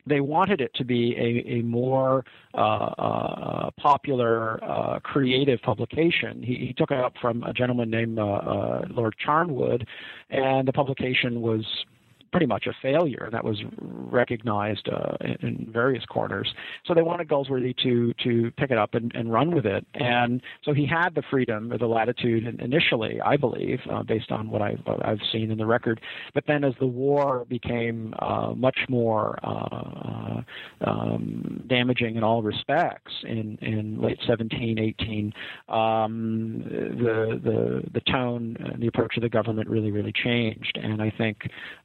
they 0.07 0.19
wanted 0.21 0.61
it 0.61 0.73
to 0.75 0.83
be 0.83 1.15
a, 1.17 1.57
a 1.57 1.61
more 1.63 2.23
uh, 2.53 2.57
uh, 2.57 3.71
popular, 3.77 4.63
uh, 4.63 4.99
creative 4.99 5.61
publication. 5.61 6.41
He, 6.43 6.67
he, 6.67 6.73
took 6.73 6.91
it 6.91 6.99
up 6.99 7.13
from 7.21 7.43
a 7.43 7.53
gentleman 7.53 7.89
named 7.89 8.19
uh, 8.19 8.23
uh, 8.23 8.85
Lord 8.89 9.15
Charnwood, 9.25 9.85
and 10.29 10.67
the 10.67 10.73
publication 10.73 11.41
was 11.41 11.65
pretty 12.35 12.47
much 12.47 12.67
a 12.67 12.73
failure, 12.81 13.29
that 13.31 13.45
was 13.45 13.63
recognized 13.79 14.89
uh, 14.89 15.15
in, 15.39 15.69
various 15.71 16.03
corners. 16.05 16.53
So 16.85 16.93
they 16.93 17.01
wanted 17.01 17.29
Galsworthy 17.29 17.73
to 17.83 18.13
to 18.25 18.51
pick 18.57 18.71
it 18.71 18.77
up 18.77 18.93
and, 18.93 19.09
and, 19.15 19.31
run 19.31 19.55
with 19.55 19.65
it, 19.65 19.87
and 19.93 20.41
so 20.65 20.73
he 20.73 20.85
had 20.85 21.15
the 21.15 21.23
freedom 21.31 21.71
or 21.71 21.77
the 21.77 21.87
latitude 21.87 22.59
initially, 22.59 23.21
I 23.21 23.37
believe, 23.37 23.79
uh, 23.89 24.03
based 24.03 24.31
on 24.31 24.49
what 24.49 24.61
I've, 24.61 24.81
I've 25.01 25.19
seen 25.31 25.49
in 25.49 25.57
the 25.57 25.65
record. 25.65 26.01
But 26.33 26.43
then 26.45 26.65
as 26.65 26.73
the 26.79 26.87
war 26.87 27.45
became 27.47 28.13
uh, 28.19 28.53
much 28.53 28.79
more 28.89 29.39
uh, 29.41 30.41
um, 30.81 31.63
damaging 31.67 32.17
in 32.17 32.23
all 32.23 32.43
respects 32.43 33.13
in, 33.23 33.57
in 33.61 34.01
late 34.01 34.19
17, 34.27 34.77
18, 34.77 35.33
um, 35.69 36.63
the, 36.65 37.39
the, 37.43 37.83
the 37.93 38.01
tone 38.11 38.57
and 38.59 38.81
the 38.81 38.87
approach 38.87 39.15
of 39.15 39.23
the 39.23 39.29
government 39.29 39.69
really, 39.69 39.91
really 39.91 40.13
changed. 40.13 40.77
And 40.81 41.01
I 41.01 41.11
think 41.17 41.37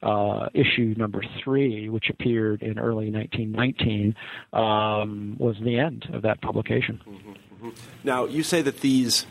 uh, 0.03 0.40
issue 0.53 0.93
number 0.97 1.23
three, 1.43 1.89
which 1.89 2.09
appeared 2.09 2.61
in 2.61 2.79
early 2.79 3.11
1919, 3.11 4.15
um, 4.53 5.35
was 5.39 5.55
the 5.63 5.77
end 5.77 6.07
of 6.13 6.21
that 6.23 6.41
publication. 6.41 7.01
Mm-hmm, 7.07 7.29
mm-hmm. 7.29 7.69
Now, 8.03 8.25
you 8.25 8.43
say 8.43 8.61
that 8.61 8.81
these, 8.81 9.25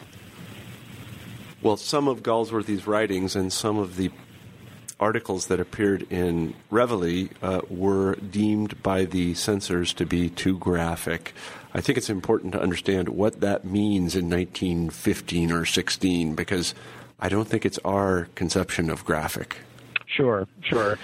well, 1.62 1.76
some 1.76 2.08
of 2.08 2.22
Galsworthy's 2.22 2.86
writings 2.86 3.36
and 3.36 3.52
some 3.52 3.78
of 3.78 3.96
the 3.96 4.10
articles 5.00 5.46
that 5.46 5.58
appeared 5.58 6.02
in 6.12 6.54
Reveille 6.70 7.28
uh, 7.42 7.62
were 7.70 8.16
deemed 8.16 8.82
by 8.82 9.06
the 9.06 9.34
censors 9.34 9.94
to 9.94 10.04
be 10.04 10.28
too 10.28 10.58
graphic. 10.58 11.32
I 11.72 11.80
think 11.80 11.96
it's 11.96 12.10
important 12.10 12.52
to 12.52 12.60
understand 12.60 13.08
what 13.08 13.40
that 13.40 13.64
means 13.64 14.14
in 14.14 14.28
1915 14.28 15.52
or 15.52 15.64
16 15.64 16.34
because 16.34 16.74
I 17.18 17.28
don't 17.28 17.48
think 17.48 17.64
it's 17.64 17.78
our 17.84 18.28
conception 18.34 18.90
of 18.90 19.04
graphic. 19.04 19.58
Sure, 20.16 20.46
sure. 20.62 20.98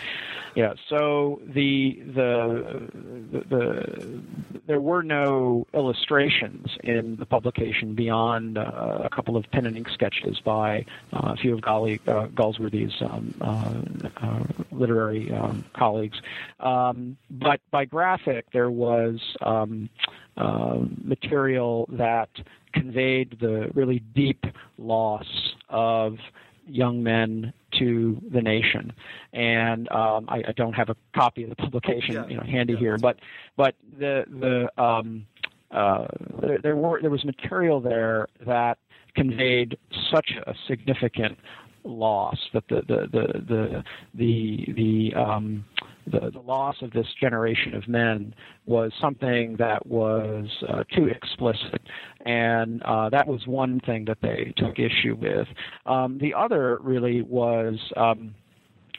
Yeah. 0.56 0.72
So 0.88 1.42
the, 1.46 2.02
the 2.06 2.88
the, 3.30 3.40
the 3.40 4.22
there 4.66 4.80
were 4.80 5.02
no 5.02 5.66
illustrations 5.74 6.68
in 6.82 7.16
the 7.16 7.26
publication 7.26 7.94
beyond 7.94 8.56
uh, 8.56 9.02
a 9.04 9.10
couple 9.10 9.36
of 9.36 9.44
pen 9.52 9.66
and 9.66 9.76
ink 9.76 9.90
sketches 9.90 10.40
by 10.42 10.86
uh, 11.12 11.34
a 11.34 11.36
few 11.36 11.52
of 11.52 11.60
Golly, 11.60 12.00
uh, 12.06 12.28
Galsworthy's 12.28 12.94
um, 13.02 13.34
uh, 13.42 14.26
uh, 14.26 14.44
literary 14.72 15.30
um, 15.30 15.62
colleagues. 15.74 16.18
Um, 16.58 17.18
but 17.30 17.60
by 17.70 17.84
graphic, 17.84 18.46
there 18.52 18.70
was 18.70 19.20
um, 19.42 19.90
uh, 20.38 20.78
material 21.04 21.86
that 21.92 22.30
conveyed 22.72 23.38
the 23.40 23.70
really 23.74 23.98
deep 24.14 24.46
loss 24.78 25.26
of 25.68 26.18
young 26.66 27.02
men 27.02 27.52
to 27.78 28.20
the 28.32 28.40
nation. 28.40 28.92
And 29.32 29.88
um, 29.90 30.26
I, 30.28 30.42
I, 30.48 30.52
don't 30.56 30.72
have 30.72 30.88
a 30.88 30.96
copy 31.14 31.44
of 31.44 31.50
the 31.50 31.56
publication, 31.56 32.14
yeah. 32.14 32.26
you 32.26 32.36
know, 32.36 32.42
handy 32.42 32.74
yeah. 32.74 32.78
here, 32.78 32.98
but 32.98 33.18
but 33.56 33.74
the 33.98 34.24
the 34.40 34.82
um, 34.82 35.26
uh, 35.70 36.06
there, 36.40 36.58
there 36.62 36.76
were 36.76 37.00
there 37.00 37.10
was 37.10 37.24
material 37.24 37.80
there 37.80 38.28
that 38.46 38.78
conveyed 39.14 39.76
such 40.12 40.30
a 40.46 40.54
significant 40.68 41.38
loss 41.84 42.36
that 42.52 42.64
the 42.68 42.82
the 42.88 43.08
the 43.12 43.44
the 43.48 43.84
the, 44.14 44.72
the 44.74 45.20
um, 45.20 45.64
the, 46.06 46.30
the 46.30 46.40
loss 46.40 46.76
of 46.82 46.90
this 46.92 47.06
generation 47.20 47.74
of 47.74 47.86
men 47.88 48.34
was 48.66 48.92
something 49.00 49.56
that 49.58 49.86
was 49.86 50.46
uh, 50.68 50.84
too 50.94 51.06
explicit, 51.06 51.80
and 52.24 52.82
uh, 52.82 53.08
that 53.10 53.26
was 53.26 53.46
one 53.46 53.80
thing 53.80 54.04
that 54.06 54.18
they 54.22 54.52
took 54.56 54.78
issue 54.78 55.16
with. 55.20 55.46
Um, 55.86 56.18
the 56.18 56.34
other 56.34 56.78
really 56.80 57.22
was 57.22 57.78
um, 57.96 58.34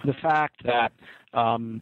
the 0.06 0.14
fact 0.22 0.64
that 0.66 0.92
um, 1.34 1.82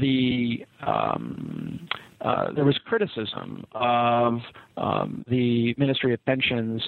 the 0.00 0.64
um, 0.86 1.88
uh, 2.20 2.52
there 2.54 2.64
was 2.64 2.78
criticism 2.86 3.64
of 3.72 4.38
um, 4.78 5.24
the 5.28 5.74
Ministry 5.76 6.14
of 6.14 6.24
Pensions 6.24 6.82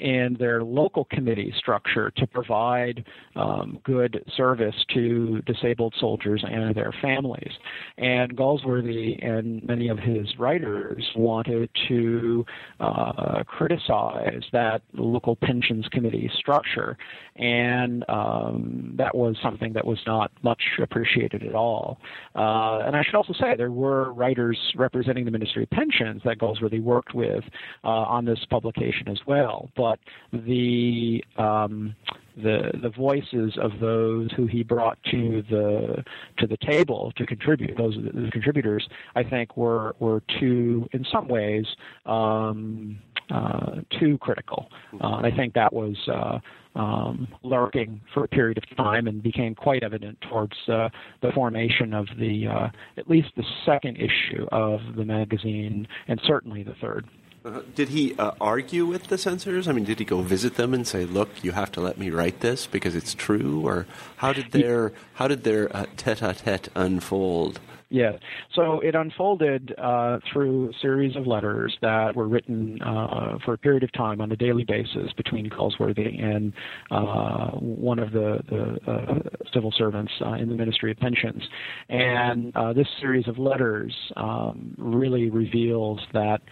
and 0.00 0.36
their 0.38 0.62
local 0.62 1.04
committee 1.06 1.52
structure 1.58 2.10
to 2.16 2.26
provide 2.26 3.04
um, 3.34 3.78
good 3.84 4.22
service 4.36 4.74
to 4.94 5.42
disabled 5.42 5.94
soldiers 5.98 6.44
and 6.48 6.74
their 6.74 6.92
families. 7.02 7.52
And 7.98 8.36
Galsworthy 8.36 9.24
and 9.24 9.62
many 9.64 9.88
of 9.88 9.98
his 9.98 10.26
writers 10.38 11.04
wanted 11.14 11.70
to 11.88 12.44
uh, 12.80 13.42
criticize 13.44 14.42
that 14.52 14.82
local 14.94 15.36
pensions 15.36 15.86
committee 15.90 16.30
structure, 16.38 16.96
and 17.36 18.04
um, 18.08 18.94
that 18.96 19.14
was 19.14 19.36
something 19.42 19.72
that 19.72 19.84
was 19.84 19.98
not 20.06 20.30
much 20.42 20.62
appreciated 20.82 21.42
at 21.42 21.54
all. 21.54 21.98
Uh, 22.34 22.80
and 22.86 22.96
I 22.96 23.02
should 23.02 23.14
also 23.14 23.32
say 23.34 23.54
there 23.56 23.70
were 23.70 24.12
writers 24.12 24.58
representing 24.76 25.24
the 25.24 25.30
Ministry 25.30 25.64
of 25.64 25.70
Pensions 25.70 26.22
that 26.24 26.38
Galsworthy 26.38 26.82
worked 26.82 27.14
with 27.14 27.44
uh, 27.84 27.88
on 27.88 28.24
this 28.24 28.38
publication 28.50 29.08
as 29.08 29.18
well 29.26 29.70
but 29.76 29.98
the 30.32 31.22
um, 31.36 31.94
the 32.36 32.70
the 32.82 32.90
voices 32.90 33.56
of 33.60 33.72
those 33.80 34.30
who 34.36 34.46
he 34.46 34.62
brought 34.62 34.98
to 35.10 35.42
the 35.50 36.04
to 36.38 36.46
the 36.46 36.56
table 36.58 37.12
to 37.16 37.24
contribute 37.24 37.76
those 37.76 37.94
the 37.96 38.30
contributors 38.30 38.86
I 39.14 39.22
think 39.22 39.56
were 39.56 39.96
were 39.98 40.22
too 40.38 40.86
in 40.92 41.04
some 41.10 41.28
ways 41.28 41.64
um, 42.04 42.98
uh, 43.30 43.76
too 43.98 44.18
critical 44.18 44.68
uh, 45.02 45.16
and 45.16 45.26
I 45.26 45.34
think 45.34 45.54
that 45.54 45.72
was 45.72 45.96
uh, 46.08 46.38
um, 46.78 47.26
lurking 47.42 48.00
for 48.12 48.24
a 48.24 48.28
period 48.28 48.58
of 48.58 48.76
time 48.76 49.06
and 49.06 49.22
became 49.22 49.54
quite 49.54 49.82
evident 49.82 50.18
towards 50.28 50.56
uh, 50.68 50.90
the 51.22 51.32
formation 51.32 51.94
of 51.94 52.06
the 52.18 52.46
uh, 52.46 52.68
at 52.98 53.08
least 53.08 53.28
the 53.36 53.44
second 53.64 53.96
issue 53.96 54.46
of 54.52 54.80
the 54.96 55.04
magazine 55.04 55.88
and 56.08 56.20
certainly 56.26 56.62
the 56.62 56.74
third. 56.82 57.06
Uh, 57.46 57.62
did 57.76 57.90
he 57.90 58.12
uh, 58.16 58.32
argue 58.40 58.84
with 58.84 59.06
the 59.06 59.16
censors? 59.16 59.68
I 59.68 59.72
mean, 59.72 59.84
did 59.84 60.00
he 60.00 60.04
go 60.04 60.20
visit 60.20 60.56
them 60.56 60.74
and 60.74 60.84
say, 60.84 61.04
"Look, 61.04 61.44
you 61.44 61.52
have 61.52 61.70
to 61.72 61.80
let 61.80 61.96
me 61.96 62.10
write 62.10 62.40
this 62.40 62.66
because 62.66 62.96
it's 62.96 63.14
true"? 63.14 63.64
Or 63.64 63.86
how 64.16 64.32
did 64.32 64.50
their 64.50 64.92
how 65.14 65.28
did 65.28 65.44
their 65.44 65.74
uh, 65.74 65.86
tete-a-tete 65.96 66.68
unfold? 66.74 67.60
Yeah. 67.96 68.12
So 68.54 68.80
it 68.80 68.94
unfolded 68.94 69.74
uh, 69.78 70.18
through 70.30 70.68
a 70.68 70.72
series 70.82 71.16
of 71.16 71.26
letters 71.26 71.74
that 71.80 72.14
were 72.14 72.28
written 72.28 72.78
uh, 72.82 73.38
for 73.42 73.54
a 73.54 73.58
period 73.58 73.84
of 73.84 73.92
time 73.92 74.20
on 74.20 74.30
a 74.30 74.36
daily 74.36 74.64
basis 74.64 75.10
between 75.16 75.48
Galsworthy 75.48 76.22
and 76.22 76.52
uh, 76.90 77.52
one 77.52 77.98
of 77.98 78.12
the, 78.12 78.38
the 78.50 78.92
uh, 78.92 79.18
civil 79.54 79.72
servants 79.78 80.12
uh, 80.20 80.34
in 80.34 80.50
the 80.50 80.54
Ministry 80.54 80.90
of 80.90 80.98
Pensions. 80.98 81.42
And 81.88 82.54
uh, 82.54 82.74
this 82.74 82.86
series 83.00 83.26
of 83.28 83.38
letters 83.38 83.94
um, 84.16 84.74
really 84.76 85.30
reveals 85.30 85.98
that 86.12 86.42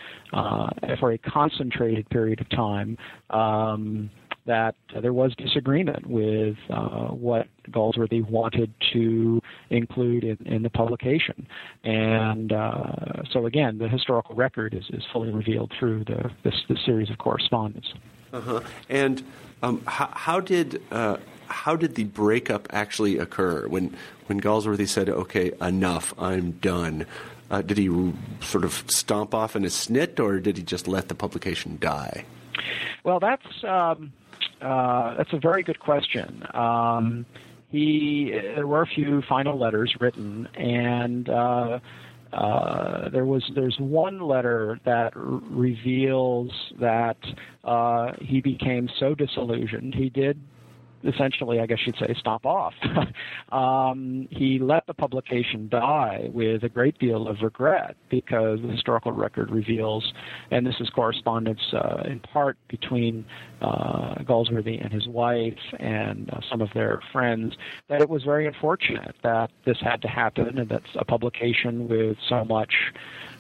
for 0.99 1.13
a 1.13 1.19
concentrated 1.19 2.09
period 2.09 2.41
of 2.41 2.49
time, 2.49 2.97
um, 3.29 4.09
that 4.47 4.75
there 5.01 5.13
was 5.13 5.35
disagreement 5.37 6.07
with 6.07 6.57
uh, 6.71 7.09
what 7.09 7.47
Galsworthy 7.71 8.29
wanted 8.29 8.73
to 8.93 9.41
include 9.71 10.25
in, 10.25 10.39
in 10.47 10.63
the 10.63 10.71
publication. 10.71 11.47
And 11.83 12.53
uh, 12.53 13.23
so, 13.31 13.47
again, 13.47 13.79
the 13.79 13.89
historical 13.89 14.35
record 14.35 14.75
is, 14.75 14.85
is 14.91 15.03
fully 15.13 15.31
revealed 15.31 15.73
through 15.79 16.05
the, 16.05 16.31
this, 16.43 16.55
this 16.69 16.79
series 16.85 17.11
of 17.11 17.19
correspondence. 17.19 17.93
Uh-huh. 18.33 18.61
And 18.89 19.23
um, 19.63 19.83
how, 19.87 20.11
how, 20.13 20.41
did 20.41 20.83
uh, 20.91 21.19
how 21.47 21.77
did 21.77 21.95
the 21.95 22.05
breakup 22.05 22.67
actually 22.71 23.19
occur 23.19 23.67
when 23.69 23.97
when 24.27 24.41
Galsworthy 24.41 24.89
said, 24.89 25.09
"Okay, 25.09 25.53
enough, 25.61 26.13
I'm 26.19 26.53
done"? 26.53 27.07
Uh, 27.51 27.63
did 27.63 27.79
he 27.79 28.13
sort 28.41 28.65
of 28.65 28.85
stomp 28.89 29.35
off 29.35 29.55
in 29.55 29.65
a 29.65 29.69
snit, 29.69 30.19
or 30.19 30.41
did 30.41 30.57
he 30.57 30.63
just 30.63 30.89
let 30.89 31.09
the 31.09 31.15
publication 31.15 31.79
die? 31.81 32.25
Well, 33.05 33.21
that's 33.21 33.65
um, 33.65 34.13
uh, 34.61 35.15
that's 35.17 35.33
a 35.33 35.39
very 35.39 35.63
good 35.63 35.81
question. 35.81 36.47
Um, 36.55 37.27
he 37.71 38.31
there 38.33 38.67
were 38.67 38.83
a 38.83 38.87
few 38.87 39.23
final 39.23 39.59
letters 39.59 39.95
written, 40.01 40.49
and 40.55 41.29
uh, 41.29 41.81
uh, 42.33 43.09
there 43.11 43.25
was 43.25 43.51
there's 43.55 43.79
one 43.79 44.21
letter 44.21 44.81
that 44.85 45.17
r- 45.17 45.23
reveals 45.23 46.51
that 46.81 47.19
uh, 47.65 48.13
he 48.21 48.41
became 48.41 48.89
so 48.99 49.15
disillusioned. 49.15 49.95
He 49.95 50.09
did 50.09 50.41
essentially, 51.05 51.61
I 51.61 51.67
guess 51.67 51.79
you'd 51.87 51.97
say, 51.97 52.15
stop 52.19 52.47
off. 52.47 52.75
um, 53.53 54.29
he 54.31 54.59
let 54.59 54.87
the 54.87 54.95
publication 54.95 55.69
die 55.69 56.31
with 56.33 56.65
a 56.65 56.69
great 56.69 56.99
deal 56.99 57.29
of 57.29 57.43
regret 57.43 57.97
because 58.09 58.61
the 58.63 58.69
historical 58.69 59.13
record 59.13 59.51
reveals, 59.51 60.13
and 60.51 60.67
this 60.67 60.77
is 60.81 60.89
correspondence 60.91 61.61
uh, 61.73 62.03
in 62.07 62.21
part 62.21 62.57
between 62.69 63.25
uh, 63.61 64.17
Galsworthy 64.23 64.83
and 64.83 64.93
his 64.93 65.07
wife 65.07 65.59
and 65.79 66.31
uh, 66.31 66.41
some 66.51 66.61
of 66.61 66.71
their 66.75 67.01
friends, 67.13 67.55
that 67.89 68.01
it 68.01 68.09
was 68.09 68.23
very 68.23 68.47
unfortunate 68.47 69.15
that 69.23 69.51
this 69.65 69.79
had 69.81 70.03
to 70.03 70.09
happen 70.09 70.59
and 70.59 70.69
that 70.69 70.83
a 70.97 71.05
publication 71.05 71.89
with 71.89 72.17
so 72.29 72.45
much 72.45 72.73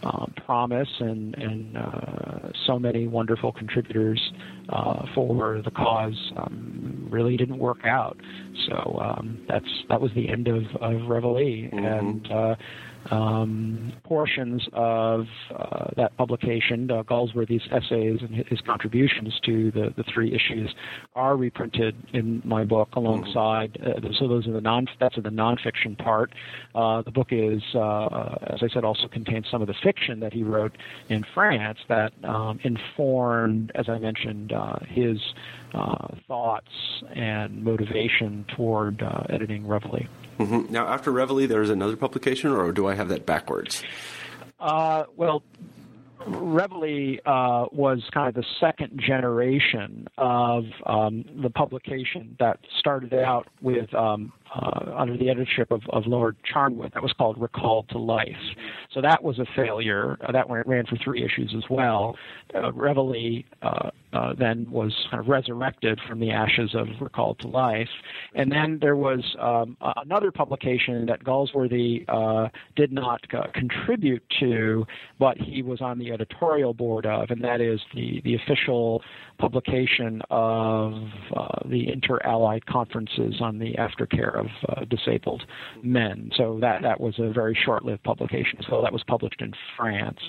um, 0.04 0.32
promise 0.44 0.88
and, 1.00 1.34
and 1.36 1.76
uh, 1.76 2.48
so 2.66 2.78
many 2.78 3.06
wonderful 3.06 3.52
contributors 3.52 4.20
uh, 4.68 5.06
for 5.14 5.62
the 5.64 5.70
cause 5.70 6.32
um, 6.36 7.08
really 7.10 7.36
didn't 7.36 7.58
work 7.58 7.84
out. 7.84 8.16
So 8.68 8.98
um, 9.00 9.44
that's 9.48 9.68
that 9.88 10.00
was 10.00 10.10
the 10.14 10.28
end 10.28 10.48
of 10.48 10.62
of 10.80 11.08
Reveille, 11.08 11.70
mm-hmm. 11.70 11.78
and 11.78 12.32
uh, 12.32 12.54
um, 13.10 13.92
portions 14.04 14.66
of 14.72 15.26
uh, 15.54 15.86
that 15.96 16.16
publication, 16.16 16.90
uh, 16.90 17.02
Galsworthy's 17.02 17.66
essays 17.70 18.20
and 18.20 18.46
his 18.46 18.60
contributions 18.60 19.38
to 19.44 19.70
the, 19.70 19.94
the 19.96 20.04
three 20.12 20.34
issues, 20.34 20.74
are 21.14 21.36
reprinted 21.36 21.96
in 22.12 22.42
my 22.44 22.64
book 22.64 22.88
alongside. 22.94 23.78
Uh, 23.84 24.00
so 24.18 24.28
those 24.28 24.46
are 24.46 24.52
the 24.52 24.60
non 24.60 24.86
that's 25.00 25.16
in 25.16 25.22
the 25.22 25.30
nonfiction 25.30 25.96
part. 25.96 26.32
Uh, 26.74 27.02
the 27.02 27.10
book 27.10 27.28
is, 27.30 27.62
uh, 27.74 28.36
as 28.48 28.60
I 28.62 28.68
said, 28.72 28.84
also 28.84 29.08
contains 29.08 29.46
some 29.50 29.62
of 29.62 29.68
the 29.68 29.74
fiction 29.82 30.20
that 30.20 30.32
he 30.32 30.42
wrote 30.42 30.76
in 31.08 31.24
France 31.34 31.78
that 31.88 32.12
um, 32.24 32.58
informed, 32.64 33.72
as 33.74 33.88
I 33.88 33.98
mentioned, 33.98 34.52
uh, 34.52 34.76
his 34.88 35.18
thoughts 36.26 36.70
and 37.14 37.62
motivation 37.64 38.44
toward 38.56 39.02
editing 39.28 39.66
Reveille. 39.66 40.06
Mm-hmm. 40.38 40.72
Now, 40.72 40.86
after 40.88 41.12
Reveille, 41.12 41.46
there 41.46 41.62
is 41.62 41.70
another 41.70 41.96
publication, 41.96 42.50
or 42.50 42.72
do 42.72 42.88
I 42.88 42.94
have 42.94 43.08
that 43.08 43.24
backwards? 43.26 43.82
Uh, 44.58 45.04
well, 45.16 45.42
Reveille 46.26 47.18
uh, 47.26 47.66
was 47.70 48.02
kind 48.12 48.28
of 48.28 48.34
the 48.34 48.44
second 48.60 48.98
generation 48.98 50.06
of 50.16 50.64
um, 50.86 51.24
the 51.42 51.50
publication 51.50 52.36
that 52.38 52.58
started 52.78 53.12
out 53.12 53.46
with 53.60 53.92
um, 53.94 54.32
uh, 54.54 54.94
under 54.96 55.16
the 55.16 55.28
editorship 55.28 55.70
of, 55.70 55.82
of, 55.90 56.06
Lord 56.06 56.36
Charnwood. 56.50 56.94
That 56.94 57.02
was 57.02 57.12
called 57.12 57.40
Recall 57.40 57.82
to 57.90 57.98
Life. 57.98 58.36
So 58.92 59.00
that 59.02 59.22
was 59.22 59.38
a 59.38 59.46
failure. 59.54 60.16
Uh, 60.26 60.32
that 60.32 60.48
ran 60.48 60.86
for 60.86 60.96
three 60.96 61.24
issues 61.24 61.54
as 61.56 61.64
well. 61.68 62.16
Uh, 62.54 62.72
Reveille 62.72 63.44
uh, 64.14 64.24
uh, 64.24 64.34
then 64.38 64.66
was 64.70 64.92
kind 65.10 65.20
of 65.20 65.28
resurrected 65.28 66.00
from 66.08 66.20
the 66.20 66.30
ashes 66.30 66.74
of 66.74 66.88
Recalled 67.00 67.38
to 67.40 67.48
Life. 67.48 67.88
And 68.34 68.50
then 68.50 68.78
there 68.80 68.96
was 68.96 69.20
um, 69.38 69.76
another 69.96 70.30
publication 70.30 71.06
that 71.06 71.24
Galsworthy 71.24 72.04
uh, 72.08 72.48
did 72.76 72.92
not 72.92 73.20
contribute 73.52 74.22
to, 74.40 74.86
but 75.18 75.36
he 75.38 75.62
was 75.62 75.80
on 75.80 75.98
the 75.98 76.12
editorial 76.12 76.74
board 76.74 77.06
of, 77.06 77.30
and 77.30 77.42
that 77.44 77.60
is 77.60 77.80
the, 77.94 78.20
the 78.24 78.34
official 78.34 79.02
publication 79.38 80.22
of 80.30 80.92
the 81.66 81.90
Inter-Allied 81.92 82.64
Conferences 82.66 83.34
on 83.40 83.58
the 83.58 83.74
Aftercare 83.74 84.38
of 84.38 84.46
uh, 84.68 84.84
disabled 84.84 85.42
men. 85.82 86.30
So 86.36 86.58
that 86.60 86.82
that 86.82 87.00
was 87.00 87.14
a 87.18 87.32
very 87.32 87.58
short-lived 87.64 88.02
publication. 88.04 88.60
So 88.68 88.80
that 88.82 88.92
was 88.92 89.02
published 89.06 89.40
in 89.40 89.52
France, 89.76 90.20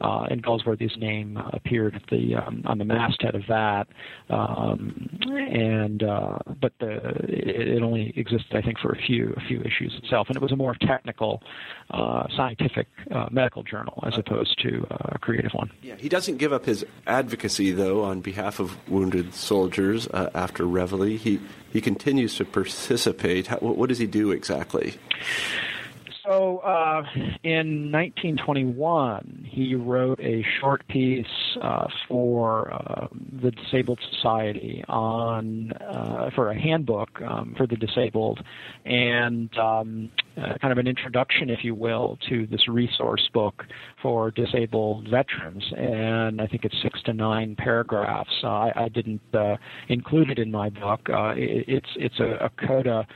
uh, 0.00 0.26
and 0.30 0.42
Galsworthy's 0.42 0.96
name 0.96 1.36
appeared 1.52 2.02
the 2.10 2.36
um, 2.36 2.62
on 2.64 2.78
the 2.78 2.84
masthead 2.84 3.25
of 3.34 3.42
that. 3.48 3.88
Um, 4.30 5.18
and 5.26 6.02
uh, 6.02 6.38
but 6.60 6.72
the 6.80 6.96
it, 7.28 7.68
it, 7.68 7.82
only 7.82 8.12
existed, 8.16 8.56
I 8.56 8.62
think, 8.62 8.78
for 8.78 8.92
a 8.92 8.96
few 8.96 9.34
a 9.36 9.40
few 9.40 9.60
issues 9.60 9.94
itself, 10.02 10.28
and 10.28 10.36
it 10.36 10.42
was 10.42 10.52
a 10.52 10.56
more 10.56 10.74
technical, 10.80 11.42
uh, 11.90 12.26
scientific 12.36 12.88
uh, 13.10 13.26
medical 13.30 13.62
journal 13.62 14.02
as 14.06 14.16
opposed 14.18 14.60
to 14.62 14.86
uh, 14.90 15.12
a 15.12 15.18
creative 15.18 15.52
one. 15.52 15.70
Yeah, 15.82 15.96
he 15.96 16.08
doesn't 16.08 16.36
give 16.36 16.52
up 16.52 16.66
his 16.66 16.84
advocacy 17.06 17.72
though 17.72 18.04
on 18.04 18.20
behalf 18.20 18.60
of 18.60 18.76
wounded 18.88 19.34
soldiers 19.34 20.08
after 20.12 20.66
Reveille. 20.66 21.18
He 21.18 21.40
he 21.72 21.80
continues 21.80 22.36
to 22.36 22.44
participate. 22.44 23.48
How, 23.48 23.58
what 23.58 23.88
does 23.88 23.98
he 23.98 24.06
do 24.06 24.30
exactly? 24.30 24.94
So, 26.26 26.58
uh, 26.58 27.04
in 27.44 27.92
1921, 27.92 29.46
he 29.48 29.76
wrote 29.76 30.18
a 30.18 30.44
short 30.60 30.86
piece 30.88 31.24
uh, 31.62 31.86
for 32.08 32.72
uh, 32.72 33.06
the 33.40 33.52
Disabled 33.52 34.00
Society 34.12 34.82
on 34.88 35.70
uh, 35.72 36.30
for 36.34 36.50
a 36.50 36.60
handbook 36.60 37.10
um, 37.22 37.54
for 37.56 37.68
the 37.68 37.76
disabled, 37.76 38.40
and 38.84 39.56
um, 39.56 40.10
uh, 40.36 40.54
kind 40.60 40.72
of 40.72 40.78
an 40.78 40.88
introduction, 40.88 41.48
if 41.48 41.62
you 41.62 41.76
will, 41.76 42.18
to 42.28 42.46
this 42.48 42.66
resource 42.66 43.28
book 43.32 43.62
for 44.02 44.32
disabled 44.32 45.08
veterans. 45.08 45.62
And 45.76 46.40
I 46.40 46.48
think 46.48 46.64
it's 46.64 46.82
six 46.82 47.00
to 47.04 47.12
nine 47.12 47.54
paragraphs. 47.56 48.42
I, 48.42 48.72
I, 48.74 48.88
didn't 48.88 49.22
uh, 49.32 49.58
include 49.88 50.30
it 50.30 50.40
in 50.40 50.50
my 50.50 50.70
book. 50.70 51.02
It, 51.08 51.64
it's 51.68 51.90
it's 51.94 52.18
a, 52.18 52.46
a 52.46 52.66
coda 52.66 53.06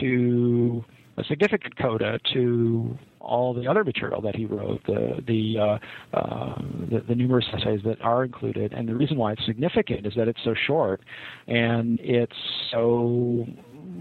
to 0.00 0.84
a 1.16 1.24
significant 1.24 1.76
coda 1.76 2.18
to 2.32 2.96
all 3.20 3.54
the 3.54 3.66
other 3.66 3.84
material 3.84 4.20
that 4.20 4.34
he 4.34 4.46
wrote, 4.46 4.80
the 4.86 5.22
the, 5.26 5.58
uh, 5.58 6.16
uh, 6.16 6.60
the, 6.90 7.04
the 7.08 7.14
numerous 7.14 7.46
essays 7.52 7.80
that 7.84 8.00
are 8.00 8.24
included. 8.24 8.72
And 8.72 8.88
the 8.88 8.94
reason 8.94 9.16
why 9.16 9.32
it's 9.32 9.44
significant 9.46 10.06
is 10.06 10.14
that 10.16 10.28
it's 10.28 10.40
so 10.44 10.54
short, 10.66 11.00
and 11.46 12.00
it's 12.02 12.36
so 12.70 13.46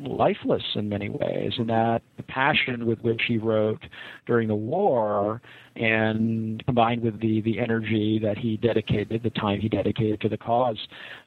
lifeless 0.03 0.63
in 0.75 0.89
many 0.89 1.09
ways, 1.09 1.53
and 1.57 1.69
that 1.69 2.01
the 2.17 2.23
passion 2.23 2.85
with 2.85 2.99
which 3.01 3.21
he 3.27 3.37
wrote 3.37 3.83
during 4.25 4.47
the 4.47 4.55
war, 4.55 5.41
and 5.75 6.63
combined 6.65 7.01
with 7.01 7.19
the 7.19 7.41
the 7.41 7.59
energy 7.59 8.19
that 8.21 8.37
he 8.37 8.57
dedicated, 8.57 9.21
the 9.21 9.29
time 9.31 9.59
he 9.59 9.69
dedicated 9.69 10.19
to 10.21 10.29
the 10.29 10.37
cause, 10.37 10.77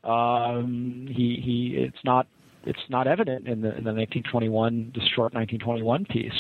um, 0.02 1.06
he 1.08 1.40
he 1.44 1.76
it's 1.76 2.04
not 2.04 2.26
it's 2.66 2.78
not 2.88 3.06
evident 3.06 3.46
in 3.46 3.60
the, 3.60 3.68
in 3.76 3.84
the 3.84 3.92
1921, 3.92 4.92
the 4.94 5.00
short 5.14 5.34
1921 5.34 6.04
piece. 6.06 6.32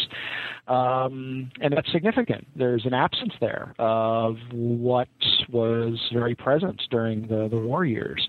Um, 0.66 1.50
and 1.60 1.74
that's 1.76 1.90
significant. 1.92 2.46
There's 2.56 2.86
an 2.86 2.94
absence 2.94 3.32
there 3.40 3.74
of 3.78 4.36
what 4.52 5.08
was 5.50 5.98
very 6.12 6.34
present 6.34 6.80
during 6.90 7.22
the, 7.22 7.48
the 7.48 7.58
war 7.58 7.84
years. 7.84 8.26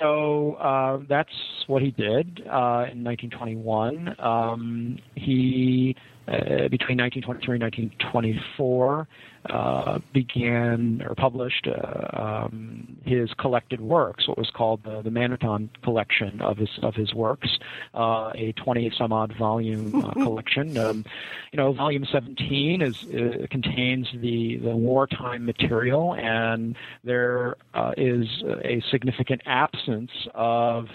So 0.00 0.54
uh, 0.54 1.00
that's 1.08 1.32
what 1.66 1.82
he 1.82 1.90
did 1.92 2.40
uh, 2.46 2.90
in 2.90 3.04
1921. 3.04 4.16
Um, 4.18 4.98
he 5.14 5.96
uh, 6.28 6.68
between 6.68 6.98
1923 6.98 7.56
and 7.56 7.62
1924, 7.64 9.08
uh, 9.50 9.98
began 10.12 11.02
or 11.04 11.16
published 11.16 11.66
uh, 11.66 12.44
um, 12.44 12.96
his 13.04 13.32
collected 13.34 13.80
works, 13.80 14.28
what 14.28 14.38
was 14.38 14.50
called 14.50 14.84
the, 14.84 15.02
the 15.02 15.70
collection 15.82 16.40
of 16.40 16.58
his 16.58 16.68
of 16.82 16.94
his 16.94 17.12
works, 17.12 17.58
uh, 17.94 18.30
a 18.36 18.52
20 18.52 18.92
some 18.96 19.12
odd 19.12 19.36
volume 19.36 20.04
uh, 20.04 20.12
collection. 20.12 20.78
Um, 20.78 21.04
you 21.52 21.56
know, 21.56 21.72
volume 21.72 22.04
17 22.04 22.82
is 22.82 23.04
contains 23.50 24.08
the 24.14 24.58
the 24.58 24.76
wartime 24.76 25.44
material, 25.44 26.14
and 26.14 26.76
there 27.02 27.56
is 27.96 28.28
a 28.64 28.80
significant 28.92 29.42
absence 29.44 30.12
of 30.34 30.88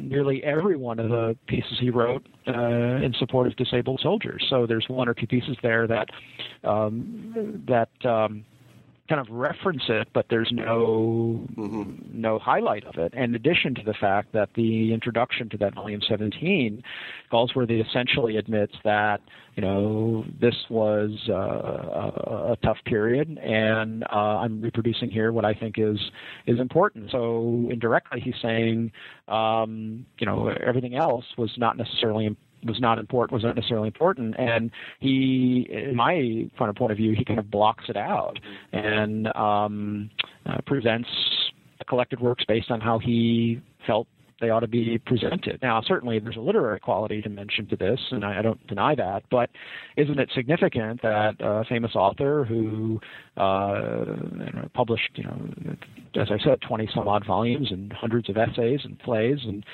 nearly 0.00 0.42
every 0.44 0.76
one 0.76 0.98
of 0.98 1.08
the 1.08 1.36
pieces 1.46 1.78
he 1.80 1.90
wrote 1.90 2.26
uh, 2.48 2.52
in 2.52 3.14
support 3.18 3.46
of 3.46 3.56
disabled 3.56 4.00
soldiers. 4.02 4.44
So 4.50 4.66
there's 4.66 4.86
one 4.88 5.08
or 5.08 5.14
two 5.14 5.26
pieces 5.26 5.56
there 5.62 5.86
that 5.86 6.08
um, 6.62 7.62
that 7.68 7.90
um, 8.08 8.44
kind 9.08 9.20
of 9.20 9.28
reference 9.30 9.82
it, 9.88 10.08
but 10.14 10.26
there's 10.30 10.50
no 10.50 11.46
mm-hmm. 11.56 11.92
no 12.12 12.38
highlight 12.38 12.84
of 12.84 12.96
it. 12.96 13.12
In 13.14 13.34
addition 13.34 13.74
to 13.74 13.82
the 13.84 13.92
fact 13.92 14.32
that 14.32 14.48
the 14.54 14.94
introduction 14.94 15.48
to 15.50 15.58
that 15.58 15.74
volume 15.74 16.00
17, 16.08 16.82
Galsworthy 17.30 17.86
essentially 17.86 18.36
admits 18.36 18.74
that 18.84 19.20
you 19.56 19.62
know 19.62 20.24
this 20.40 20.54
was 20.70 21.10
uh, 21.28 21.32
a, 21.34 22.52
a, 22.52 22.56
tough 22.62 22.78
period, 22.86 23.38
and 23.38 24.04
uh, 24.04 24.38
I'm 24.38 24.62
reproducing 24.62 25.10
here 25.10 25.32
what 25.32 25.44
I 25.44 25.52
think 25.52 25.74
is 25.78 25.98
is 26.46 26.58
important. 26.58 27.10
So 27.10 27.68
indirectly, 27.70 28.20
he's 28.20 28.34
saying 28.40 28.90
um, 29.28 30.06
you 30.18 30.26
know 30.26 30.48
everything 30.48 30.94
else 30.94 31.26
was 31.36 31.50
not 31.58 31.76
necessarily 31.76 32.34
was 32.64 32.80
not 32.80 32.98
important 32.98 33.32
was 33.32 33.42
not 33.42 33.56
necessarily 33.56 33.88
important 33.88 34.34
and 34.38 34.70
he 35.00 35.66
in 35.70 35.94
my 35.94 36.48
point 36.56 36.70
of 36.70 36.76
point 36.76 36.92
of 36.92 36.98
view 36.98 37.14
he 37.16 37.24
kind 37.24 37.38
of 37.38 37.50
blocks 37.50 37.84
it 37.88 37.96
out 37.96 38.38
and 38.72 39.26
um, 39.36 40.10
uh, 40.46 40.58
presents 40.66 41.08
collected 41.88 42.20
works 42.20 42.44
based 42.46 42.70
on 42.70 42.80
how 42.80 42.98
he 42.98 43.60
felt 43.86 44.06
they 44.40 44.50
ought 44.50 44.60
to 44.60 44.68
be 44.68 44.98
presented. 45.06 45.58
Now, 45.62 45.80
certainly 45.80 46.18
there's 46.18 46.36
a 46.36 46.40
literary 46.40 46.80
quality 46.80 47.20
dimension 47.20 47.66
to 47.68 47.76
this, 47.76 48.00
and 48.10 48.24
I, 48.24 48.40
I 48.40 48.42
don't 48.42 48.64
deny 48.66 48.94
that, 48.94 49.22
but 49.30 49.48
isn't 49.96 50.18
it 50.18 50.30
significant 50.34 51.02
that 51.02 51.36
a 51.40 51.64
famous 51.68 51.92
author 51.94 52.44
who 52.44 53.00
uh, 53.36 54.04
published, 54.74 55.10
you 55.14 55.24
know, 55.24 55.76
as 56.20 56.28
I 56.30 56.38
said, 56.44 56.60
20 56.66 56.88
some 56.94 57.08
odd 57.08 57.24
volumes 57.26 57.68
and 57.70 57.92
hundreds 57.92 58.28
of 58.28 58.36
essays 58.36 58.80
and 58.84 58.98
plays, 58.98 59.38
and 59.44 59.64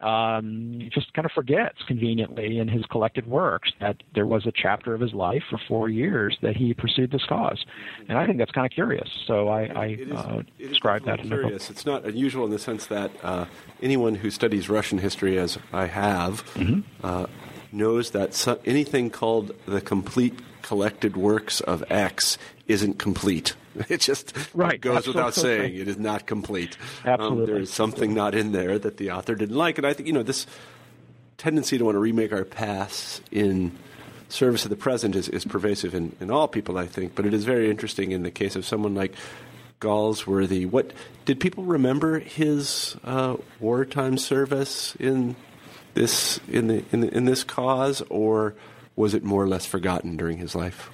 um, 0.00 0.88
just 0.92 1.12
kind 1.14 1.26
of 1.26 1.32
forgets 1.32 1.78
conveniently 1.86 2.58
in 2.58 2.68
his 2.68 2.84
collected 2.86 3.26
works 3.26 3.70
that 3.80 4.02
there 4.14 4.26
was 4.26 4.46
a 4.46 4.52
chapter 4.54 4.94
of 4.94 5.00
his 5.00 5.12
life 5.12 5.42
for 5.50 5.58
four 5.68 5.88
years 5.88 6.36
that 6.42 6.56
he 6.56 6.74
pursued 6.74 7.10
this 7.10 7.24
cause, 7.28 7.64
and 8.08 8.18
I 8.18 8.26
think 8.26 8.38
that's 8.38 8.52
kind 8.52 8.66
of 8.66 8.72
curious. 8.72 9.08
So 9.26 9.48
I, 9.48 9.64
I 9.64 9.86
is, 9.86 10.12
uh, 10.12 10.42
describe 10.58 11.04
that 11.04 11.20
in 11.20 11.28
the 11.28 11.36
book. 11.36 11.52
It's 11.52 11.86
not 11.86 12.04
unusual 12.04 12.44
in 12.44 12.50
the 12.50 12.58
sense 12.58 12.86
that 12.86 13.10
uh, 13.22 13.46
anyone 13.82 14.16
who 14.16 14.30
studies 14.30 14.68
Russian 14.68 14.98
history, 14.98 15.38
as 15.38 15.58
I 15.72 15.86
have, 15.86 16.44
mm-hmm. 16.54 16.80
uh, 17.04 17.26
knows 17.72 18.10
that 18.10 18.34
so, 18.34 18.60
anything 18.64 19.10
called 19.10 19.52
the 19.66 19.80
complete 19.80 20.38
collected 20.62 21.16
works 21.16 21.60
of 21.60 21.84
X 21.90 22.38
isn't 22.66 22.98
complete. 22.98 23.54
It 23.88 24.00
just 24.00 24.34
right. 24.52 24.80
goes 24.80 24.96
Absolutely. 24.96 25.20
without 25.20 25.34
saying. 25.34 25.74
It 25.76 25.86
is 25.86 25.96
not 25.96 26.26
complete. 26.26 26.76
Absolutely. 27.04 27.42
Um, 27.44 27.46
there 27.46 27.62
is 27.62 27.72
something 27.72 28.12
not 28.12 28.34
in 28.34 28.50
there 28.50 28.80
that 28.80 28.96
the 28.96 29.12
author 29.12 29.36
didn't 29.36 29.56
like. 29.56 29.78
And 29.78 29.86
I 29.86 29.92
think, 29.92 30.08
you 30.08 30.12
know, 30.12 30.24
this 30.24 30.46
tendency 31.38 31.78
to 31.78 31.84
want 31.84 31.94
to 31.94 32.00
remake 32.00 32.32
our 32.32 32.44
past 32.44 33.22
in 33.30 33.70
service 34.28 34.64
of 34.64 34.70
the 34.70 34.76
present 34.76 35.14
is, 35.14 35.28
is 35.28 35.44
pervasive 35.44 35.94
in, 35.94 36.16
in 36.20 36.30
all 36.32 36.48
people, 36.48 36.78
I 36.78 36.86
think. 36.86 37.14
But 37.14 37.26
it 37.26 37.32
is 37.32 37.44
very 37.44 37.70
interesting 37.70 38.10
in 38.10 38.24
the 38.24 38.30
case 38.30 38.56
of 38.56 38.64
someone 38.64 38.94
like 38.94 39.14
Galsworthy. 39.80 40.66
What 40.66 40.92
did 41.24 41.40
people 41.40 41.64
remember 41.64 42.18
his 42.18 42.96
uh, 43.04 43.36
wartime 43.60 44.18
service 44.18 44.96
in 44.98 45.36
this 45.94 46.38
in 46.48 46.68
the, 46.68 46.84
in 46.92 47.00
the, 47.00 47.16
in 47.16 47.24
this 47.24 47.44
cause, 47.44 48.02
or 48.10 48.54
was 49.00 49.14
it 49.14 49.24
more 49.24 49.42
or 49.42 49.48
less 49.48 49.66
forgotten 49.66 50.16
during 50.16 50.38
his 50.38 50.54
life? 50.54 50.90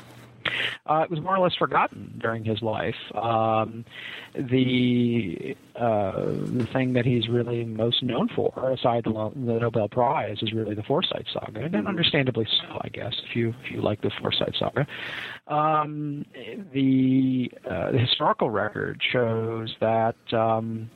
Uh, 0.86 1.00
it 1.02 1.11
was 1.11 1.20
more 1.20 1.36
or 1.36 1.40
less 1.40 1.54
forgotten 1.57 2.14
during 2.18 2.44
his 2.44 2.62
life. 2.62 2.94
Um, 3.14 3.84
the 4.34 5.57
uh, 5.74 6.12
the 6.22 6.68
thing 6.72 6.92
that 6.92 7.04
he's 7.04 7.28
really 7.28 7.64
most 7.64 8.02
known 8.02 8.28
for, 8.28 8.52
aside 8.70 9.04
the, 9.04 9.11
the 9.34 9.59
Nobel 9.59 9.88
Prize, 9.88 10.38
is 10.42 10.52
really 10.52 10.74
the 10.74 10.82
Forsyte 10.82 11.26
Saga, 11.32 11.64
and 11.64 11.88
understandably 11.88 12.46
so, 12.61 12.80
I 12.80 12.88
guess, 12.88 13.14
if 13.28 13.34
you 13.34 13.54
if 13.64 13.72
you 13.72 13.80
like 13.80 14.02
the 14.02 14.11
Forsyte 14.11 14.57
Saga. 14.57 14.86
Um, 15.48 16.24
the 16.72 17.50
uh, 17.68 17.90
the 17.92 17.98
historical 17.98 18.50
record 18.50 19.02
shows 19.12 19.74
that 19.80 20.16
um, 20.32 20.88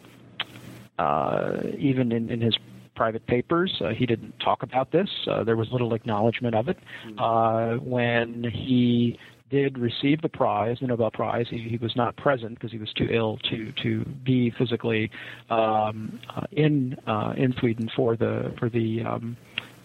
uh, 0.99 1.57
even 1.79 2.13
in, 2.13 2.31
in 2.31 2.41
his 2.41 2.57
private 3.01 3.27
papers. 3.27 3.81
Uh, 3.83 3.95
he 3.95 4.05
didn't 4.05 4.39
talk 4.41 4.63
about 4.63 4.93
this. 4.93 5.09
Uh, 5.27 5.43
there 5.43 5.57
was 5.57 5.67
little 5.73 5.95
acknowledgement 5.95 6.55
of 6.55 6.69
it. 6.69 6.77
Uh, 7.19 7.77
when 7.77 8.45
he 8.45 9.19
did 9.49 9.79
receive 9.79 10.21
the 10.21 10.29
prize, 10.29 10.77
the 10.83 10.87
Nobel 10.87 11.11
Prize, 11.11 11.47
he, 11.49 11.67
he 11.67 11.79
was 11.79 11.97
not 11.97 12.15
present 12.19 12.57
because 12.57 12.71
he 12.71 12.77
was 12.77 12.93
too 12.93 13.09
ill 13.11 13.39
to 13.51 13.73
to 13.83 14.05
be 14.05 14.51
physically 14.59 15.11
um, 15.49 16.21
uh, 16.37 16.43
in 16.53 16.95
uh, 17.07 17.33
in 17.39 17.55
Sweden 17.59 17.91
for 17.97 18.17
the 18.17 18.55
for 18.59 18.69
the 18.69 19.03
um, 19.03 19.35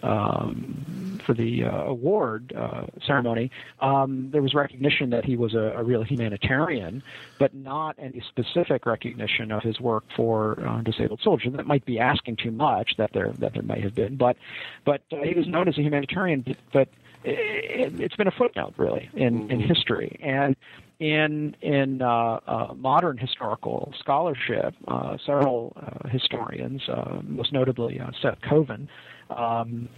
um, 0.06 1.18
for 1.26 1.34
the 1.34 1.64
uh, 1.64 1.84
award 1.84 2.52
uh, 2.56 2.86
ceremony, 3.04 3.50
um, 3.80 4.30
there 4.30 4.42
was 4.42 4.54
recognition 4.54 5.10
that 5.10 5.24
he 5.24 5.36
was 5.36 5.54
a, 5.54 5.74
a, 5.76 5.82
real 5.82 6.02
humanitarian, 6.02 7.02
but 7.38 7.52
not 7.54 7.96
any 7.98 8.22
specific 8.28 8.86
recognition 8.86 9.50
of 9.50 9.62
his 9.62 9.80
work 9.80 10.04
for 10.14 10.60
uh, 10.66 10.80
disabled 10.82 11.20
soldiers. 11.22 11.52
That 11.54 11.66
might 11.66 11.84
be 11.84 11.98
asking 11.98 12.36
too 12.36 12.52
much. 12.52 12.96
That 12.98 13.12
there 13.12 13.32
that 13.38 13.54
there 13.54 13.62
might 13.62 13.82
have 13.82 13.94
been, 13.94 14.16
but 14.16 14.36
but 14.84 15.02
uh, 15.12 15.16
he 15.22 15.34
was 15.34 15.46
known 15.46 15.68
as 15.68 15.76
a 15.78 15.82
humanitarian. 15.82 16.42
But, 16.42 16.56
but 16.72 16.88
it, 17.24 18.00
has 18.00 18.16
been 18.16 18.28
a 18.28 18.32
footnote 18.32 18.74
really 18.76 19.10
in, 19.14 19.40
mm-hmm. 19.40 19.50
in 19.50 19.60
history 19.60 20.18
and 20.22 20.54
in 20.98 21.54
in 21.60 22.00
uh, 22.00 22.40
uh, 22.46 22.74
modern 22.74 23.18
historical 23.18 23.92
scholarship, 23.98 24.74
uh, 24.88 25.16
several 25.24 25.76
uh, 25.76 26.08
historians, 26.08 26.88
uh, 26.88 27.20
most 27.22 27.52
notably 27.52 28.00
uh, 28.00 28.10
Seth 28.22 28.40
Koven, 28.40 28.88
um, 29.30 29.88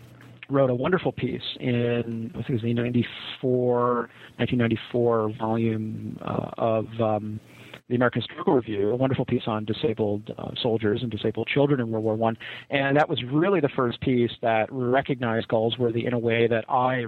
wrote 0.50 0.70
a 0.70 0.74
wonderful 0.74 1.12
piece 1.12 1.42
in 1.60 2.30
I 2.34 2.38
think 2.38 2.50
it 2.50 2.52
was 2.54 2.62
the 2.62 2.74
94, 2.74 4.08
1994 4.38 5.32
volume 5.38 6.18
of 6.22 6.86
um, 7.00 7.40
the 7.88 7.96
American 7.96 8.22
Historical 8.22 8.54
Review, 8.54 8.90
a 8.90 8.96
wonderful 8.96 9.24
piece 9.24 9.42
on 9.46 9.64
disabled 9.64 10.30
uh, 10.38 10.50
soldiers 10.62 11.00
and 11.02 11.10
disabled 11.10 11.48
children 11.48 11.80
in 11.80 11.90
World 11.90 12.04
War 12.04 12.16
One, 12.16 12.36
and 12.70 12.96
that 12.96 13.08
was 13.08 13.22
really 13.24 13.60
the 13.60 13.70
first 13.70 14.00
piece 14.00 14.32
that 14.42 14.68
recognized 14.70 15.48
Galsworthy 15.48 16.06
in 16.06 16.12
a 16.12 16.18
way 16.18 16.46
that 16.46 16.64
I 16.68 17.04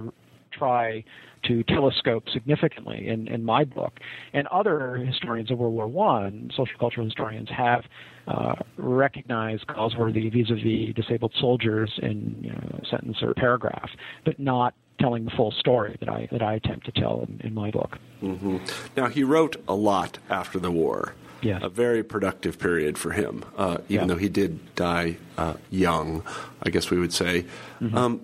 try 0.51 1.03
to 1.43 1.63
telescope 1.63 2.25
significantly 2.31 3.07
in, 3.07 3.27
in 3.27 3.43
my 3.43 3.63
book. 3.63 3.99
And 4.33 4.47
other 4.47 4.95
historians 4.95 5.51
of 5.51 5.57
World 5.57 5.73
War 5.73 5.87
One, 5.87 6.51
social 6.55 6.77
cultural 6.79 7.05
historians, 7.05 7.49
have 7.49 7.83
uh, 8.27 8.55
recognized 8.77 9.67
Galsworthy 9.67 10.31
vis-a-vis 10.31 10.93
disabled 10.95 11.33
soldiers 11.39 11.91
in 12.01 12.37
you 12.41 12.51
know, 12.51 12.79
a 12.81 12.85
sentence 12.85 13.17
or 13.21 13.31
a 13.31 13.35
paragraph, 13.35 13.89
but 14.25 14.39
not 14.39 14.73
telling 14.99 15.25
the 15.25 15.31
full 15.31 15.51
story 15.51 15.97
that 15.99 16.09
I 16.09 16.27
that 16.31 16.43
I 16.43 16.53
attempt 16.53 16.85
to 16.85 16.91
tell 16.91 17.21
in, 17.21 17.41
in 17.43 17.53
my 17.53 17.71
book. 17.71 17.97
Mm-hmm. 18.21 18.57
Now 18.95 19.07
he 19.07 19.23
wrote 19.23 19.55
a 19.67 19.73
lot 19.73 20.19
after 20.29 20.59
the 20.59 20.71
war. 20.71 21.15
Yeah. 21.41 21.57
A 21.63 21.69
very 21.69 22.03
productive 22.03 22.59
period 22.59 22.99
for 22.99 23.13
him, 23.13 23.43
uh, 23.57 23.79
even 23.89 24.07
yeah. 24.07 24.13
though 24.13 24.19
he 24.19 24.29
did 24.29 24.75
die 24.75 25.17
uh, 25.39 25.55
young, 25.71 26.23
I 26.61 26.69
guess 26.69 26.91
we 26.91 26.99
would 26.99 27.13
say. 27.13 27.45
Mm-hmm. 27.81 27.97
Um, 27.97 28.21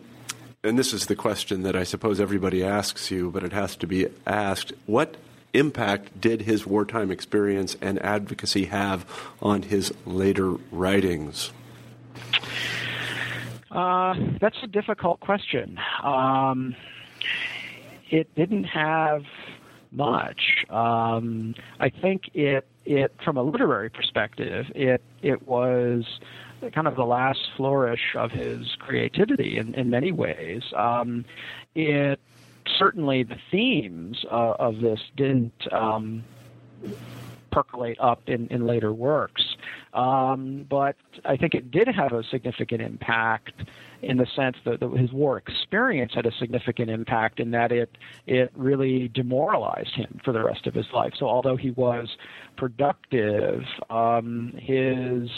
and 0.68 0.78
this 0.78 0.94
is 0.94 1.06
the 1.06 1.16
question 1.16 1.64
that 1.64 1.76
I 1.76 1.84
suppose 1.84 2.20
everybody 2.20 2.64
asks 2.64 3.10
you, 3.10 3.32
but 3.32 3.44
it 3.44 3.54
has 3.54 3.76
to 3.78 3.88
be 3.88 4.08
asked. 4.26 4.74
What 4.86 5.16
impact 5.54 6.20
did 6.20 6.42
his 6.42 6.68
wartime 6.68 7.10
experience 7.10 7.78
and 7.82 7.98
advocacy 8.04 8.66
have 8.66 9.06
on 9.42 9.64
his 9.64 9.94
later 10.06 10.52
writings? 10.72 11.52
Uh, 13.72 14.16
that's 14.42 14.58
a 14.64 14.68
difficult 14.68 15.20
question. 15.22 15.80
Um, 16.04 16.76
it 18.10 18.34
didn't 18.36 18.66
have 18.66 19.24
much. 19.92 20.66
Um, 20.70 21.56
I 21.80 21.90
think 21.90 22.24
it 22.34 22.68
it 22.86 23.14
from 23.24 23.38
a 23.38 23.44
literary 23.44 23.90
perspective, 23.90 24.66
it 24.76 25.02
it 25.22 25.48
was 25.48 26.06
kind 26.74 26.88
of 26.88 26.96
the 26.96 27.06
last 27.06 27.40
flourish 27.56 28.16
of 28.16 28.32
his 28.32 28.76
creativity 28.80 29.58
in, 29.58 29.74
in 29.76 29.90
many 29.90 30.12
ways. 30.12 30.64
Um, 30.76 31.26
it 31.76 32.20
certainly 32.78 33.24
the 33.24 33.38
themes 33.52 34.26
uh, 34.30 34.54
of 34.60 34.82
this 34.82 35.00
didn't 35.16 35.72
um, 35.72 36.24
percolate 37.52 37.98
up 38.00 38.22
in, 38.28 38.48
in 38.48 38.68
later 38.68 38.94
works. 38.94 39.56
Um, 39.94 40.66
but 40.70 40.96
I 41.26 41.38
think 41.38 41.56
it 41.56 41.72
did 41.72 41.88
have 41.88 42.12
a 42.12 42.24
significant 42.24 42.82
impact 42.82 43.54
in 44.04 44.18
the 44.18 44.28
sense 44.36 44.58
that 44.66 44.80
the, 44.80 44.90
his 44.90 45.12
war 45.12 45.38
experience 45.38 46.14
had 46.14 46.28
a 46.28 46.32
significant 46.34 46.92
impact 46.92 47.40
in 47.40 47.52
that 47.52 47.72
it 47.72 47.98
it 48.28 48.52
really 48.56 49.08
demoralized 49.08 49.96
him 49.96 50.20
for 50.24 50.32
the 50.34 50.44
rest 50.44 50.68
of 50.68 50.76
his 50.76 50.86
life. 50.94 51.14
So 51.18 51.28
although 51.28 51.56
he 51.56 51.72
was 51.72 52.16
productive, 52.58 53.64
um, 53.90 54.54
his 54.56 55.32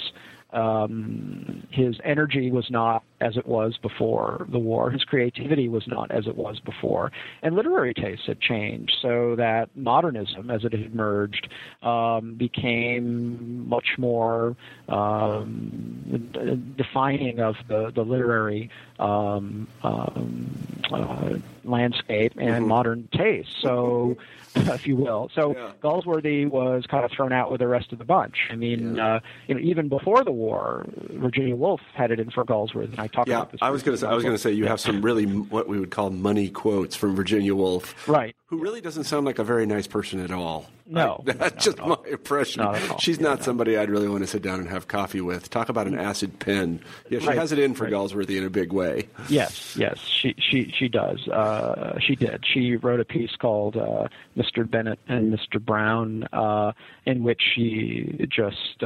um, 0.51 1.67
his 1.69 1.99
energy 2.03 2.51
was 2.51 2.69
not 2.71 3.03
as 3.21 3.37
it 3.37 3.45
was 3.45 3.77
before 3.77 4.47
the 4.49 4.57
war. 4.57 4.89
His 4.89 5.03
creativity 5.03 5.67
was 5.67 5.87
not 5.87 6.09
as 6.11 6.25
it 6.27 6.35
was 6.35 6.59
before. 6.59 7.11
And 7.43 7.55
literary 7.55 7.93
tastes 7.93 8.25
had 8.25 8.39
changed 8.39 8.97
so 9.01 9.35
that 9.35 9.69
modernism, 9.75 10.49
as 10.49 10.63
it 10.63 10.71
had 10.71 10.81
emerged, 10.81 11.49
um, 11.83 12.33
became 12.35 13.67
much 13.67 13.97
more 13.97 14.55
um, 14.87 16.73
defining 16.77 17.39
of 17.39 17.55
the, 17.67 17.91
the 17.91 18.03
literary 18.03 18.69
um, 18.97 19.67
um 19.83 20.49
uh, 20.91 21.37
landscape 21.63 22.33
and 22.37 22.49
mm-hmm. 22.49 22.67
modern 22.67 23.07
taste. 23.11 23.49
So, 23.61 24.17
if 24.73 24.87
you 24.87 24.95
will. 24.95 25.29
So 25.33 25.55
yeah. 25.55 25.71
Galsworthy 25.81 26.49
was 26.49 26.85
kind 26.89 27.05
of 27.05 27.11
thrown 27.11 27.31
out 27.31 27.51
with 27.51 27.59
the 27.59 27.67
rest 27.67 27.91
of 27.91 27.99
the 27.99 28.05
bunch. 28.05 28.35
I 28.49 28.55
mean, 28.55 28.95
yeah. 28.95 29.15
uh, 29.15 29.19
you 29.47 29.55
know, 29.55 29.61
even 29.61 29.89
before 29.89 30.23
the 30.23 30.31
war, 30.31 30.85
Virginia 31.11 31.55
Woolf 31.55 31.81
had 31.93 32.11
it 32.11 32.19
in 32.19 32.29
for 32.31 32.43
Galsworthy, 32.45 32.91
and 32.91 32.99
I 32.99 33.07
talked 33.07 33.29
yeah, 33.29 33.37
about 33.37 33.51
this. 33.51 33.59
I 33.61 33.69
was 33.69 33.83
going 33.83 33.95
to 33.95 34.01
say, 34.01 34.07
I 34.07 34.13
was 34.13 34.23
going 34.23 34.35
to 34.35 34.41
say 34.41 34.51
you 34.51 34.65
have 34.65 34.79
some 34.79 35.01
really 35.01 35.25
what 35.25 35.67
we 35.67 35.79
would 35.79 35.91
call 35.91 36.09
money 36.09 36.49
quotes 36.49 36.95
from 36.95 37.15
Virginia 37.15 37.55
Woolf, 37.55 38.07
right? 38.07 38.35
Who 38.49 38.57
really 38.57 38.81
doesn't 38.81 39.03
sound 39.03 39.27
like 39.27 39.37
a 39.37 39.43
very 39.43 39.67
nice 39.67 39.85
person 39.85 40.19
at 40.21 40.31
all. 40.31 40.67
No, 40.87 41.23
I, 41.27 41.33
that's 41.33 41.65
just 41.65 41.77
my 41.77 41.97
impression. 42.09 42.63
Not 42.63 42.99
She's 42.99 43.17
yeah, 43.19 43.23
not 43.25 43.37
no. 43.39 43.45
somebody 43.45 43.77
I'd 43.77 43.91
really 43.91 44.07
want 44.09 44.21
to 44.23 44.27
sit 44.27 44.41
down 44.41 44.59
and 44.59 44.67
have 44.69 44.87
coffee 44.87 45.21
with. 45.21 45.51
Talk 45.51 45.69
about 45.69 45.85
an 45.85 45.99
acid 45.99 46.39
pen. 46.39 46.81
Yeah, 47.11 47.19
she 47.19 47.27
Right, 47.27 47.37
has 47.37 47.51
it 47.51 47.59
in 47.59 47.75
for 47.75 47.83
right. 47.83 47.93
Galsworthy 47.93 48.39
in 48.39 48.43
a 48.43 48.49
big 48.49 48.73
way. 48.73 49.07
Yes, 49.29 49.75
yes, 49.77 49.99
she 49.99 50.33
she 50.39 50.71
she 50.75 50.87
does. 50.87 51.27
Uh, 51.27 51.99
she 51.99 52.15
did. 52.15 52.43
She 52.43 52.75
wrote 52.75 52.99
a 52.99 53.05
piece 53.05 53.35
called 53.35 53.77
uh, 53.77 54.07
"Mr. 54.35 54.67
Bennett 54.67 54.97
and 55.07 55.31
Mr. 55.31 55.63
Brown," 55.63 56.23
uh, 56.33 56.71
in 57.05 57.21
which 57.23 57.41
she 57.55 58.25
just 58.31 58.81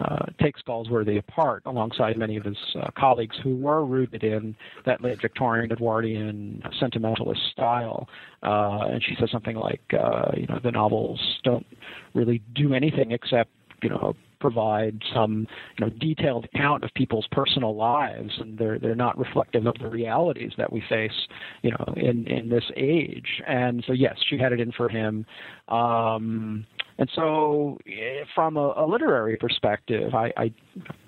uh, 0.00 0.26
takes 0.40 0.60
Galsworthy 0.62 1.18
apart 1.18 1.62
alongside 1.66 2.16
many 2.18 2.36
of 2.36 2.44
his 2.44 2.56
uh, 2.80 2.90
colleagues 2.96 3.36
who 3.42 3.56
were 3.56 3.84
rooted 3.84 4.24
in 4.24 4.54
that 4.84 5.02
late 5.02 5.20
Victorian, 5.20 5.70
Edwardian, 5.72 6.62
sentimentalist 6.78 7.40
style. 7.52 8.08
Uh, 8.42 8.88
and 8.90 9.02
she 9.02 9.16
says 9.18 9.30
something 9.30 9.56
like, 9.56 9.82
uh, 9.92 10.32
you 10.36 10.46
know, 10.46 10.60
the 10.62 10.70
novels 10.70 11.20
don't 11.44 11.66
really 12.14 12.42
do 12.54 12.74
anything 12.74 13.12
except, 13.12 13.50
you 13.82 13.88
know, 13.88 14.14
provide 14.40 15.00
some 15.14 15.46
you 15.78 15.84
know 15.84 15.90
detailed 15.98 16.44
account 16.46 16.84
of 16.84 16.90
people's 16.94 17.26
personal 17.32 17.74
lives 17.74 18.32
and 18.38 18.58
they're 18.58 18.78
they're 18.78 18.94
not 18.94 19.16
reflective 19.18 19.66
of 19.66 19.74
the 19.80 19.88
realities 19.88 20.52
that 20.56 20.72
we 20.72 20.82
face 20.88 21.26
you 21.62 21.70
know 21.70 21.94
in 21.96 22.26
in 22.26 22.48
this 22.48 22.64
age. 22.76 23.42
And 23.46 23.84
so 23.86 23.92
yes 23.92 24.16
she 24.28 24.38
had 24.38 24.52
it 24.52 24.60
in 24.60 24.72
for 24.72 24.88
him. 24.88 25.26
Um 25.68 26.66
and 26.98 27.10
so 27.14 27.78
eh, 27.86 28.24
from 28.34 28.56
a, 28.56 28.72
a 28.76 28.86
literary 28.86 29.36
perspective 29.36 30.14
I, 30.14 30.32
I 30.36 30.52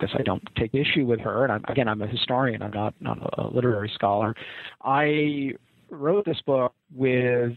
guess 0.01 0.11
I 0.19 0.23
don't 0.23 0.43
take 0.57 0.75
issue 0.75 1.07
with 1.07 1.21
her. 1.21 1.45
And 1.45 1.53
I'm, 1.53 1.65
again 1.69 1.89
I'm 1.89 2.03
a 2.03 2.07
historian. 2.07 2.63
I'm 2.63 2.73
not 2.73 2.95
not 3.01 3.19
a 3.39 3.49
literary 3.49 3.91
scholar. 3.95 4.35
I 4.83 5.53
wrote 5.91 6.25
this 6.25 6.41
book 6.47 6.75
with 6.95 7.53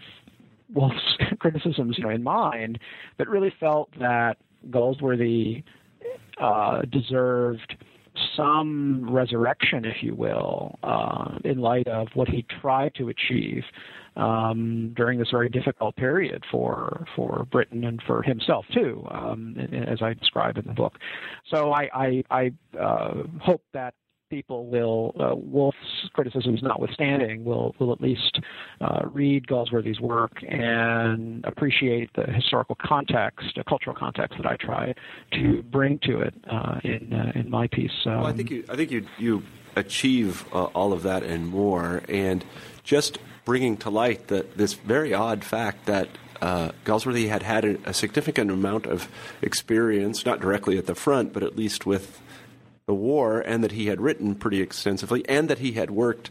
Woolf's 0.74 1.18
criticisms, 1.40 1.98
you 1.98 2.04
know, 2.04 2.10
in 2.10 2.24
mind, 2.24 2.80
but 3.18 3.28
really 3.28 3.54
felt 3.60 3.90
that 4.00 4.38
Galsworthy 4.70 5.64
uh, 6.40 6.82
deserved 6.84 7.76
some 8.36 9.10
resurrection, 9.10 9.86
if 9.86 9.98
you 10.02 10.16
will, 10.16 10.78
uh, 10.84 11.38
in 11.44 11.60
light 11.60 11.88
of 11.88 12.08
what 12.14 12.28
he 12.28 12.46
tried 12.62 12.94
to 12.96 13.10
achieve 13.10 13.64
um, 14.16 14.94
during 14.96 15.18
this 15.18 15.30
very 15.32 15.50
difficult 15.50 15.96
period 15.96 16.44
for 16.52 17.06
for 17.16 17.48
Britain 17.52 17.86
and 17.86 18.02
for 18.06 18.22
himself 18.22 18.66
too, 18.74 19.06
um, 19.10 19.56
as 19.88 20.02
I 20.02 20.14
describe 20.14 20.58
in 20.58 20.66
the 20.66 20.74
book. 20.74 20.94
So 21.50 21.72
I 21.72 21.90
I, 21.94 22.24
I 22.30 22.78
uh, 22.78 23.24
hope 23.40 23.64
that 23.74 23.94
people 24.32 24.66
will, 24.66 25.14
uh, 25.20 25.36
Woolf's 25.36 25.78
criticisms 26.14 26.64
notwithstanding, 26.64 27.44
will 27.44 27.76
will 27.78 27.92
at 27.92 28.02
least 28.02 28.40
uh, 28.80 29.02
read 29.12 29.46
Galsworthy's 29.46 30.00
work 30.00 30.32
and 30.48 31.46
appreciate 31.46 32.10
the 32.16 32.24
historical 32.24 32.78
context, 32.82 33.50
the 33.56 33.64
cultural 33.66 33.96
context 33.96 34.38
that 34.42 34.48
I 34.48 34.56
try 34.56 34.96
to 35.34 35.62
bring 35.64 36.00
to 36.04 36.22
it 36.22 36.34
uh, 36.50 36.80
in 36.84 37.14
uh, 37.14 37.34
in 37.36 37.50
my 37.50 37.68
piece. 37.68 37.92
Um, 38.06 38.22
well, 38.22 38.28
I 38.28 38.32
think 38.32 38.50
you 38.50 38.64
I 38.70 38.76
think 38.76 38.90
you 38.90 39.06
you 39.20 39.44
achieve 39.76 40.46
uh, 40.54 40.66
all 40.66 40.94
of 40.94 41.04
that 41.04 41.24
and 41.24 41.46
more, 41.48 42.02
and 42.08 42.44
just 42.84 43.20
bringing 43.44 43.76
to 43.78 43.90
light 43.90 44.28
the, 44.28 44.46
this 44.56 44.74
very 44.74 45.14
odd 45.14 45.44
fact 45.44 45.86
that 45.88 46.08
uh, 46.42 46.72
Galsworthy 46.86 47.28
had 47.28 47.44
had 47.44 47.66
a, 47.66 47.78
a, 47.90 47.94
significant 47.94 48.50
amount 48.50 48.86
of 48.88 49.08
experience, 49.42 50.26
not 50.26 50.40
directly 50.40 50.78
at 50.78 50.88
the 50.88 50.96
front, 50.96 51.34
but 51.34 51.44
at 51.44 51.56
least 51.56 51.86
with 51.86 52.21
the 52.92 52.96
war, 52.96 53.40
and 53.40 53.64
that 53.64 53.72
he 53.72 53.86
had 53.86 54.02
written 54.02 54.36
pretty 54.36 54.60
extensively, 54.60 55.24
and 55.30 55.50
that 55.50 55.60
he 55.60 55.72
had 55.72 55.90
worked 55.90 56.30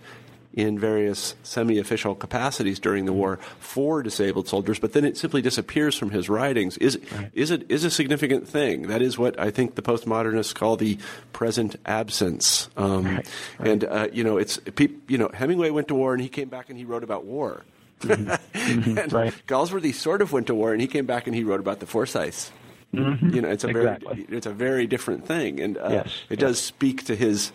in 0.53 0.79
various 0.79 1.35
semi-official 1.43 2.15
capacities 2.15 2.79
during 2.79 3.07
the 3.07 3.15
war 3.15 3.39
for 3.61 4.03
disabled 4.03 4.47
soldiers, 4.47 4.79
but 4.79 4.93
then 4.93 5.07
it 5.07 5.17
simply 5.17 5.41
disappears 5.41 5.97
from 5.97 6.11
his 6.11 6.29
writings. 6.29 6.77
Is 6.77 6.99
right. 7.17 7.31
is 7.33 7.51
it 7.51 7.71
is 7.71 7.85
a 7.85 7.91
significant 7.91 8.47
thing? 8.47 8.89
That 8.89 9.01
is 9.01 9.17
what 9.17 9.41
I 9.41 9.51
think 9.51 9.75
the 9.75 9.81
postmodernists 9.81 10.55
call 10.55 10.77
the 10.77 10.99
present 11.33 11.77
absence. 11.87 12.69
Um, 12.77 13.05
right. 13.05 13.29
Right. 13.59 13.69
And 13.71 13.85
uh, 13.85 14.09
you 14.13 14.23
know, 14.23 14.37
it's 14.37 14.61
you 15.09 15.17
know 15.17 15.31
Hemingway 15.33 15.71
went 15.71 15.89
to 15.89 15.95
war 15.95 16.13
and 16.13 16.21
he 16.21 16.29
came 16.29 16.51
back 16.51 16.69
and 16.69 16.77
he 16.77 16.85
wrote 16.85 17.05
about 17.05 17.25
war. 17.25 17.65
Mm-hmm. 18.01 18.31
mm-hmm. 18.59 18.99
and 18.99 19.13
right. 19.15 19.35
Galsworthy 19.47 19.95
sort 19.95 20.21
of 20.21 20.31
went 20.31 20.49
to 20.49 20.55
war 20.55 20.73
and 20.73 20.81
he 20.83 20.89
came 20.89 21.07
back 21.07 21.27
and 21.27 21.35
he 21.35 21.43
wrote 21.43 21.61
about 21.61 21.81
the 21.81 21.87
Forsytes. 21.87 22.51
Mm-hmm. 22.95 23.35
You 23.35 23.43
know, 23.43 23.49
it's 23.49 23.65
a 23.65 23.69
exactly. 23.69 24.25
very 24.25 24.37
it's 24.37 24.47
a 24.47 24.53
very 24.53 24.87
different 24.87 25.27
thing, 25.27 25.61
and 25.61 25.79
uh, 25.79 25.89
yes. 25.91 26.07
it 26.29 26.41
yes. 26.41 26.49
does 26.49 26.61
speak 26.61 27.05
to 27.05 27.15
his. 27.15 27.53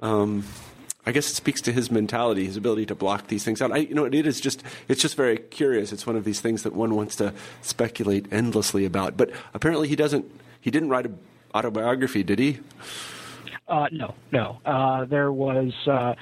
Um, 0.00 0.44
I 1.06 1.12
guess 1.12 1.30
it 1.30 1.34
speaks 1.34 1.62
to 1.62 1.72
his 1.72 1.90
mentality, 1.90 2.44
his 2.44 2.56
ability 2.58 2.86
to 2.86 2.94
block 2.94 3.28
these 3.28 3.42
things 3.42 3.62
out. 3.62 3.72
I, 3.72 3.78
you 3.78 3.94
know, 3.94 4.04
it 4.04 4.14
is 4.14 4.40
just 4.40 4.62
it's 4.86 5.00
just 5.00 5.16
very 5.16 5.38
curious. 5.38 5.92
It's 5.92 6.06
one 6.06 6.14
of 6.14 6.24
these 6.24 6.40
things 6.40 6.62
that 6.62 6.74
one 6.74 6.94
wants 6.94 7.16
to 7.16 7.32
speculate 7.62 8.32
endlessly 8.32 8.84
about. 8.84 9.16
But 9.16 9.30
apparently, 9.54 9.88
he 9.88 9.96
doesn't. 9.96 10.26
He 10.60 10.70
didn't 10.70 10.90
write 10.90 11.06
an 11.06 11.18
autobiography, 11.54 12.22
did 12.22 12.38
he? 12.38 12.60
Uh, 13.66 13.88
no, 13.92 14.14
no. 14.30 14.58
Uh, 14.64 15.04
there 15.04 15.32
was 15.32 15.72
uh, 15.86 16.14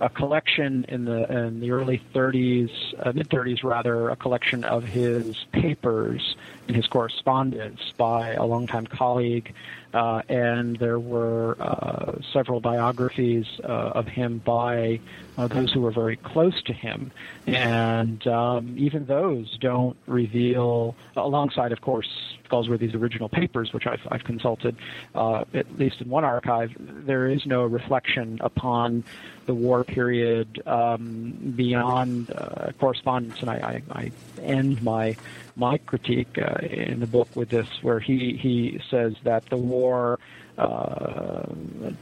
a 0.00 0.08
collection 0.08 0.84
in 0.88 1.04
the 1.04 1.46
in 1.46 1.60
the 1.60 1.70
early 1.70 2.02
30s, 2.14 2.70
uh, 3.04 3.12
mid 3.12 3.28
30s 3.28 3.62
rather, 3.62 4.10
a 4.10 4.16
collection 4.16 4.64
of 4.64 4.84
his 4.84 5.36
papers 5.52 6.36
and 6.66 6.76
his 6.76 6.86
correspondence 6.86 7.92
by 7.96 8.32
a 8.32 8.44
longtime 8.44 8.86
colleague, 8.86 9.52
uh, 9.94 10.22
and 10.28 10.78
there 10.78 10.98
were 10.98 11.56
uh, 11.60 12.12
several 12.32 12.60
biographies 12.60 13.46
uh, 13.64 13.66
of 13.66 14.06
him 14.06 14.38
by 14.38 15.00
uh, 15.36 15.46
those 15.48 15.72
who 15.72 15.80
were 15.80 15.90
very 15.90 16.16
close 16.16 16.62
to 16.62 16.72
him, 16.72 17.10
and 17.46 18.26
um, 18.26 18.74
even 18.78 19.06
those 19.06 19.56
don't 19.60 19.96
reveal, 20.06 20.94
alongside, 21.16 21.72
of 21.72 21.80
course, 21.80 22.08
Galsworthy's 22.48 22.94
original 22.94 23.28
papers, 23.28 23.72
which 23.72 23.86
I've, 23.86 24.06
I've 24.10 24.24
consulted, 24.24 24.76
uh, 25.14 25.44
at 25.54 25.78
least 25.78 26.00
in 26.00 26.08
one 26.10 26.24
archive, 26.24 26.70
there 26.78 27.26
is 27.26 27.46
no 27.46 27.64
reflection 27.64 28.38
upon 28.42 29.04
the 29.46 29.54
war 29.54 29.84
period 29.84 30.62
um, 30.66 31.52
beyond 31.56 32.30
uh, 32.30 32.72
correspondence, 32.78 33.40
and 33.40 33.50
I, 33.50 33.82
I, 33.92 34.00
I, 34.00 34.12
end 34.42 34.82
my 34.82 35.16
my 35.56 35.78
critique 35.78 36.38
uh, 36.38 36.64
in 36.64 37.00
the 37.00 37.06
book 37.06 37.28
with 37.34 37.50
this, 37.50 37.68
where 37.82 38.00
he 38.00 38.36
he 38.36 38.80
says 38.90 39.14
that 39.24 39.46
the 39.46 39.56
war 39.56 40.18
uh, 40.58 41.44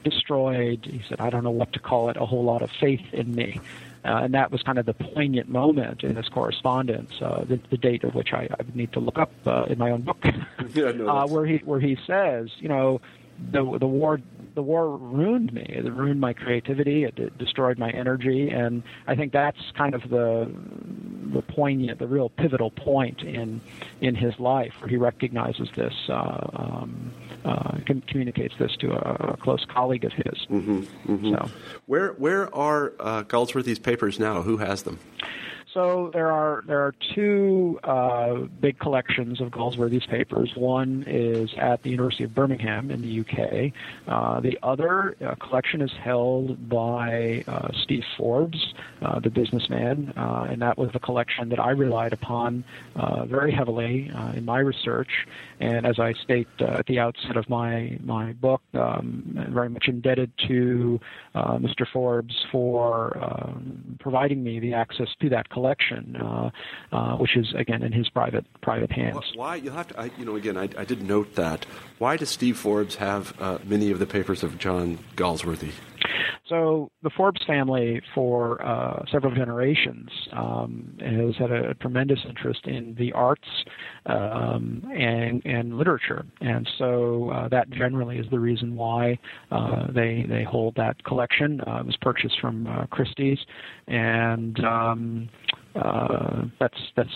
destroyed. 0.04 0.84
He 0.84 1.02
said, 1.08 1.20
I 1.20 1.30
don't 1.30 1.44
know 1.44 1.50
what 1.50 1.72
to 1.74 1.78
call 1.78 2.10
it, 2.10 2.16
a 2.16 2.26
whole 2.26 2.44
lot 2.44 2.62
of 2.62 2.70
faith 2.80 3.12
in 3.12 3.34
me. 3.34 3.60
Uh, 4.04 4.22
and 4.24 4.34
that 4.34 4.50
was 4.50 4.62
kind 4.62 4.78
of 4.78 4.86
the 4.86 4.94
poignant 4.94 5.48
moment 5.48 6.02
in 6.02 6.14
this 6.14 6.26
correspondence, 6.28 7.12
uh, 7.20 7.44
the, 7.44 7.60
the, 7.68 7.76
date 7.76 8.02
of 8.02 8.14
which 8.14 8.32
I, 8.32 8.48
I 8.50 8.64
need 8.74 8.92
to 8.94 9.00
look 9.00 9.18
up 9.18 9.30
uh, 9.46 9.64
in 9.68 9.76
my 9.76 9.90
own 9.90 10.00
book, 10.00 10.24
yeah, 10.74 10.92
no, 10.92 11.06
uh, 11.06 11.26
where 11.26 11.44
he 11.44 11.58
where 11.58 11.80
he 11.80 11.98
says, 12.06 12.48
you 12.60 12.68
know, 12.68 13.02
the 13.52 13.78
the 13.78 13.86
war 13.86 14.20
the 14.54 14.62
war 14.62 14.96
ruined 14.96 15.52
me. 15.52 15.64
It 15.68 15.84
ruined 15.92 16.20
my 16.20 16.32
creativity. 16.32 17.04
It, 17.04 17.18
it 17.18 17.38
destroyed 17.38 17.78
my 17.78 17.90
energy, 17.90 18.50
and 18.50 18.82
I 19.06 19.14
think 19.14 19.32
that's 19.32 19.58
kind 19.76 19.94
of 19.94 20.02
the 20.10 20.50
the 21.32 21.42
poignant, 21.42 21.98
the 21.98 22.08
real 22.08 22.28
pivotal 22.30 22.70
point 22.70 23.22
in 23.22 23.60
in 24.00 24.14
his 24.14 24.38
life, 24.38 24.74
where 24.80 24.88
he 24.88 24.96
recognizes 24.96 25.68
this. 25.76 25.94
Uh, 26.08 26.48
um, 26.54 27.12
uh, 27.42 27.78
communicates 28.06 28.54
this 28.58 28.76
to 28.76 28.90
a, 28.92 29.32
a, 29.32 29.36
close 29.38 29.64
colleague 29.64 30.04
of 30.04 30.12
his. 30.12 30.46
Mm-hmm, 30.50 30.80
mm-hmm. 31.10 31.30
So, 31.30 31.50
where 31.86 32.12
where 32.12 32.54
are 32.54 32.92
uh, 33.00 33.22
Galsworthy's 33.22 33.78
papers 33.78 34.18
now? 34.18 34.42
Who 34.42 34.58
has 34.58 34.82
them? 34.82 34.98
So 35.72 36.10
there 36.12 36.32
are 36.32 36.64
there 36.66 36.80
are 36.80 36.94
two 37.14 37.78
uh, 37.84 38.34
big 38.60 38.78
collections 38.80 39.40
of 39.40 39.50
Galsworthy's 39.50 40.06
papers. 40.06 40.50
One 40.56 41.04
is 41.06 41.50
at 41.58 41.82
the 41.84 41.90
University 41.90 42.24
of 42.24 42.34
Birmingham 42.34 42.90
in 42.90 43.02
the 43.02 43.20
UK. 43.20 43.72
Uh, 44.08 44.40
the 44.40 44.58
other 44.64 45.16
uh, 45.24 45.36
collection 45.36 45.80
is 45.80 45.92
held 46.02 46.68
by 46.68 47.44
uh, 47.46 47.68
Steve 47.84 48.02
Forbes, 48.16 48.74
uh, 49.00 49.20
the 49.20 49.30
businessman, 49.30 50.12
uh, 50.16 50.48
and 50.50 50.60
that 50.60 50.76
was 50.76 50.90
the 50.92 50.98
collection 50.98 51.48
that 51.50 51.60
I 51.60 51.70
relied 51.70 52.12
upon 52.12 52.64
very 53.26 53.52
heavily 53.52 54.10
in 54.34 54.44
my 54.44 54.58
research. 54.58 55.26
And 55.60 55.86
as 55.86 55.98
I 55.98 56.14
state 56.14 56.48
at 56.60 56.86
the 56.86 56.98
outset 56.98 57.36
of 57.36 57.48
my 57.48 57.98
my 58.02 58.32
book, 58.32 58.62
um, 58.74 59.46
very 59.50 59.68
much 59.68 59.86
indebted 59.88 60.32
to 60.48 61.00
Mr. 61.34 61.86
Forbes 61.92 62.34
for 62.50 63.16
um, 63.18 63.96
providing 64.00 64.42
me 64.42 64.58
the 64.58 64.74
access 64.74 65.08
to 65.20 65.28
that 65.30 65.48
collection 65.48 65.60
collection, 65.60 66.16
uh, 66.16 66.50
uh, 66.92 67.16
which 67.16 67.36
is 67.36 67.52
again 67.56 67.82
in 67.82 67.92
his 67.92 68.08
private 68.08 68.44
private 68.60 68.90
hands. 68.90 69.32
Why 69.34 69.56
you 69.56 69.70
have 69.70 69.88
to? 69.88 70.00
I, 70.00 70.10
you 70.18 70.24
know, 70.24 70.36
again, 70.36 70.56
I, 70.56 70.68
I 70.76 70.84
did 70.84 71.02
note 71.02 71.34
that. 71.34 71.66
Why 71.98 72.16
does 72.16 72.30
Steve 72.30 72.56
Forbes 72.56 72.96
have 72.96 73.40
uh, 73.40 73.58
many 73.64 73.90
of 73.90 73.98
the 73.98 74.06
papers 74.06 74.42
of 74.42 74.58
John 74.58 74.98
Galsworthy? 75.16 75.72
So 76.50 76.90
the 77.04 77.10
Forbes 77.16 77.40
family, 77.46 78.02
for 78.12 78.60
uh, 78.60 79.04
several 79.12 79.32
generations, 79.32 80.10
um, 80.32 80.98
has 80.98 81.36
had 81.38 81.52
a 81.52 81.74
tremendous 81.74 82.18
interest 82.28 82.66
in 82.66 82.96
the 82.98 83.12
arts 83.12 83.46
um, 84.06 84.82
and 84.92 85.40
and 85.46 85.78
literature, 85.78 86.26
and 86.40 86.68
so 86.76 87.30
uh, 87.30 87.48
that 87.50 87.70
generally 87.70 88.18
is 88.18 88.26
the 88.32 88.40
reason 88.40 88.74
why 88.74 89.16
uh, 89.52 89.92
they 89.94 90.26
they 90.28 90.42
hold 90.42 90.74
that 90.74 91.02
collection. 91.04 91.60
Uh, 91.60 91.78
it 91.80 91.86
was 91.86 91.96
purchased 92.02 92.40
from 92.40 92.66
uh, 92.66 92.86
Christie's, 92.86 93.38
and 93.86 94.62
um, 94.64 95.28
uh, 95.76 96.42
that's 96.58 96.78
that's 96.96 97.14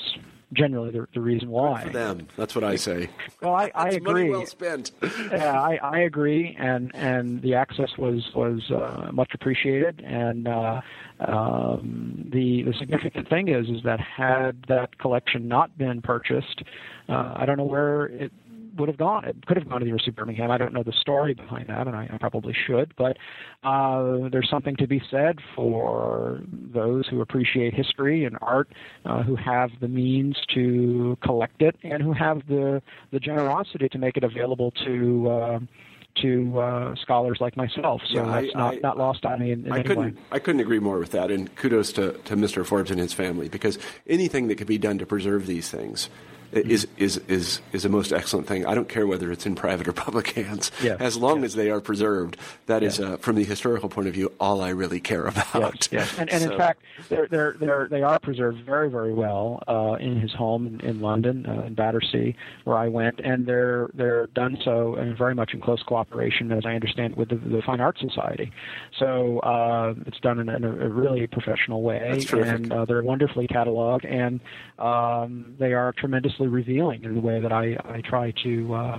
generally 0.54 0.90
the, 0.90 1.06
the 1.14 1.20
reason 1.20 1.50
why. 1.50 1.82
Good 1.82 1.92
for 1.92 1.98
them. 1.98 2.28
That's 2.36 2.54
what 2.54 2.64
I 2.64 2.76
say. 2.76 3.10
Well, 3.42 3.54
I, 3.54 3.70
I 3.74 3.88
agree. 3.90 4.12
Money 4.12 4.30
well 4.30 4.46
spent. 4.46 4.92
yeah, 5.30 5.60
I, 5.60 5.78
I 5.82 5.98
agree, 6.00 6.56
and 6.58 6.94
and 6.94 7.42
the 7.42 7.54
access 7.54 7.90
was 7.98 8.24
was 8.34 8.70
uh, 8.70 9.10
much 9.12 9.32
appreciated, 9.34 10.02
and 10.04 10.48
uh, 10.48 10.80
um, 11.20 12.28
the 12.32 12.62
the 12.62 12.74
significant 12.78 13.28
thing 13.28 13.48
is 13.48 13.68
is 13.68 13.82
that 13.84 14.00
had 14.00 14.64
that 14.68 14.98
collection 14.98 15.48
not 15.48 15.76
been 15.76 16.00
purchased, 16.02 16.62
uh, 17.08 17.34
I 17.36 17.44
don't 17.46 17.58
know 17.58 17.64
where 17.64 18.06
it 18.06 18.32
would 18.76 18.88
have 18.88 18.98
gone. 18.98 19.24
It 19.24 19.46
could 19.46 19.56
have 19.56 19.68
gone 19.68 19.80
to 19.80 19.84
the 19.84 19.88
University 19.88 20.10
of 20.10 20.16
Birmingham. 20.16 20.50
I 20.50 20.58
don't 20.58 20.72
know 20.72 20.82
the 20.82 20.92
story 20.92 21.34
behind 21.34 21.68
that, 21.68 21.86
and 21.86 21.96
I, 21.96 22.08
I 22.12 22.18
probably 22.18 22.54
should. 22.66 22.94
But 22.96 23.16
uh, 23.62 24.28
there's 24.30 24.48
something 24.50 24.76
to 24.76 24.86
be 24.86 25.02
said 25.10 25.38
for 25.54 26.40
those 26.52 27.06
who 27.08 27.20
appreciate 27.20 27.74
history 27.74 28.24
and 28.24 28.36
art, 28.40 28.68
uh, 29.04 29.22
who 29.22 29.36
have 29.36 29.70
the 29.80 29.88
means 29.88 30.36
to 30.54 31.16
collect 31.22 31.62
it, 31.62 31.76
and 31.82 32.02
who 32.02 32.12
have 32.12 32.46
the 32.48 32.82
the 33.12 33.20
generosity 33.20 33.88
to 33.88 33.98
make 33.98 34.16
it 34.16 34.24
available 34.24 34.72
to. 34.84 35.30
Uh, 35.30 35.58
to 36.22 36.60
uh, 36.60 36.94
scholars 37.02 37.38
like 37.40 37.56
myself. 37.56 38.00
So 38.06 38.24
yeah, 38.24 38.40
that's 38.40 38.54
I, 38.54 38.58
not, 38.58 38.74
I, 38.74 38.78
not 38.78 38.98
lost 38.98 39.24
on 39.24 39.40
me 39.40 39.50
in, 39.50 39.66
in 39.66 39.72
I 39.72 39.82
couldn't, 39.82 40.14
way. 40.14 40.22
I 40.30 40.38
couldn't 40.38 40.60
agree 40.60 40.78
more 40.78 41.00
with 41.00 41.10
that. 41.10 41.32
And 41.32 41.54
kudos 41.56 41.92
to, 41.94 42.12
to 42.12 42.36
Mr. 42.36 42.64
Forbes 42.64 42.92
and 42.92 43.00
his 43.00 43.12
family 43.12 43.48
because 43.48 43.80
anything 44.06 44.46
that 44.46 44.54
could 44.54 44.68
be 44.68 44.78
done 44.78 44.98
to 44.98 45.06
preserve 45.06 45.46
these 45.46 45.70
things 45.70 46.08
is, 46.52 46.86
is, 46.96 47.18
is, 47.28 47.60
is 47.72 47.84
a 47.84 47.88
most 47.88 48.12
excellent 48.12 48.46
thing. 48.46 48.64
I 48.66 48.74
don't 48.74 48.88
care 48.88 49.06
whether 49.06 49.30
it's 49.32 49.46
in 49.46 49.54
private 49.54 49.88
or 49.88 49.92
public 49.92 50.30
hands. 50.30 50.70
Yes. 50.82 51.00
As 51.00 51.16
long 51.16 51.38
Yes. 51.42 51.46
as 51.46 51.54
they 51.54 51.70
are 51.70 51.80
preserved, 51.80 52.36
that 52.66 52.82
is, 52.82 52.98
Yes. 52.98 53.08
uh, 53.08 53.16
from 53.18 53.36
the 53.36 53.44
historical 53.44 53.88
point 53.88 54.08
of 54.08 54.14
view, 54.14 54.32
all 54.40 54.60
I 54.60 54.70
really 54.70 55.00
care 55.00 55.26
about. 55.26 55.88
yes. 55.92 56.12
And, 56.18 56.30
and 56.30 56.42
So- 56.42 56.52
in 56.52 56.58
fact, 56.58 56.82
they're, 57.08 57.26
they're, 57.28 57.56
they're, 57.58 57.88
they 57.90 58.02
are 58.02 58.18
preserved 58.18 58.64
very, 58.64 58.88
very 58.90 59.12
well 59.12 59.62
uh, 59.68 59.96
in 60.00 60.20
his 60.20 60.32
home 60.32 60.66
in, 60.66 60.80
in 60.80 61.00
London, 61.00 61.44
uh, 61.46 61.62
in 61.66 61.74
Battersea, 61.74 62.36
where 62.64 62.76
I 62.76 62.88
went, 62.88 63.20
and 63.20 63.46
they're 63.46 63.88
they're 63.94 64.26
done 64.28 64.56
so 64.64 64.94
and 64.94 65.16
very 65.16 65.34
much 65.34 65.52
in 65.54 65.60
close 65.60 65.82
cooperation, 65.82 66.50
as 66.52 66.64
I 66.64 66.74
understand, 66.74 67.16
with 67.16 67.28
the, 67.30 67.36
the 67.36 67.62
Fine 67.62 67.80
Arts 67.80 68.00
Society. 68.00 68.52
So 68.98 69.40
uh, 69.40 69.94
it's 70.06 70.20
done 70.20 70.38
in, 70.38 70.48
a, 70.48 70.56
in 70.56 70.64
a 70.64 70.88
really 70.88 71.26
professional 71.26 71.82
way, 71.82 72.00
That's 72.12 72.32
and 72.32 72.72
uh, 72.72 72.84
they're 72.84 73.02
wonderfully 73.02 73.46
cataloged, 73.48 74.04
and 74.10 74.40
um, 74.78 75.54
they 75.58 75.72
are 75.72 75.92
tremendously 76.34 76.48
revealing 76.48 77.04
in 77.04 77.14
the 77.14 77.20
way 77.20 77.40
that 77.40 77.52
I, 77.52 77.76
I 77.84 78.00
try 78.00 78.32
to 78.42 78.74
uh, 78.74 78.98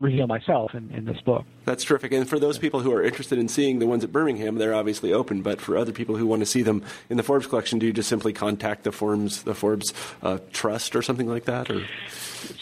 reveal 0.00 0.26
myself 0.26 0.74
in, 0.74 0.90
in 0.90 1.04
this 1.04 1.20
book. 1.24 1.44
That's 1.64 1.84
terrific. 1.84 2.12
And 2.12 2.28
for 2.28 2.38
those 2.38 2.58
people 2.58 2.80
who 2.80 2.92
are 2.92 3.02
interested 3.02 3.38
in 3.38 3.48
seeing 3.48 3.78
the 3.78 3.86
ones 3.86 4.02
at 4.02 4.12
Birmingham, 4.12 4.56
they're 4.56 4.74
obviously 4.74 5.12
open. 5.12 5.42
But 5.42 5.60
for 5.60 5.76
other 5.76 5.92
people 5.92 6.16
who 6.16 6.26
want 6.26 6.40
to 6.40 6.46
see 6.46 6.62
them 6.62 6.82
in 7.08 7.16
the 7.16 7.22
Forbes 7.22 7.46
collection, 7.46 7.78
do 7.78 7.86
you 7.86 7.92
just 7.92 8.08
simply 8.08 8.32
contact 8.32 8.84
the 8.84 8.92
Forbes, 8.92 9.42
the 9.42 9.54
Forbes 9.54 9.92
uh, 10.22 10.38
Trust 10.52 10.96
or 10.96 11.02
something 11.02 11.28
like 11.28 11.44
that? 11.44 11.70
Or 11.70 11.86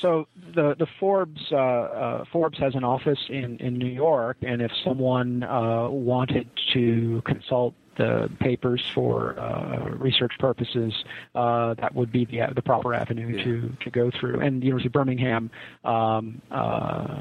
so 0.01 0.27
the 0.55 0.75
the 0.77 0.87
Forbes 0.99 1.41
uh, 1.53 1.57
uh, 1.57 2.25
Forbes 2.33 2.59
has 2.59 2.75
an 2.75 2.85
office 2.85 3.21
in 3.29 3.59
in 3.59 3.79
New 3.79 3.87
York, 3.87 4.39
and 4.43 4.61
if 4.61 4.73
someone 4.85 5.45
uh, 5.45 5.89
wanted 5.89 6.51
to 6.75 7.23
consult 7.25 7.75
the 7.99 8.31
papers 8.41 8.83
for 8.95 9.39
uh, 9.39 9.91
research 9.97 10.33
purposes, 10.39 10.95
uh, 11.35 11.75
that 11.75 11.95
would 11.95 12.11
be 12.11 12.25
the 12.25 12.41
the 12.55 12.63
proper 12.63 12.95
avenue 12.95 13.37
Yeah. 13.37 13.45
to 13.45 13.73
to 13.85 13.91
go 13.91 14.11
through. 14.11 14.41
And 14.41 14.63
the 14.63 14.67
University 14.67 14.89
of 14.89 14.93
Birmingham, 14.95 15.51
um, 15.85 16.41
uh, 16.51 17.17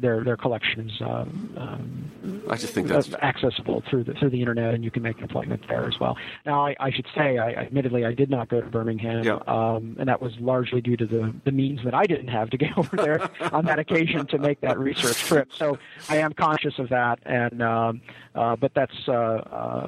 their 0.00 0.24
their 0.24 0.36
collection 0.36 0.90
is. 0.90 1.00
Um, 1.00 1.54
um, 1.56 2.42
I 2.50 2.56
just 2.56 2.72
think 2.74 2.88
that's 2.88 3.12
accessible 3.14 3.82
through 3.88 4.04
the 4.04 4.14
through 4.14 4.30
the 4.30 4.40
internet, 4.40 4.74
and 4.74 4.82
you 4.82 4.90
can 4.90 5.02
make 5.02 5.18
an 5.18 5.24
appointment 5.24 5.62
there 5.68 5.84
as 5.86 6.00
well. 6.00 6.16
Now, 6.46 6.66
I, 6.66 6.74
I 6.80 6.90
should 6.90 7.06
say, 7.14 7.38
I 7.38 7.52
admittedly 7.52 8.04
I 8.04 8.12
did 8.14 8.30
not 8.30 8.48
go 8.48 8.60
to 8.60 8.66
Birmingham, 8.66 9.24
Yeah. 9.24 9.38
um, 9.46 9.96
and 10.00 10.08
that 10.08 10.20
was 10.20 10.32
largely 10.40 10.80
due 10.80 10.96
to 10.96 11.06
the 11.06 11.32
the 11.44 11.52
means 11.52 11.80
that 11.84 11.94
I 11.94 12.04
didn't 12.04 12.28
have 12.28 12.50
to 12.50 12.56
get 12.56 12.70
over 12.78 12.96
there 12.96 13.28
on 13.52 13.66
that 13.66 13.78
occasion 13.78 14.26
to 14.28 14.38
make 14.38 14.60
that 14.62 14.78
research 14.78 15.18
trip. 15.18 15.50
So 15.54 15.78
I 16.08 16.16
am 16.18 16.32
conscious 16.32 16.78
of 16.78 16.88
that, 16.88 17.18
and 17.24 17.62
um, 17.62 18.00
uh, 18.34 18.56
but 18.56 18.72
that's 18.74 19.08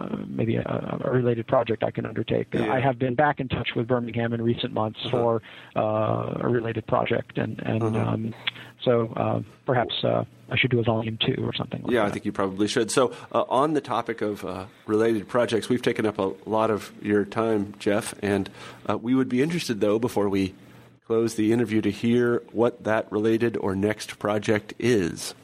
uh, 0.03 0.17
maybe 0.27 0.57
a, 0.57 1.01
a 1.05 1.11
related 1.11 1.47
project 1.47 1.83
I 1.85 1.91
can 1.91 2.07
undertake. 2.07 2.49
Yeah. 2.53 2.73
I 2.73 2.81
have 2.81 2.99
been 2.99 3.15
back 3.15 3.41
in 3.41 3.49
touch 3.49 3.71
with 3.77 3.87
Birmingham 3.87 4.33
in 4.33 4.43
recent 4.43 4.73
months 4.73 4.99
for 5.11 5.43
uh, 5.77 6.41
a 6.41 6.49
related 6.49 6.87
project, 6.87 7.39
and 7.39 7.61
and 7.65 7.83
Uh-huh. 7.83 8.11
um, 8.11 8.35
so 8.85 9.13
uh, 9.17 9.41
perhaps 9.65 9.95
uh, 10.03 10.25
I 10.51 10.57
should 10.57 10.71
do 10.73 10.81
a 10.81 10.83
volume 10.83 11.17
two 11.25 11.37
or 11.47 11.55
something. 11.55 11.83
Like 11.83 11.93
Yeah, 11.93 12.01
that. 12.03 12.09
I 12.09 12.11
think 12.11 12.25
you 12.25 12.33
probably 12.33 12.67
should. 12.67 12.91
So, 12.91 13.13
uh, 13.31 13.45
on 13.49 13.75
the 13.75 13.81
topic 13.81 14.23
of 14.23 14.45
uh, 14.45 14.65
related 14.87 15.29
projects, 15.29 15.69
we've 15.69 15.83
taken 15.83 16.05
up 16.05 16.19
a 16.19 16.33
lot 16.47 16.71
of 16.71 16.93
your 17.01 17.25
time, 17.25 17.75
Jeff, 17.79 18.15
and 18.23 18.51
uh, 18.89 18.99
we 18.99 19.15
would 19.15 19.29
be 19.29 19.41
interested, 19.41 19.81
though, 19.81 20.01
before 20.01 20.29
we 20.29 20.55
close 21.07 21.35
the 21.37 21.53
interview, 21.53 21.81
to 21.83 21.91
hear 21.93 22.43
what 22.53 22.83
that 22.85 23.11
related 23.13 23.57
or 23.59 23.77
next 23.77 24.19
project 24.19 24.75
is. 24.81 25.35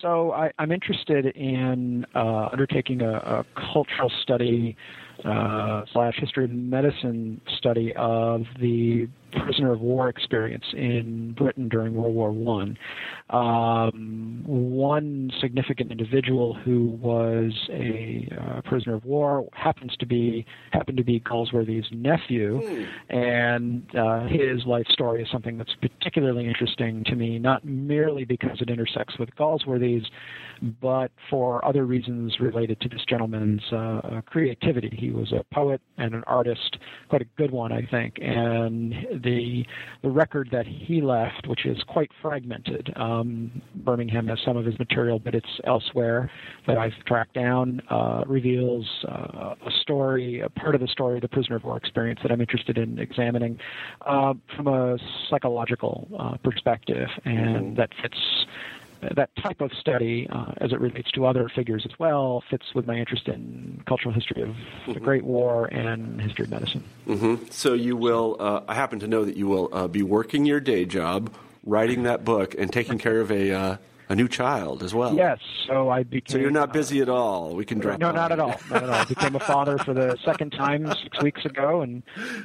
So 0.00 0.32
I, 0.32 0.52
I'm 0.58 0.72
interested 0.72 1.26
in 1.26 2.06
uh, 2.14 2.48
undertaking 2.52 3.02
a, 3.02 3.14
a 3.16 3.44
cultural 3.72 4.10
study 4.22 4.76
uh, 5.24 5.82
slash 5.92 6.14
history 6.18 6.44
of 6.44 6.50
medicine 6.50 7.40
study 7.58 7.92
of 7.96 8.42
the 8.60 9.08
prisoner 9.44 9.72
of 9.72 9.80
war 9.80 10.08
experience 10.08 10.64
in 10.72 11.32
Britain 11.36 11.68
during 11.68 11.94
World 11.94 12.14
War 12.14 12.30
One. 12.32 12.78
Um, 13.30 14.42
one 14.46 15.30
significant 15.40 15.90
individual 15.90 16.54
who 16.54 16.86
was 17.00 17.52
a 17.70 18.28
uh, 18.40 18.60
prisoner 18.62 18.94
of 18.94 19.04
war 19.04 19.46
happens 19.52 19.94
to 19.98 20.06
be 20.06 20.46
happened 20.72 20.96
to 20.96 21.04
be 21.04 21.20
Galsworthy's 21.20 21.86
nephew, 21.90 22.62
and 23.10 23.84
uh, 23.94 24.26
his 24.28 24.64
life 24.66 24.86
story 24.88 25.22
is 25.22 25.28
something 25.30 25.58
that's 25.58 25.74
particularly 25.80 26.46
interesting 26.46 27.04
to 27.04 27.14
me, 27.14 27.38
not 27.38 27.64
merely 27.64 28.24
because 28.24 28.60
it 28.60 28.70
intersects 28.70 29.18
with 29.18 29.28
Galsworthy's, 29.36 30.06
but 30.80 31.10
for 31.30 31.64
other 31.64 31.84
reasons 31.84 32.36
related 32.40 32.80
to 32.80 32.88
this 32.88 33.00
gentleman's 33.08 33.62
uh, 33.72 33.76
uh, 33.76 34.20
creativity. 34.22 34.94
He 34.98 35.10
was 35.10 35.32
a 35.32 35.44
poet 35.54 35.80
and 35.96 36.14
an 36.14 36.24
artist, 36.26 36.78
quite 37.08 37.22
a 37.22 37.26
good 37.36 37.50
one, 37.50 37.72
I 37.72 37.86
think, 37.90 38.14
and 38.20 38.92
the 39.22 39.64
the 40.02 40.10
record 40.10 40.48
that 40.52 40.66
he 40.66 41.00
left, 41.00 41.46
which 41.46 41.66
is 41.66 41.78
quite 41.88 42.10
fragmented. 42.22 42.92
Um, 42.96 43.62
Birmingham 43.76 44.28
has 44.28 44.38
some 44.44 44.56
of 44.56 44.64
his 44.64 44.78
material, 44.78 45.18
but 45.18 45.34
it's 45.34 45.46
elsewhere 45.66 46.30
that 46.66 46.78
I've 46.78 46.92
tracked 47.06 47.34
down. 47.34 47.80
Uh, 47.90 48.24
reveals 48.26 48.86
uh, 49.08 49.54
a 49.66 49.70
story, 49.82 50.40
a 50.40 50.48
part 50.48 50.74
of 50.74 50.80
the 50.80 50.88
story 50.88 51.16
of 51.16 51.22
the 51.22 51.28
prisoner 51.28 51.56
of 51.56 51.64
war 51.64 51.76
experience 51.76 52.20
that 52.22 52.32
I'm 52.32 52.40
interested 52.40 52.78
in 52.78 52.98
examining 52.98 53.58
uh, 54.06 54.34
from 54.56 54.68
a 54.68 54.96
psychological 55.30 56.08
uh, 56.18 56.36
perspective, 56.38 57.08
and 57.24 57.76
that 57.76 57.90
fits 58.02 58.18
that 59.14 59.30
type 59.36 59.60
of 59.60 59.72
study, 59.72 60.26
uh, 60.30 60.52
as 60.58 60.72
it 60.72 60.80
relates 60.80 61.10
to 61.12 61.26
other 61.26 61.48
figures 61.48 61.86
as 61.88 61.98
well, 61.98 62.42
fits 62.50 62.74
with 62.74 62.86
my 62.86 62.94
interest 62.94 63.28
in 63.28 63.82
cultural 63.86 64.12
history 64.12 64.42
of 64.42 64.54
the 64.92 65.00
Great 65.00 65.24
War 65.24 65.66
and 65.66 66.20
history 66.20 66.44
of 66.44 66.50
medicine. 66.50 66.84
hmm 67.06 67.36
So, 67.50 67.74
you 67.74 67.96
will, 67.96 68.36
uh, 68.38 68.62
I 68.66 68.74
happen 68.74 69.00
to 69.00 69.06
know 69.06 69.24
that 69.24 69.36
you 69.36 69.46
will 69.46 69.68
uh, 69.72 69.88
be 69.88 70.02
working 70.02 70.46
your 70.46 70.60
day 70.60 70.84
job, 70.84 71.32
writing 71.64 72.02
that 72.04 72.24
book, 72.24 72.54
and 72.58 72.72
taking 72.72 72.98
care 72.98 73.20
of 73.20 73.30
a, 73.30 73.52
uh, 73.52 73.76
a 74.08 74.14
new 74.14 74.28
child 74.28 74.82
as 74.82 74.94
well. 74.94 75.14
Yes, 75.14 75.38
so 75.66 75.90
I 75.90 76.02
became. 76.02 76.32
So, 76.32 76.38
you're 76.38 76.50
not 76.50 76.72
busy 76.72 77.00
at 77.00 77.08
all. 77.08 77.54
We 77.54 77.64
can 77.64 77.78
drop 77.78 77.98
No, 78.00 78.10
not 78.10 78.32
at 78.32 78.40
all. 78.40 78.54
Not 78.70 78.82
at 78.82 78.88
all. 78.88 78.94
I 78.94 79.04
became 79.04 79.34
a 79.36 79.40
father 79.40 79.76
for 79.78 79.92
the 79.92 80.16
second 80.24 80.50
time 80.52 80.86
six 81.02 81.22
weeks 81.22 81.44
ago, 81.44 81.82
and 81.82 82.02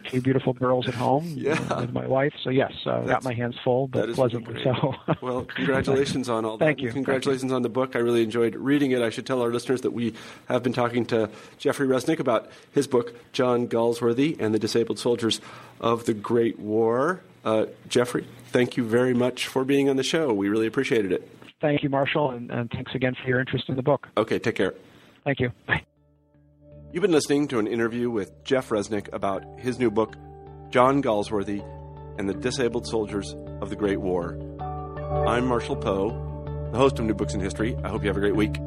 two 0.09 0.21
beautiful 0.21 0.53
girls 0.53 0.87
at 0.87 0.93
home 0.95 1.25
Yeah. 1.37 1.57
with 1.81 1.93
my 1.93 2.05
wife. 2.05 2.33
So 2.43 2.49
yes, 2.49 2.71
uh, 2.85 3.01
That's- 3.01 3.09
got 3.09 3.23
my 3.23 3.33
hands 3.33 3.55
full, 3.63 3.87
but 3.87 4.13
pleasantly 4.13 4.61
so. 4.63 4.93
well, 5.21 5.45
congratulations 5.45 6.29
on 6.29 6.43
all 6.45 6.57
that. 6.57 6.65
Thank 6.65 6.81
you. 6.81 6.91
Congratulations 6.91 7.51
on 7.51 7.61
the 7.61 7.69
book. 7.69 7.95
I 7.95 7.99
really 7.99 8.23
enjoyed 8.23 8.55
reading 8.55 8.91
it. 8.91 9.01
I 9.01 9.09
should 9.09 9.25
tell 9.25 9.41
our 9.41 9.49
listeners 9.49 9.81
that 9.81 9.91
we 9.91 10.13
have 10.47 10.63
been 10.63 10.73
talking 10.73 11.05
to 11.07 11.29
Jeffrey 11.57 11.87
Reznick 11.87 12.19
about 12.19 12.49
his 12.71 12.87
book, 12.87 13.13
John 13.31 13.67
Galsworthy 13.67 14.39
and 14.39 14.53
the 14.53 14.59
Disabled 14.59 14.99
Soldiers 14.99 15.39
of 15.79 16.05
the 16.05 16.13
Great 16.13 16.59
War. 16.59 17.21
Uh, 17.45 17.65
Jeffrey, 17.89 18.25
thank 18.51 18.77
you 18.77 18.83
very 18.85 19.13
much 19.13 19.47
for 19.47 19.65
being 19.65 19.89
on 19.89 19.95
the 19.97 20.03
show. 20.03 20.33
We 20.33 20.47
really 20.49 20.67
appreciated 20.67 21.11
it. 21.11 21.29
Thank 21.63 21.81
you, 21.81 21.89
Marshall, 21.89 22.31
and, 22.31 22.51
and 22.51 22.69
thanks 22.69 22.93
again 22.93 23.15
for 23.15 23.29
your 23.29 23.39
interest 23.39 23.69
in 23.69 23.77
the 23.77 23.81
book. 23.81 24.09
Okay, 24.17 24.37
take 24.37 24.55
care. 24.55 24.73
Thank 25.23 25.39
you. 25.39 25.49
Bye. 25.65 25.85
You've 26.91 27.01
been 27.01 27.13
listening 27.13 27.47
to 27.47 27.59
an 27.59 27.67
interview 27.67 28.09
with 28.09 28.43
Jeff 28.43 28.67
Reznick 28.67 29.07
about 29.13 29.45
his 29.61 29.79
new 29.79 29.89
book, 29.89 30.17
John 30.71 31.01
Galsworthy 31.01 31.65
and 32.19 32.27
the 32.27 32.33
Disabled 32.33 32.85
Soldiers 32.85 33.33
of 33.61 33.69
the 33.69 33.77
Great 33.77 34.01
War. 34.01 34.37
I'm 35.25 35.47
Marshall 35.47 35.77
Poe, 35.77 36.09
the 36.73 36.77
host 36.77 36.99
of 36.99 37.05
New 37.05 37.13
Books 37.13 37.33
in 37.33 37.39
History. 37.39 37.77
I 37.81 37.87
hope 37.87 38.01
you 38.01 38.09
have 38.09 38.17
a 38.17 38.19
great 38.19 38.35
week. 38.35 38.57